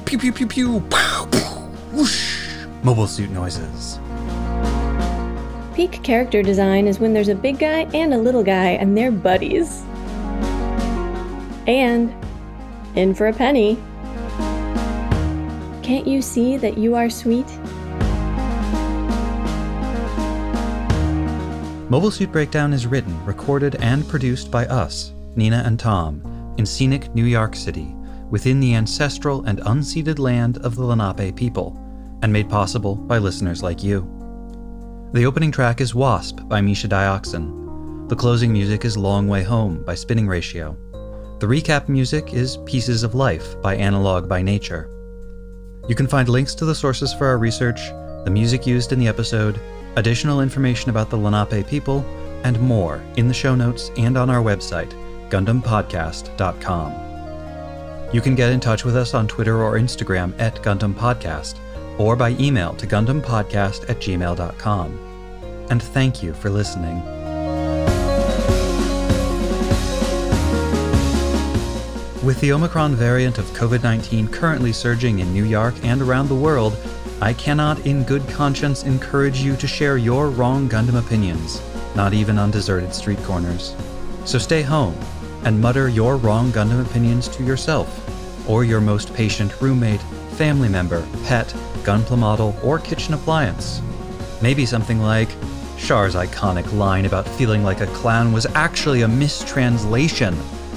Pew 0.05 0.19
pew 0.19 0.33
pew 0.33 0.47
pew. 0.49 0.81
Pow, 0.91 1.29
pow, 1.31 1.71
whoosh. 1.93 2.67
Mobile 2.83 3.07
suit 3.07 3.31
noises. 3.31 4.01
Peak 5.77 6.03
character 6.03 6.43
design 6.43 6.89
is 6.89 6.99
when 6.99 7.13
there's 7.13 7.29
a 7.29 7.35
big 7.37 7.61
guy 7.61 7.83
and 7.95 8.13
a 8.13 8.19
little 8.19 8.43
guy 8.43 8.71
and 8.71 8.99
they're 8.99 9.13
buddies. 9.13 9.83
And, 11.69 12.13
in 12.97 13.15
for 13.15 13.29
a 13.29 13.33
penny, 13.33 13.79
can't 15.85 16.07
you 16.07 16.23
see 16.23 16.57
that 16.57 16.79
you 16.79 16.95
are 16.95 17.11
sweet? 17.11 17.47
Mobile 21.91 22.11
Suit 22.11 22.33
Breakdown 22.33 22.73
is 22.73 22.87
written, 22.87 23.23
recorded, 23.27 23.77
and 23.77 24.09
produced 24.09 24.51
by 24.51 24.65
us, 24.67 25.13
Nina 25.37 25.63
and 25.67 25.79
Tom, 25.79 26.55
in 26.57 26.65
scenic 26.65 27.15
New 27.15 27.27
York 27.27 27.55
City, 27.55 27.95
within 28.31 28.61
the 28.61 28.75
ancestral 28.75 29.45
and 29.45 29.61
unceded 29.61 30.19
land 30.19 30.57
of 30.59 30.75
the 30.75 30.83
Lenape 30.83 31.37
people, 31.37 31.79
and 32.23 32.33
made 32.33 32.49
possible 32.49 32.97
by 32.97 33.19
listeners 33.19 33.63
like 33.63 33.85
you. 33.85 34.09
The 35.13 35.27
opening 35.27 35.53
track 35.53 35.83
is 35.83 35.95
Wasp 35.95 36.41
by 36.49 36.63
Misha 36.63 36.89
Dioxin. 36.89 38.09
The 38.09 38.17
closing 38.17 38.53
music 38.53 38.87
is 38.87 38.97
Long 38.97 39.29
Way 39.29 39.43
Home 39.43 39.85
by 39.85 39.95
Spinning 39.95 40.27
Ratio. 40.27 40.79
The 41.41 41.47
recap 41.47 41.91
music 41.91 42.33
is 42.33 42.57
Pieces 42.65 43.03
of 43.03 43.15
Life 43.15 43.61
by 43.61 43.77
Analog 43.77 44.31
by 44.31 44.41
Nature. 44.41 44.94
You 45.89 45.95
can 45.95 46.07
find 46.07 46.29
links 46.29 46.55
to 46.57 46.65
the 46.65 46.75
sources 46.75 47.13
for 47.13 47.27
our 47.27 47.39
research, 47.39 47.81
the 48.25 48.31
music 48.31 48.67
used 48.67 48.93
in 48.93 48.99
the 48.99 49.09
episode, 49.09 49.61
additional 49.97 50.41
information 50.41 50.91
about 50.91 51.11
the 51.11 51.17
Lenape 51.17 51.67
people, 51.67 52.05
and 52.45 52.59
more 52.61 53.03
in 53.17 53.29
the 53.29 53.35
show 53.35 53.55
notes 53.55 53.91
and 53.97 54.17
on 54.17 54.31
our 54.31 54.43
website, 54.43 54.93
GundamPodcast.com. 55.31 56.93
You 58.13 58.21
can 58.21 58.35
get 58.35 58.53
in 58.53 58.61
touch 58.61 58.85
with 58.85 58.97
us 58.97 59.15
on 59.15 59.27
Twitter 59.27 59.63
or 59.63 59.75
Instagram 59.75 60.39
at 60.39 60.63
Gundam 60.63 60.95
Podcast, 60.95 61.57
or 61.99 62.17
by 62.17 62.31
email 62.41 62.75
to 62.75 62.87
GundamPodcast 62.87 63.91
at 63.91 63.99
gmail.com. 63.99 64.99
And 65.71 65.83
thank 65.83 66.23
you 66.23 66.33
for 66.35 66.51
listening. 66.51 67.24
With 72.25 72.41
the 72.41 72.53
Omicron 72.53 72.95
variant 72.95 73.37
of 73.37 73.45
COVID 73.51 73.83
19 73.83 74.29
currently 74.29 74.73
surging 74.73 75.19
in 75.19 75.35
New 75.35 75.45
York 75.45 75.75
and 75.83 76.01
around 76.01 76.29
the 76.29 76.35
world, 76.35 76.75
I 77.21 77.35
cannot 77.35 77.85
in 77.85 78.03
good 78.03 78.27
conscience 78.31 78.83
encourage 78.85 79.43
you 79.43 79.57
to 79.57 79.67
share 79.67 79.99
your 79.99 80.31
wrong 80.31 80.67
Gundam 80.67 80.99
opinions, 80.99 81.61
not 81.95 82.15
even 82.15 82.39
on 82.39 82.51
deserted 82.51 82.95
street 82.95 83.23
corners. 83.25 83.77
So 84.25 84.39
stay 84.39 84.63
home 84.63 84.97
and 85.45 85.61
mutter 85.61 85.91
your 85.91 86.17
wrong 86.17 86.51
Gundam 86.51 86.81
opinions 86.81 87.29
to 87.29 87.45
yourself, 87.45 88.49
or 88.49 88.65
your 88.65 88.81
most 88.81 89.13
patient 89.13 89.61
roommate, 89.61 90.01
family 90.39 90.71
member, 90.71 91.07
pet, 91.25 91.49
gunpla 91.83 92.17
model, 92.17 92.57
or 92.63 92.79
kitchen 92.79 93.13
appliance. 93.13 93.83
Maybe 94.41 94.65
something 94.65 94.99
like, 94.99 95.29
Char's 95.77 96.15
iconic 96.15 96.73
line 96.73 97.05
about 97.05 97.29
feeling 97.29 97.63
like 97.63 97.83
a 97.83 97.87
clown 97.89 98.33
was 98.33 98.47
actually 98.55 99.03
a 99.03 99.09
mistranslation. 99.09 100.35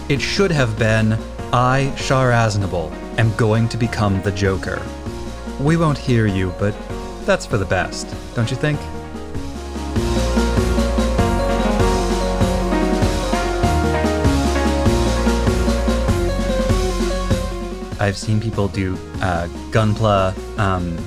It 0.09 0.19
should 0.19 0.51
have 0.51 0.77
been, 0.77 1.17
I, 1.53 1.93
Char 1.95 2.31
Aznable, 2.31 2.91
am 3.17 3.33
going 3.35 3.69
to 3.69 3.77
become 3.77 4.21
the 4.21 4.31
Joker. 4.31 4.85
We 5.61 5.77
won't 5.77 5.97
hear 5.97 6.27
you, 6.27 6.53
but 6.59 6.75
that's 7.25 7.45
for 7.45 7.57
the 7.57 7.65
best, 7.65 8.13
don't 8.35 8.51
you 8.51 8.57
think? 8.57 8.79
I've 17.99 18.17
seen 18.17 18.39
people 18.39 18.67
do 18.67 18.95
uh, 19.21 19.47
gunpla. 19.71 20.37
Um, 20.59 20.97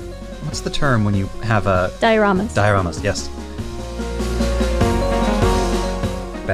what's 0.45 0.61
the 0.61 0.71
term 0.71 1.05
when 1.05 1.15
you 1.15 1.27
have 1.43 1.67
a 1.67 1.91
Dioramas. 2.01 2.49
dioramas? 2.55 3.03
Yes. 3.05 3.29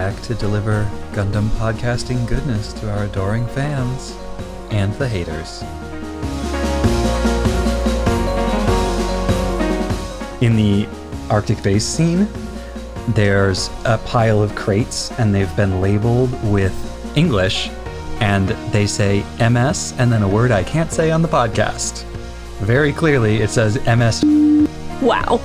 Back 0.07 0.23
to 0.23 0.37
deliver 0.37 0.89
Gundam 1.11 1.49
podcasting 1.59 2.29
goodness 2.29 2.73
to 2.75 2.89
our 2.93 3.07
adoring 3.07 3.45
fans 3.49 4.17
and 4.71 4.95
the 5.01 5.09
haters. 5.09 5.63
In 10.41 10.55
the 10.55 10.87
Arctic 11.29 11.61
base 11.61 11.85
scene, 11.85 12.29
there's 13.17 13.69
a 13.85 13.99
pile 13.99 14.41
of 14.41 14.55
crates 14.55 15.11
and 15.19 15.35
they've 15.35 15.57
been 15.57 15.81
labeled 15.81 16.31
with 16.53 16.73
English 17.17 17.69
and 18.21 18.51
they 18.71 18.87
say 18.87 19.25
MS 19.41 19.93
and 19.99 20.13
then 20.13 20.23
a 20.23 20.29
word 20.29 20.53
I 20.53 20.63
can't 20.63 20.93
say 20.93 21.11
on 21.11 21.21
the 21.21 21.27
podcast. 21.27 22.05
Very 22.61 22.93
clearly, 22.93 23.39
it 23.39 23.51
says 23.51 23.75
MS. 23.87 24.23
wow. 25.03 25.41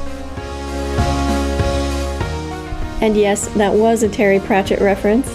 And 3.02 3.18
yes, 3.18 3.48
that 3.56 3.74
was 3.74 4.04
a 4.04 4.10
Terry 4.10 4.40
Pratchett 4.40 4.80
reference. 4.80 5.28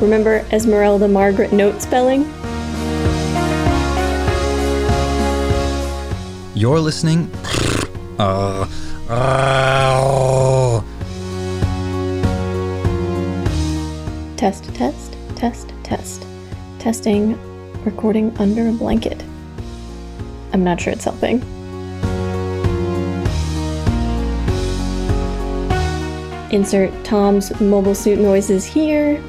Remember 0.00 0.40
Esmerelda 0.44 1.10
Margaret 1.10 1.52
note 1.52 1.82
spelling? 1.82 2.22
You're 6.54 6.80
listening. 6.80 7.30
Uh, 8.18 8.66
uh, 9.10 10.82
Test, 14.38 14.64
test, 14.74 15.16
test, 15.36 15.72
test. 15.84 16.26
Testing, 16.78 17.38
recording 17.84 18.36
under 18.38 18.68
a 18.68 18.72
blanket. 18.72 19.22
I'm 20.52 20.64
not 20.64 20.80
sure 20.80 20.92
it's 20.94 21.04
helping. 21.04 21.40
Insert 26.52 26.92
Tom's 27.02 27.58
mobile 27.62 27.94
suit 27.94 28.18
noises 28.18 28.66
here. 28.66 29.22